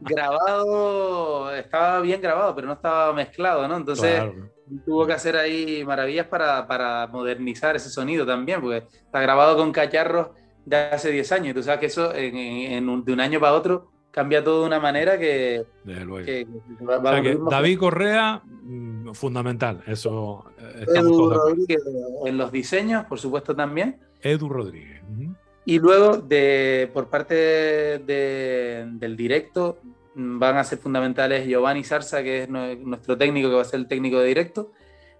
grabado, 0.00 1.54
estaba 1.54 2.00
bien 2.00 2.20
grabado, 2.20 2.54
pero 2.54 2.66
no 2.66 2.72
estaba 2.72 3.12
mezclado, 3.12 3.68
¿no? 3.68 3.76
Entonces... 3.76 4.14
Claro 4.14 4.55
tuvo 4.84 5.06
que 5.06 5.12
hacer 5.12 5.36
ahí 5.36 5.84
maravillas 5.84 6.26
para, 6.26 6.66
para, 6.66 7.06
modernizar 7.06 7.76
ese 7.76 7.90
sonido 7.90 8.26
también, 8.26 8.60
porque 8.60 8.86
está 8.88 9.20
grabado 9.20 9.56
con 9.56 9.72
cacharros 9.72 10.28
de 10.64 10.76
hace 10.76 11.10
10 11.10 11.32
años. 11.32 11.48
Y 11.48 11.54
tú 11.54 11.62
sabes 11.62 11.80
que 11.80 11.86
eso 11.86 12.14
en, 12.14 12.36
en 12.36 12.88
un, 12.88 13.04
de 13.04 13.12
un 13.12 13.20
año 13.20 13.40
para 13.40 13.54
otro 13.54 13.90
cambia 14.16 14.42
todo 14.42 14.62
de 14.62 14.66
una 14.68 14.80
manera 14.80 15.18
que. 15.18 15.66
que, 15.84 16.46
va, 16.88 16.96
va 16.98 17.10
o 17.10 17.12
sea 17.14 17.22
que 17.22 17.38
David 17.50 17.78
Correa, 17.78 18.42
mm, 18.62 19.12
fundamental. 19.12 19.82
Eso. 19.86 20.44
Eh, 20.58 20.86
Edu 20.94 21.30
Rodríguez 21.30 21.82
en 22.24 22.38
los 22.38 22.50
diseños, 22.50 23.04
por 23.04 23.18
supuesto, 23.18 23.54
también. 23.54 23.98
Edu 24.22 24.48
Rodríguez. 24.48 25.02
Uh 25.02 25.20
-huh. 25.20 25.36
Y 25.66 25.78
luego, 25.80 26.16
de, 26.16 26.88
por 26.94 27.08
parte 27.08 27.34
de, 27.34 28.86
del 28.92 29.16
directo, 29.16 29.80
van 30.16 30.56
a 30.56 30.64
ser 30.64 30.78
fundamentales 30.78 31.46
Giovanni 31.46 31.84
Sarza, 31.84 32.22
que 32.22 32.44
es 32.44 32.48
nuestro 32.48 33.18
técnico, 33.18 33.50
que 33.50 33.54
va 33.54 33.62
a 33.62 33.64
ser 33.64 33.80
el 33.80 33.86
técnico 33.86 34.18
de 34.18 34.26
directo, 34.26 34.72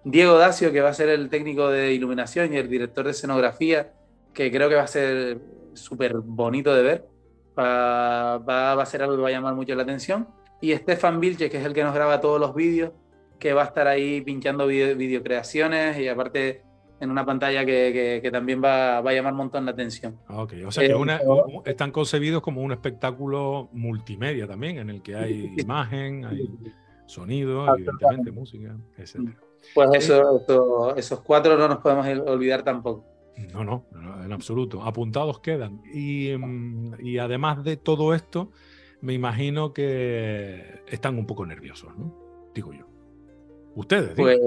Diego 0.03 0.37
Dacio, 0.37 0.71
que 0.71 0.81
va 0.81 0.89
a 0.89 0.93
ser 0.93 1.09
el 1.09 1.29
técnico 1.29 1.69
de 1.69 1.93
iluminación 1.93 2.53
y 2.53 2.57
el 2.57 2.67
director 2.67 3.05
de 3.05 3.11
escenografía, 3.11 3.93
que 4.33 4.51
creo 4.51 4.69
que 4.69 4.75
va 4.75 4.83
a 4.83 4.87
ser 4.87 5.39
súper 5.73 6.15
bonito 6.15 6.73
de 6.73 6.81
ver, 6.81 7.07
va, 7.57 8.39
va, 8.39 8.75
va, 8.75 8.83
a 8.83 8.85
ser 8.85 9.03
algo 9.03 9.15
que 9.15 9.21
va 9.21 9.27
a 9.27 9.31
llamar 9.31 9.53
mucho 9.53 9.75
la 9.75 9.83
atención, 9.83 10.27
y 10.61 10.73
Stefan 10.75 11.19
Vilche, 11.19 11.49
que 11.49 11.57
es 11.57 11.65
el 11.65 11.73
que 11.73 11.83
nos 11.83 11.93
graba 11.93 12.19
todos 12.19 12.39
los 12.39 12.55
vídeos, 12.55 12.91
que 13.37 13.53
va 13.53 13.63
a 13.63 13.65
estar 13.65 13.87
ahí 13.87 14.21
pinchando 14.21 14.65
video, 14.65 14.95
videocreaciones 14.95 15.99
y 15.99 16.07
aparte 16.07 16.63
en 16.99 17.11
una 17.11 17.25
pantalla 17.25 17.65
que, 17.65 17.91
que, 17.93 18.19
que 18.21 18.31
también 18.31 18.61
va, 18.63 19.01
va, 19.01 19.11
a 19.11 19.13
llamar 19.13 19.33
un 19.33 19.37
montón 19.37 19.65
la 19.65 19.71
atención. 19.71 20.17
Ok, 20.29 20.53
o 20.65 20.71
sea 20.71 20.85
que 20.85 20.91
eh, 20.91 20.95
una, 20.95 21.19
están 21.65 21.91
concebidos 21.91 22.41
como 22.41 22.61
un 22.61 22.71
espectáculo 22.71 23.69
multimedia 23.73 24.47
también, 24.47 24.79
en 24.79 24.89
el 24.89 25.01
que 25.01 25.15
hay 25.15 25.53
imagen, 25.57 26.25
hay 26.25 26.49
sonido, 27.05 27.67
evidentemente 27.75 28.31
música, 28.31 28.75
etc. 28.97 29.29
Pues 29.73 29.89
eso, 29.93 30.41
eso, 30.41 30.95
esos 30.95 31.21
cuatro 31.21 31.57
no 31.57 31.67
nos 31.67 31.79
podemos 31.79 32.05
olvidar 32.27 32.63
tampoco. 32.63 33.05
No, 33.53 33.63
no, 33.63 33.85
en 34.23 34.31
absoluto. 34.31 34.81
Apuntados 34.83 35.39
quedan. 35.41 35.81
Y, 35.93 36.35
mm, 36.35 36.95
y 37.05 37.19
además 37.19 37.63
de 37.63 37.77
todo 37.77 38.15
esto, 38.15 38.51
me 39.01 39.13
imagino 39.13 39.73
que 39.73 40.81
están 40.87 41.17
un 41.17 41.27
poco 41.27 41.45
nerviosos, 41.45 41.95
¿no? 41.97 42.15
Digo 42.55 42.73
yo. 42.73 42.87
Ustedes. 43.75 44.15
Digo. 44.15 44.27
Pues, 44.27 44.39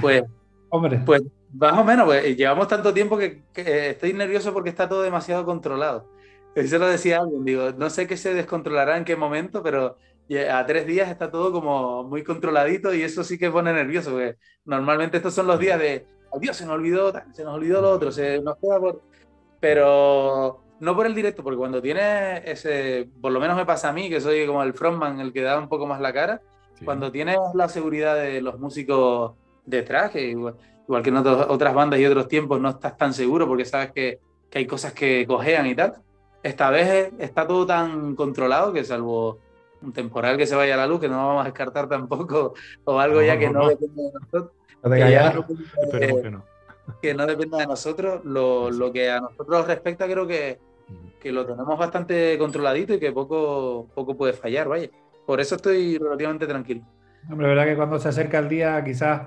pues, 0.00 0.22
Hombre. 0.70 1.02
pues 1.04 1.22
más 1.52 1.78
o 1.78 1.84
menos, 1.84 2.06
pues, 2.06 2.36
llevamos 2.36 2.68
tanto 2.68 2.92
tiempo 2.92 3.16
que, 3.18 3.42
que, 3.52 3.90
estoy 3.90 4.12
nervioso 4.12 4.52
porque 4.52 4.70
está 4.70 4.88
todo 4.88 5.02
demasiado 5.02 5.44
controlado. 5.44 6.10
Eso 6.54 6.78
lo 6.78 6.88
decía 6.88 7.20
alguien, 7.20 7.44
digo, 7.44 7.72
no 7.76 7.90
sé 7.90 8.06
qué 8.06 8.16
se 8.16 8.32
descontrolará 8.34 8.96
en 8.96 9.04
qué 9.04 9.14
momento, 9.14 9.62
pero 9.62 9.98
a 10.50 10.66
tres 10.66 10.86
días 10.86 11.10
está 11.10 11.30
todo 11.30 11.52
como 11.52 12.04
muy 12.04 12.24
controladito 12.24 12.92
y 12.94 13.02
eso 13.02 13.22
sí 13.22 13.38
que 13.38 13.50
pone 13.50 13.72
nervioso, 13.72 14.10
porque 14.10 14.36
normalmente 14.64 15.18
estos 15.18 15.34
son 15.34 15.46
los 15.46 15.58
días 15.58 15.78
de, 15.78 16.06
Dios, 16.40 16.56
se 16.56 16.66
nos 16.66 16.74
olvidó, 16.74 17.12
se 17.32 17.44
nos 17.44 17.54
olvidó 17.54 17.80
lo 17.80 17.90
otro, 17.90 18.12
se 18.12 18.40
nos 18.40 18.56
queda 18.56 18.78
por... 18.78 19.02
Pero 19.60 20.62
no 20.80 20.94
por 20.94 21.06
el 21.06 21.14
directo, 21.14 21.42
porque 21.42 21.56
cuando 21.56 21.80
tienes 21.80 22.42
ese, 22.44 23.08
por 23.20 23.32
lo 23.32 23.40
menos 23.40 23.56
me 23.56 23.64
pasa 23.64 23.88
a 23.88 23.92
mí, 23.92 24.10
que 24.10 24.20
soy 24.20 24.46
como 24.46 24.62
el 24.62 24.74
frontman, 24.74 25.20
el 25.20 25.32
que 25.32 25.42
da 25.42 25.58
un 25.58 25.68
poco 25.68 25.86
más 25.86 26.00
la 26.00 26.12
cara, 26.12 26.42
sí. 26.74 26.84
cuando 26.84 27.10
tienes 27.10 27.38
la 27.54 27.68
seguridad 27.68 28.16
de 28.16 28.42
los 28.42 28.58
músicos 28.58 29.34
detrás, 29.64 30.10
que 30.10 30.28
igual, 30.28 30.56
igual 30.86 31.02
que 31.02 31.10
en 31.10 31.16
otros, 31.16 31.46
otras 31.48 31.74
bandas 31.74 32.00
y 32.00 32.06
otros 32.06 32.28
tiempos 32.28 32.60
no 32.60 32.70
estás 32.70 32.96
tan 32.96 33.12
seguro 33.12 33.46
porque 33.46 33.64
sabes 33.64 33.92
que, 33.92 34.20
que, 34.50 34.58
hay 34.58 34.66
cosas 34.66 34.92
que 34.92 35.26
cojean 35.26 35.66
y 35.66 35.74
tal. 35.74 35.94
Esta 36.42 36.70
vez 36.70 37.12
está 37.18 37.46
todo 37.46 37.66
tan 37.66 38.14
controlado 38.14 38.72
que 38.72 38.84
salvo 38.84 39.40
un 39.82 39.92
temporal 39.92 40.36
que 40.36 40.46
se 40.46 40.54
vaya 40.54 40.74
a 40.74 40.78
la 40.78 40.86
luz, 40.86 41.00
que 41.00 41.08
no 41.08 41.16
vamos 41.16 41.42
a 41.42 41.44
descartar 41.46 41.88
tampoco, 41.88 42.54
o 42.84 42.98
algo 42.98 43.20
no, 43.20 43.26
ya 43.26 43.38
que 43.38 43.50
no, 43.50 43.60
no, 43.60 43.68
depende 43.68 44.02
de 44.02 44.12
nosotros. 44.12 44.50
No 44.82 44.90
que, 44.90 44.98
ya, 44.98 45.44
Esperemos 45.82 46.22
que 46.22 46.30
no. 46.30 46.44
Que 47.02 47.14
no 47.14 47.26
dependa 47.26 47.58
de 47.58 47.66
nosotros, 47.66 48.24
lo, 48.24 48.70
lo 48.70 48.92
que 48.92 49.10
a 49.10 49.20
nosotros 49.20 49.66
respecta 49.66 50.06
creo 50.06 50.26
que, 50.26 50.58
que 51.20 51.32
lo 51.32 51.44
tenemos 51.44 51.76
bastante 51.78 52.38
controladito 52.38 52.94
y 52.94 53.00
que 53.00 53.12
poco, 53.12 53.88
poco 53.94 54.16
puede 54.16 54.32
fallar, 54.32 54.68
vaya. 54.68 54.88
Por 55.26 55.40
eso 55.40 55.56
estoy 55.56 55.98
relativamente 55.98 56.46
tranquilo. 56.46 56.82
Hombre, 57.28 57.48
verdad 57.48 57.64
que 57.64 57.76
cuando 57.76 57.98
se 57.98 58.08
acerca 58.08 58.38
el 58.38 58.48
día 58.48 58.82
quizás 58.84 59.22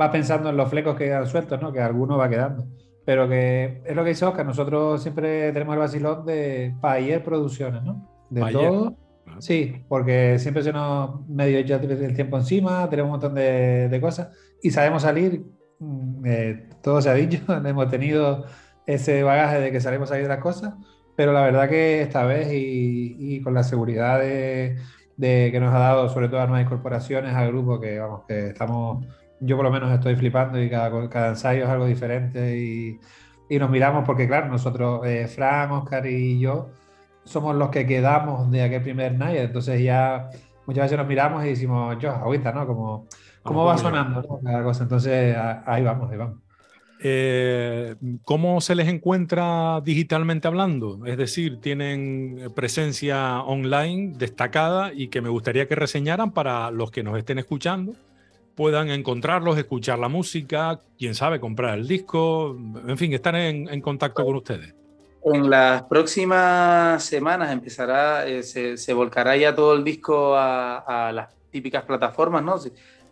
va 0.00 0.10
pensando 0.10 0.50
en 0.50 0.56
los 0.56 0.68
flecos 0.68 0.96
que 0.96 1.04
quedan 1.04 1.26
sueltos, 1.26 1.60
¿no? 1.60 1.72
Que 1.72 1.80
alguno 1.80 2.16
va 2.16 2.28
quedando. 2.28 2.66
Pero 3.04 3.28
que 3.28 3.82
es 3.84 3.94
lo 3.94 4.02
que 4.02 4.10
dice 4.10 4.24
Oscar, 4.24 4.46
nosotros 4.46 5.02
siempre 5.02 5.52
tenemos 5.52 5.74
el 5.74 5.80
vacilón 5.80 6.24
de 6.24 6.74
Payer 6.80 7.22
Producciones, 7.22 7.82
¿no? 7.82 8.08
De 8.30 8.40
Payer. 8.40 8.60
todo. 8.60 8.96
Sí, 9.38 9.84
porque 9.88 10.38
siempre 10.38 10.62
se 10.62 10.72
nos 10.72 11.26
medio 11.28 11.58
echa 11.58 11.76
el 11.76 12.14
tiempo 12.14 12.36
encima, 12.36 12.88
tenemos 12.88 13.08
un 13.08 13.12
montón 13.12 13.34
de, 13.34 13.88
de 13.88 14.00
cosas 14.00 14.28
y 14.62 14.70
sabemos 14.70 15.02
salir, 15.02 15.44
mm, 15.78 16.26
eh, 16.26 16.68
todo 16.82 17.00
se 17.00 17.10
ha 17.10 17.14
dicho, 17.14 17.40
hemos 17.64 17.88
tenido 17.88 18.44
ese 18.86 19.22
bagaje 19.22 19.60
de 19.60 19.72
que 19.72 19.80
sabemos 19.80 20.10
salir 20.10 20.24
de 20.24 20.28
las 20.28 20.38
cosas, 20.38 20.74
pero 21.16 21.32
la 21.32 21.42
verdad 21.42 21.68
que 21.68 22.02
esta 22.02 22.24
vez 22.24 22.52
y, 22.52 23.16
y 23.18 23.40
con 23.40 23.54
la 23.54 23.64
seguridad 23.64 24.20
de, 24.20 24.76
de, 25.16 25.48
que 25.50 25.60
nos 25.60 25.74
ha 25.74 25.78
dado 25.78 26.08
sobre 26.08 26.28
todo 26.28 26.40
a 26.40 26.46
nuevas 26.46 26.66
incorporaciones 26.66 27.34
al 27.34 27.48
grupo, 27.48 27.80
que 27.80 27.98
vamos, 27.98 28.22
que 28.28 28.48
estamos 28.48 29.06
yo 29.40 29.56
por 29.56 29.64
lo 29.64 29.70
menos 29.70 29.92
estoy 29.92 30.16
flipando 30.16 30.62
y 30.62 30.70
cada, 30.70 31.08
cada 31.08 31.28
ensayo 31.30 31.64
es 31.64 31.68
algo 31.68 31.86
diferente 31.86 32.58
y, 32.58 32.98
y, 33.48 33.58
nos 33.58 33.70
miramos 33.70 34.04
porque 34.04 34.26
claro, 34.26 34.48
nosotros, 34.48 35.06
eh, 35.06 35.26
Fran, 35.28 35.70
Oscar 35.72 36.06
y 36.06 36.38
yo, 36.40 36.70
somos 37.24 37.56
los 37.56 37.70
que 37.70 37.86
quedamos 37.86 38.50
de 38.50 38.62
aquel 38.62 38.82
primer 38.82 39.18
night, 39.18 39.38
entonces 39.38 39.82
ya 39.82 40.30
muchas 40.66 40.84
veces 40.84 40.98
nos 40.98 41.06
miramos 41.06 41.44
y 41.44 41.48
decimos, 41.48 41.96
yo, 41.98 42.10
agüita, 42.10 42.52
¿no? 42.52 42.66
Como, 42.66 43.06
¿Cómo 43.42 43.64
va 43.66 43.76
sonando 43.76 44.22
¿no? 44.22 44.40
cada 44.42 44.64
cosa? 44.64 44.84
Entonces 44.84 45.36
ahí 45.66 45.84
vamos, 45.84 46.10
ahí 46.10 46.16
vamos. 46.16 46.38
Eh, 47.06 47.96
¿Cómo 48.24 48.62
se 48.62 48.74
les 48.74 48.88
encuentra 48.88 49.82
digitalmente 49.84 50.48
hablando? 50.48 51.04
Es 51.04 51.18
decir, 51.18 51.60
tienen 51.60 52.50
presencia 52.54 53.42
online 53.42 54.14
destacada 54.16 54.92
y 54.94 55.08
que 55.08 55.20
me 55.20 55.28
gustaría 55.28 55.68
que 55.68 55.74
reseñaran 55.74 56.32
para 56.32 56.70
los 56.70 56.90
que 56.90 57.02
nos 57.02 57.18
estén 57.18 57.38
escuchando, 57.38 57.92
puedan 58.54 58.90
encontrarlos, 58.90 59.58
escuchar 59.58 59.98
la 59.98 60.08
música, 60.08 60.80
quién 60.98 61.14
sabe, 61.14 61.40
comprar 61.40 61.78
el 61.78 61.88
disco, 61.88 62.56
en 62.86 62.96
fin, 62.96 63.12
estar 63.12 63.34
en, 63.34 63.80
contacto 63.80 64.24
con 64.24 64.36
ustedes. 64.36 64.74
En 65.24 65.48
las 65.48 65.82
próximas 65.84 67.02
semanas 67.02 67.50
empezará, 67.50 68.26
eh, 68.26 68.42
se, 68.42 68.92
volcará 68.92 69.36
ya 69.36 69.54
todo 69.54 69.74
el 69.74 69.82
disco 69.82 70.36
a, 70.36 71.08
a 71.08 71.12
las 71.12 71.28
típicas 71.50 71.84
plataformas, 71.84 72.42
¿no? 72.42 72.56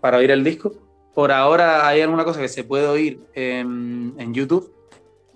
Para 0.00 0.18
oír 0.18 0.30
el 0.30 0.44
disco 0.44 0.72
por 1.14 1.30
ahora 1.30 1.86
hay 1.86 2.00
alguna 2.00 2.24
cosa 2.24 2.40
que 2.40 2.48
se 2.48 2.64
puede 2.64 2.86
oír 2.86 3.20
en, 3.34 4.32
YouTube, 4.32 4.72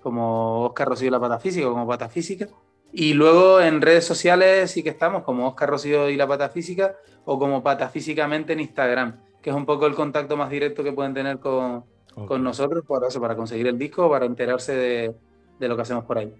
como 0.03 0.65
Oscar 0.65 0.89
Rocío 0.89 1.11
la 1.11 1.21
Patafísica, 1.21 1.69
como 1.69 1.87
Patafísica. 1.87 2.49
Y 2.93 3.13
luego 3.13 3.61
en 3.61 3.83
redes 3.83 4.05
sociales 4.05 4.71
sí 4.71 4.83
que 4.83 4.89
estamos, 4.89 5.23
como 5.23 5.49
Oscar 5.49 5.69
Rocío 5.69 6.09
y 6.09 6.17
la 6.17 6.27
Patafísica, 6.27 6.97
o 7.27 7.39
como 7.39 7.63
Patafísicamente 7.63 8.55
en 8.55 8.61
Instagram, 8.61 9.21
que 9.47 9.51
es 9.51 9.57
un 9.57 9.65
poco 9.65 9.87
el 9.87 9.95
contacto 9.95 10.37
más 10.37 10.51
directo 10.51 10.83
que 10.83 10.93
pueden 10.93 11.15
tener 11.15 11.39
con, 11.39 11.85
con 12.27 12.43
nosotros 12.43 12.85
para, 12.85 13.07
eso, 13.07 13.21
para 13.21 13.37
conseguir 13.37 13.69
el 13.69 13.79
disco, 13.79 14.11
para 14.11 14.27
enterarse 14.27 14.75
de, 14.75 15.15
de 15.61 15.69
lo 15.69 15.77
que 15.77 15.83
hacemos 15.83 16.05
por 16.05 16.19
ahí 16.19 16.35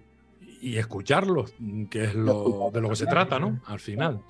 y 0.59 0.77
escucharlos, 0.77 1.53
que 1.89 2.03
es 2.03 2.15
lo, 2.15 2.69
de 2.73 2.81
lo 2.81 2.89
que 2.89 2.97
se 2.97 3.05
trata, 3.05 3.39
¿no? 3.39 3.61
Al 3.67 3.79
final. 3.79 4.23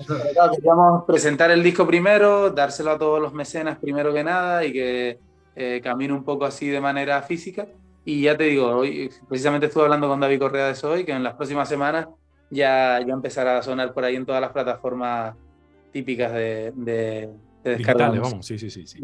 Queríamos 0.53 1.05
presentar 1.05 1.49
el 1.49 1.63
disco 1.63 1.88
primero, 1.88 2.51
dárselo 2.51 2.91
a 2.91 2.99
todos 2.99 3.19
los 3.19 3.34
mecenas 3.34 3.80
primero 3.80 4.13
que 4.13 4.23
nada 4.23 4.63
y 4.63 4.73
que 4.73 5.19
eh, 5.55 5.82
camine 5.84 6.13
un 6.13 6.23
poco 6.23 6.45
así 6.45 6.67
de 6.67 6.80
manera 6.80 7.23
física. 7.23 7.65
Y 8.05 8.21
ya 8.23 8.38
te 8.38 8.43
digo, 8.43 8.67
hoy 8.67 9.09
precisamente 9.28 9.65
estuve 9.65 9.86
hablando 9.86 10.07
con 10.07 10.19
David 10.19 10.38
Correa 10.38 10.65
de 10.65 10.73
eso 10.73 10.91
hoy, 10.91 11.03
que 11.03 11.13
en 11.13 11.23
las 11.23 11.34
próximas 11.34 11.67
semanas 11.67 12.09
ya, 12.51 12.99
ya 12.99 13.13
empezará 13.13 13.57
a 13.57 13.63
sonar 13.63 13.93
por 13.93 14.03
ahí 14.03 14.17
en 14.17 14.25
todas 14.25 14.41
las 14.41 14.51
plataformas 14.51 15.34
típicas 15.93 16.32
de, 16.34 16.73
de, 16.75 17.30
Digitales, 17.76 18.22
vamos, 18.22 18.45
sí, 18.45 18.57
sí, 18.57 18.70
sí. 18.70 18.88
sí. 18.88 18.99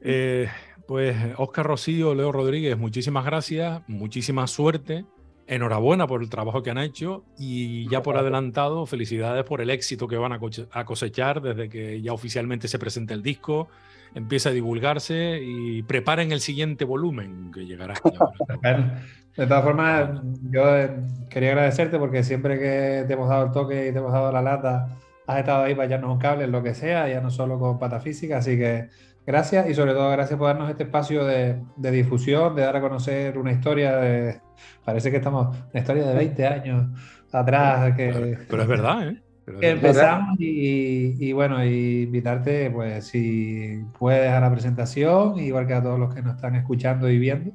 Eh, 0.00 0.48
pues 0.86 1.16
Oscar 1.36 1.66
Rocío, 1.66 2.14
Leo 2.14 2.32
Rodríguez, 2.32 2.76
muchísimas 2.76 3.24
gracias, 3.24 3.82
muchísima 3.88 4.46
suerte 4.46 5.04
enhorabuena 5.48 6.06
por 6.06 6.22
el 6.22 6.28
trabajo 6.28 6.62
que 6.62 6.70
han 6.70 6.78
hecho 6.78 7.24
y 7.38 7.88
ya 7.88 8.02
por 8.02 8.18
adelantado, 8.18 8.84
felicidades 8.84 9.44
por 9.44 9.62
el 9.62 9.70
éxito 9.70 10.06
que 10.06 10.16
van 10.16 10.32
a 10.32 10.84
cosechar 10.84 11.40
desde 11.40 11.70
que 11.70 12.02
ya 12.02 12.12
oficialmente 12.12 12.68
se 12.68 12.78
presente 12.78 13.14
el 13.14 13.22
disco, 13.22 13.68
empieza 14.14 14.50
a 14.50 14.52
divulgarse 14.52 15.40
y 15.42 15.82
preparen 15.82 16.32
el 16.32 16.40
siguiente 16.40 16.84
volumen 16.84 17.50
que 17.52 17.64
llegará. 17.64 17.94
De 19.36 19.46
todas 19.46 19.62
formas, 19.62 20.20
yo 20.50 20.76
eh, 20.76 20.90
quería 21.30 21.50
agradecerte 21.50 21.96
porque 21.96 22.24
siempre 22.24 22.58
que 22.58 23.04
te 23.06 23.12
hemos 23.12 23.28
dado 23.28 23.46
el 23.46 23.52
toque 23.52 23.88
y 23.88 23.92
te 23.92 23.98
hemos 23.98 24.12
dado 24.12 24.32
la 24.32 24.42
lata, 24.42 24.88
has 25.28 25.40
estado 25.40 25.64
ahí 25.64 25.74
para 25.74 25.86
echarnos 25.86 26.10
un 26.10 26.18
cable, 26.18 26.46
lo 26.46 26.62
que 26.62 26.74
sea, 26.74 27.06
ya 27.06 27.20
no 27.20 27.30
solo 27.30 27.58
con 27.58 27.78
patafísica, 27.78 28.38
así 28.38 28.56
que 28.56 28.88
gracias 29.26 29.68
y 29.68 29.74
sobre 29.74 29.92
todo 29.92 30.10
gracias 30.10 30.38
por 30.38 30.48
darnos 30.48 30.70
este 30.70 30.84
espacio 30.84 31.22
de, 31.26 31.60
difusión, 31.76 32.56
de 32.56 32.62
dar 32.62 32.76
a 32.76 32.80
conocer 32.80 33.36
una 33.36 33.52
historia 33.52 33.98
de, 33.98 34.40
parece 34.82 35.10
que 35.10 35.18
estamos, 35.18 35.54
una 35.70 35.80
historia 35.80 36.06
de 36.06 36.14
20 36.14 36.46
años 36.46 36.86
atrás. 37.30 37.94
Que, 37.94 38.38
pero, 38.48 38.62
es 38.62 38.68
verdad, 38.68 39.06
¿eh? 39.06 39.22
empezamos 39.60 40.36
y, 40.38 41.30
bueno, 41.32 41.62
invitarte, 41.62 42.70
pues 42.70 43.04
si 43.06 43.82
puedes 43.98 44.32
a 44.32 44.40
la 44.40 44.50
presentación, 44.50 45.38
igual 45.38 45.66
que 45.66 45.74
a 45.74 45.82
todos 45.82 45.98
los 45.98 46.14
que 46.14 46.22
nos 46.22 46.36
están 46.36 46.54
escuchando 46.54 47.10
y 47.10 47.18
viendo, 47.18 47.52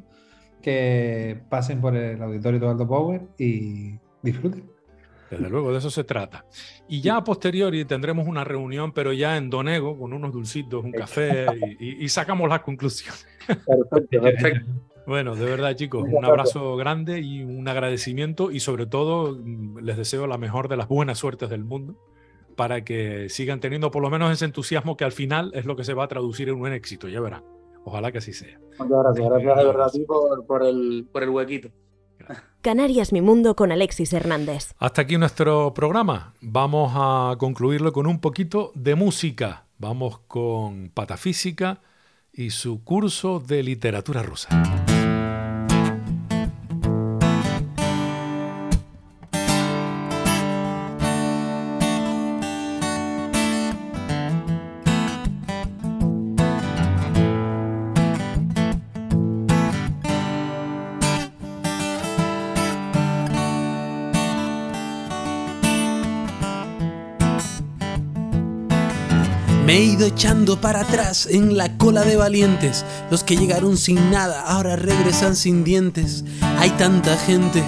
que 0.62 1.42
pasen 1.50 1.82
por 1.82 1.96
el 1.96 2.22
auditorio 2.22 2.60
de 2.60 2.68
Alto 2.68 2.88
Power 2.88 3.22
y 3.40 3.98
disfruten. 4.22 4.73
Desde 5.34 5.50
luego, 5.50 5.72
de 5.72 5.80
eso 5.80 5.90
se 5.90 6.04
trata. 6.04 6.46
Y 6.88 7.02
ya 7.02 7.18
a 7.18 7.24
posteriori 7.24 7.86
tendremos 7.86 8.28
una 8.28 8.44
reunión, 8.44 8.92
pero 8.92 9.14
ya 9.14 9.38
en 9.38 9.50
Donego, 9.50 9.98
con 9.98 10.14
unos 10.14 10.32
dulcitos, 10.32 10.84
un 10.84 10.92
café, 10.92 11.48
y, 11.80 12.08
sacamos 12.10 12.48
las 12.50 12.62
conclusiones. 12.62 13.26
Perfecto, 13.48 14.22
perfecto. 14.22 14.72
Bueno, 15.06 15.36
de 15.36 15.46
verdad, 15.46 15.76
chicos, 15.76 16.06
un 16.10 16.24
abrazo 16.24 16.76
grande 16.76 17.20
y 17.20 17.44
un 17.44 17.68
agradecimiento, 17.68 18.52
y 18.52 18.60
sobre 18.60 18.86
todo 18.86 19.36
mm, 19.36 19.80
les 19.80 19.98
deseo 19.98 20.28
la 20.28 20.38
mejor 20.38 20.70
de 20.70 20.78
las 20.78 20.88
buenas 20.88 21.18
suertes 21.18 21.50
del 21.50 21.64
mundo 21.64 21.98
para 22.56 22.84
que 22.84 23.30
sigan 23.30 23.60
teniendo 23.60 23.90
por 23.90 24.04
lo 24.04 24.12
menos 24.12 24.32
ese 24.32 24.46
entusiasmo 24.46 24.96
que 24.96 25.04
al 25.04 25.12
final 25.12 25.52
es 25.56 25.66
lo 25.66 25.76
que 25.76 25.84
se 25.84 25.96
va 25.96 26.04
a 26.04 26.08
traducir 26.08 26.50
en 26.50 26.56
un 26.56 26.72
éxito, 26.72 27.08
ya 27.08 27.20
verán. 27.20 27.44
Ojalá 27.86 28.12
que 28.12 28.20
así 28.20 28.32
sea. 28.32 28.60
Muchas 28.80 29.04
gracias, 29.04 29.30
gracias 29.30 29.58
de 29.58 29.66
verdad 29.66 29.88
a 29.88 29.90
ti 29.90 30.06
por, 30.48 30.64
el, 30.64 31.08
por 31.12 31.24
el 31.24 31.30
huequito. 31.30 31.70
Canarias 32.62 33.12
Mi 33.12 33.22
Mundo 33.22 33.56
con 33.56 33.72
Alexis 33.72 34.14
Hernández. 34.14 34.74
Hasta 34.80 35.02
aquí 35.02 35.18
nuestro 35.18 35.74
programa. 35.74 36.34
Vamos 36.42 36.94
a 36.96 37.36
concluirlo 37.38 37.92
con 37.92 38.08
un 38.08 38.20
poquito 38.20 38.72
de 38.76 38.96
música. 38.96 39.66
Vamos 39.78 40.20
con 40.28 40.90
Patafísica 40.94 41.82
y 42.32 42.52
su 42.52 42.84
curso 42.84 43.40
de 43.40 43.64
literatura 43.64 44.24
rusa. 44.24 44.83
He 69.74 69.86
ido 69.86 70.06
echando 70.06 70.62
para 70.62 70.82
atrás 70.82 71.26
en 71.26 71.58
la 71.58 71.80
cola 71.80 72.04
de 72.04 72.16
valientes. 72.16 72.86
Los 73.10 73.24
que 73.24 73.36
llegaron 73.36 73.76
sin 73.76 74.12
nada 74.12 74.42
ahora 74.42 74.76
regresan 74.76 75.36
sin 75.36 75.64
dientes. 75.64 76.24
Hay 76.60 76.70
tanta 76.78 77.18
gente 77.18 77.64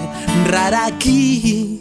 rara 0.46 0.86
aquí. 0.86 1.80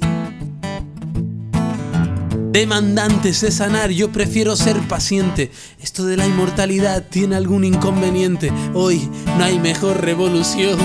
Demandantes 2.51 3.41
de 3.41 3.51
sanar, 3.51 3.91
yo 3.91 4.11
prefiero 4.11 4.55
ser 4.55 4.79
paciente. 4.87 5.51
Esto 5.79 6.05
de 6.05 6.17
la 6.17 6.25
inmortalidad 6.25 7.05
tiene 7.07 7.35
algún 7.35 7.63
inconveniente. 7.63 8.51
Hoy 8.73 9.07
no 9.37 9.43
hay 9.43 9.59
mejor 9.59 10.01
revolución 10.01 10.79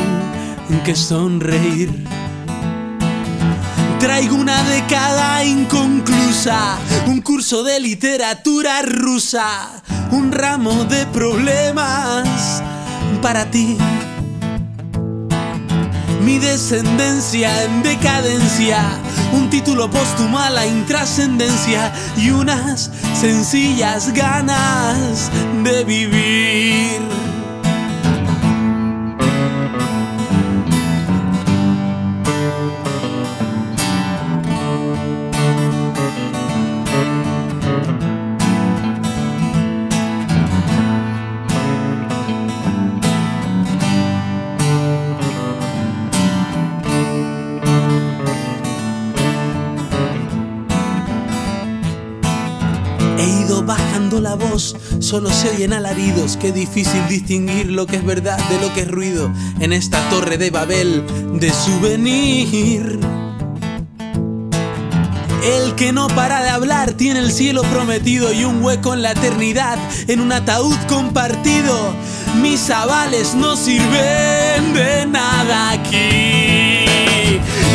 que 0.84 0.95
sonreír. 0.95 2.10
Traigo 4.01 4.34
una 4.36 4.62
década 4.62 5.44
inconclusa, 5.44 6.78
un 7.07 7.20
curso 7.20 7.62
de 7.62 7.78
literatura 7.78 8.80
rusa, 8.80 9.82
un 10.11 10.32
ramo 10.32 10.84
de 10.86 11.05
problemas 11.05 12.62
para 13.20 13.51
ti. 13.51 13.76
Mi 16.22 16.38
descendencia 16.38 17.64
en 17.64 17.82
decadencia, 17.82 18.82
un 19.34 19.51
título 19.51 19.90
póstumo 19.90 20.38
a 20.38 20.48
la 20.48 20.66
intrascendencia 20.66 21.92
y 22.16 22.30
unas 22.30 22.90
sencillas 23.12 24.14
ganas 24.14 25.30
de 25.62 25.84
vivir. 25.84 27.20
Solo 55.11 55.29
se 55.29 55.51
oyen 55.51 55.73
alaridos. 55.73 56.37
Qué 56.37 56.53
difícil 56.53 57.09
distinguir 57.09 57.67
lo 57.67 57.85
que 57.85 57.97
es 57.97 58.05
verdad 58.05 58.39
de 58.49 58.61
lo 58.61 58.73
que 58.73 58.83
es 58.83 58.89
ruido 58.89 59.29
en 59.59 59.73
esta 59.73 59.99
torre 60.09 60.39
de 60.39 60.51
Babel 60.51 61.05
de 61.35 61.51
souvenir. 61.51 63.01
El 65.43 65.75
que 65.75 65.93
no 65.93 66.07
para 66.07 66.45
de 66.45 66.51
hablar 66.51 66.93
tiene 66.93 67.19
el 67.19 67.33
cielo 67.33 67.63
prometido 67.63 68.33
y 68.33 68.45
un 68.45 68.63
hueco 68.63 68.95
en 68.95 69.03
la 69.03 69.11
eternidad 69.11 69.79
en 70.07 70.21
un 70.21 70.31
ataúd 70.31 70.77
compartido. 70.89 71.93
Mis 72.41 72.71
avales 72.71 73.35
no 73.35 73.57
sirven 73.57 74.75
de 74.75 75.07
nada 75.07 75.73
aquí. 75.73 76.87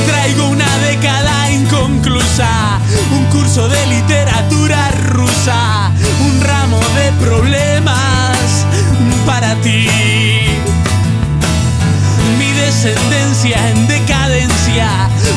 Traigo 0.08 0.48
una 0.48 0.78
década 0.78 1.52
inconclusa, 1.52 2.80
un 3.12 3.26
curso 3.26 3.68
de 3.68 3.88
literatura 3.88 4.90
rusa 5.10 5.85
problemas 7.26 8.66
para 9.26 9.56
ti. 9.56 9.90
descendencia 12.56 13.58
en 13.70 13.88
decadencia, 13.88 14.88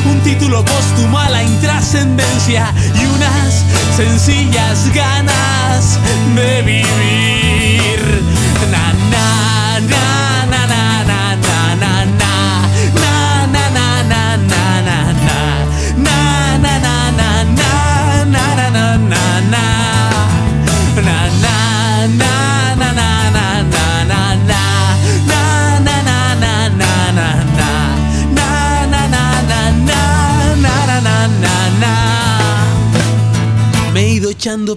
un 0.05 0.19
título 0.21 0.63
póstumo 0.63 1.19
a 1.19 1.29
la 1.29 1.43
intrascendencia 1.43 2.73
y 2.95 3.05
unas 3.05 3.65
sencillas 3.95 4.91
ganas 4.93 5.99
de 6.35 6.61
vivir. 6.61 7.48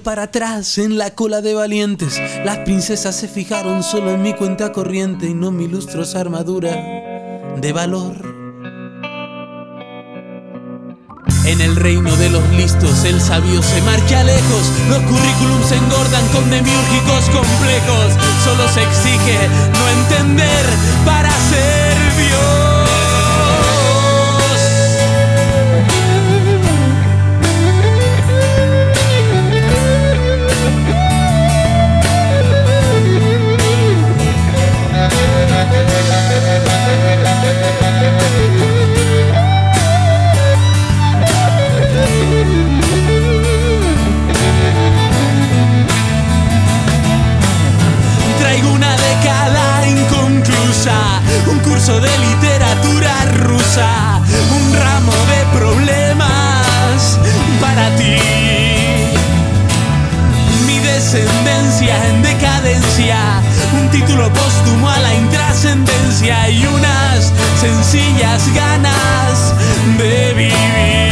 Para 0.02 0.24
atrás 0.24 0.76
en 0.76 0.98
la 0.98 1.14
cola 1.14 1.40
de 1.40 1.54
valientes. 1.54 2.20
Las 2.44 2.58
princesas 2.58 3.16
se 3.16 3.26
fijaron 3.26 3.82
solo 3.82 4.10
en 4.10 4.20
mi 4.20 4.34
cuenta 4.34 4.70
corriente 4.70 5.26
y 5.26 5.32
no 5.32 5.50
mi 5.50 5.66
lustrosa 5.66 6.20
armadura 6.20 6.72
de 7.56 7.72
valor. 7.72 8.16
En 11.46 11.60
el 11.62 11.76
reino 11.76 12.14
de 12.16 12.28
los 12.28 12.46
listos, 12.50 13.04
el 13.04 13.18
sabio 13.18 13.62
se 13.62 13.80
marcha 13.80 14.22
lejos. 14.22 14.70
Los 14.90 15.00
currículums 15.04 15.66
se 15.66 15.76
engordan 15.76 16.28
con 16.34 16.50
demiúrgicos 16.50 17.24
complejos. 17.30 18.12
Solo 18.44 18.68
se 18.68 18.82
exige 18.82 19.48
no 19.72 19.88
entender 19.88 20.66
para 21.06 21.30
ser 21.30 21.91
un 51.52 51.58
curso 51.60 52.00
de 52.00 52.10
literatura 52.18 53.12
rusa, 53.44 54.20
un 54.56 54.74
ramo 54.74 55.12
de 55.32 55.58
problemas 55.58 57.18
para 57.60 57.94
ti. 57.96 58.16
Mi 60.66 60.78
descendencia 60.78 61.94
en 62.08 62.22
decadencia, 62.22 63.18
un 63.78 63.90
título 63.90 64.32
póstumo 64.32 64.88
a 64.88 64.98
la 64.98 65.14
intrascendencia 65.14 66.48
y 66.48 66.66
unas 66.66 67.32
sencillas 67.60 68.42
ganas 68.54 69.54
de 69.98 70.34
vivir. 70.34 71.11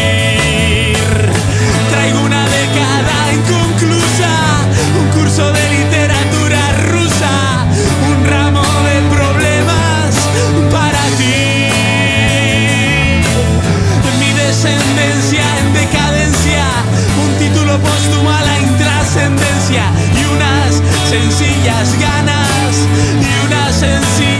Mi 14.62 14.66
descendencia 14.66 15.42
en 15.58 15.72
decadencia, 15.72 16.64
un 17.24 17.38
título 17.38 17.78
póstumo 17.78 18.30
a 18.30 18.42
la 18.42 18.58
intrascendencia. 18.58 19.84
Y 20.20 20.24
unas 20.34 20.82
sencillas 21.08 21.98
ganas, 21.98 22.76
y 23.22 23.46
unas 23.46 23.74
sencillas 23.74 24.39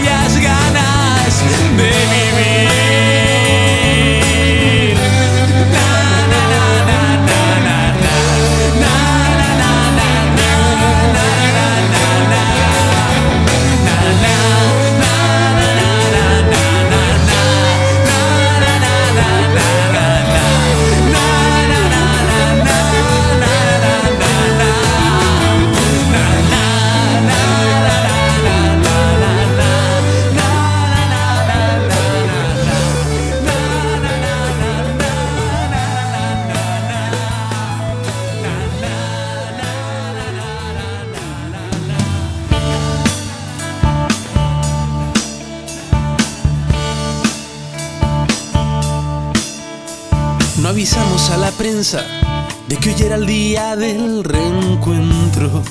de 51.93 52.77
que 52.77 52.89
hoy 52.89 53.01
era 53.01 53.15
el 53.15 53.25
día 53.25 53.75
del 53.75 54.23
reencuentro. 54.23 55.61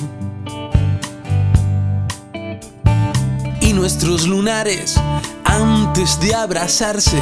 Y 3.59 3.73
nuestros 3.73 4.27
lunares, 4.27 4.99
antes 5.43 6.19
de 6.19 6.35
abrazarse, 6.35 7.19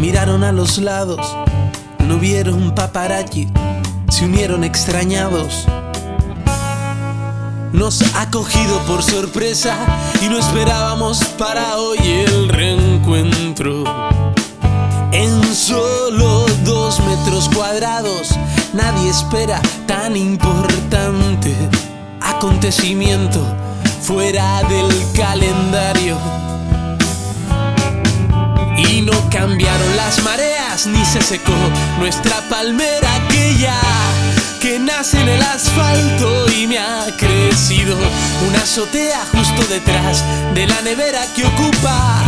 miraron 0.00 0.42
a 0.42 0.50
los 0.50 0.78
lados. 0.78 1.20
No 2.08 2.18
vieron 2.18 2.74
paparazzi, 2.74 3.46
se 4.08 4.24
unieron 4.24 4.64
extrañados. 4.64 5.66
Nos 7.72 8.02
ha 8.16 8.30
cogido 8.32 8.80
por 8.80 9.04
sorpresa 9.04 9.76
y 10.20 10.28
no 10.28 10.38
esperábamos 10.38 11.22
para 11.38 11.76
hoy 11.76 11.98
el 12.00 12.48
reencuentro. 12.48 13.84
En 15.12 15.54
solo 15.54 16.39
cuadrados 17.48 18.30
nadie 18.72 19.10
espera 19.10 19.60
tan 19.86 20.16
importante 20.16 21.54
acontecimiento 22.20 23.40
fuera 24.02 24.62
del 24.64 24.88
calendario. 25.14 26.18
Y 28.76 29.02
no 29.02 29.12
cambiaron 29.30 29.96
las 29.96 30.22
mareas 30.22 30.86
ni 30.86 31.04
se 31.04 31.20
secó 31.22 31.54
nuestra 31.98 32.36
palmera 32.48 33.14
aquella 33.16 33.78
que 34.60 34.78
nace 34.78 35.20
en 35.20 35.28
el 35.28 35.42
asfalto 35.42 36.50
y 36.52 36.66
me 36.66 36.78
ha 36.78 37.06
crecido 37.16 37.96
una 38.48 38.62
azotea 38.62 39.20
justo 39.32 39.62
detrás 39.68 40.24
de 40.54 40.66
la 40.66 40.80
nevera 40.82 41.20
que 41.34 41.44
ocupa 41.44 42.22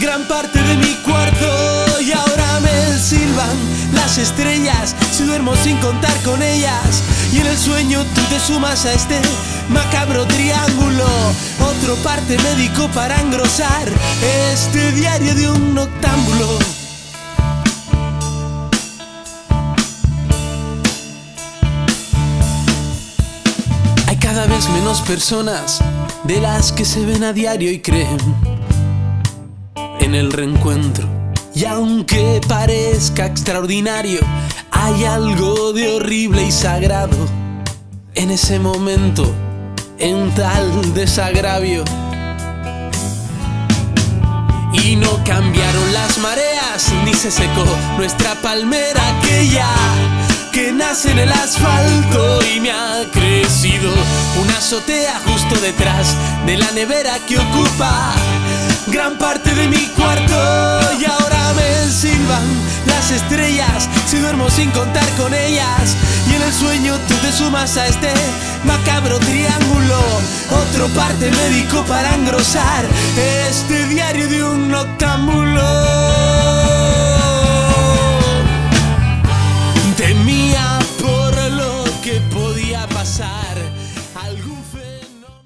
gran 0.00 0.22
parte 0.28 0.62
de 0.62 0.76
mi 0.76 0.94
cuarto 0.96 1.57
me 2.98 3.04
silban 3.04 3.56
las 3.94 4.18
estrellas 4.18 4.94
si 5.12 5.24
duermo 5.24 5.54
sin 5.56 5.76
contar 5.78 6.14
con 6.22 6.42
ellas. 6.42 7.02
Y 7.32 7.38
en 7.38 7.46
el 7.46 7.56
sueño 7.56 8.04
tú 8.14 8.20
te 8.28 8.40
sumas 8.40 8.84
a 8.86 8.92
este 8.92 9.20
macabro 9.68 10.26
triángulo. 10.26 11.06
Otro 11.60 11.94
parte 12.02 12.36
médico 12.38 12.88
para 12.94 13.20
engrosar 13.20 13.88
este 14.52 14.92
diario 14.92 15.34
de 15.34 15.48
un 15.48 15.74
noctámbulo. 15.74 16.58
Hay 24.08 24.16
cada 24.16 24.46
vez 24.46 24.68
menos 24.70 25.02
personas 25.02 25.80
de 26.24 26.40
las 26.40 26.72
que 26.72 26.84
se 26.84 27.04
ven 27.04 27.22
a 27.22 27.32
diario 27.32 27.70
y 27.70 27.80
creen 27.80 28.18
en 30.00 30.14
el 30.14 30.32
reencuentro. 30.32 31.27
Y 31.58 31.64
aunque 31.64 32.40
parezca 32.46 33.26
extraordinario, 33.26 34.20
hay 34.70 35.04
algo 35.04 35.72
de 35.72 35.88
horrible 35.88 36.44
y 36.44 36.52
sagrado 36.52 37.16
en 38.14 38.30
ese 38.30 38.60
momento, 38.60 39.24
en 39.98 40.32
tal 40.36 40.94
desagravio. 40.94 41.82
Y 44.72 44.94
no 44.94 45.10
cambiaron 45.24 45.92
las 45.92 46.18
mareas, 46.18 46.92
ni 47.04 47.12
se 47.14 47.32
secó 47.32 47.64
nuestra 47.96 48.36
palmera 48.36 49.02
aquella 49.18 49.66
que 50.52 50.70
nace 50.70 51.10
en 51.10 51.18
el 51.18 51.32
asfalto 51.32 52.38
y 52.54 52.60
me 52.60 52.70
ha 52.70 53.02
crecido 53.12 53.90
una 54.40 54.58
azotea 54.58 55.20
justo 55.26 55.58
detrás 55.60 56.14
de 56.46 56.56
la 56.56 56.70
nevera 56.70 57.18
que 57.26 57.36
ocupa 57.36 58.14
gran 58.86 59.18
parte 59.18 59.52
de 59.56 59.66
mi 59.66 59.86
cuarto 59.88 60.80
y 61.00 61.04
ahora 61.04 61.17
las 62.86 63.10
estrellas 63.10 63.88
si 64.06 64.18
duermo 64.18 64.48
sin 64.50 64.70
contar 64.70 65.08
con 65.16 65.32
ellas. 65.34 65.96
Y 66.30 66.34
en 66.34 66.42
el 66.42 66.52
sueño 66.52 66.98
tú 67.08 67.14
te 67.16 67.32
sumas 67.32 67.76
a 67.76 67.86
este 67.86 68.12
macabro 68.64 69.18
triángulo. 69.20 69.98
Otro 70.50 70.88
parte 70.88 71.30
médico 71.30 71.84
para 71.84 72.14
engrosar 72.14 72.84
este 73.48 73.86
diario 73.86 74.28
de 74.28 74.44
un 74.44 74.68
noctámbulo. 74.68 76.27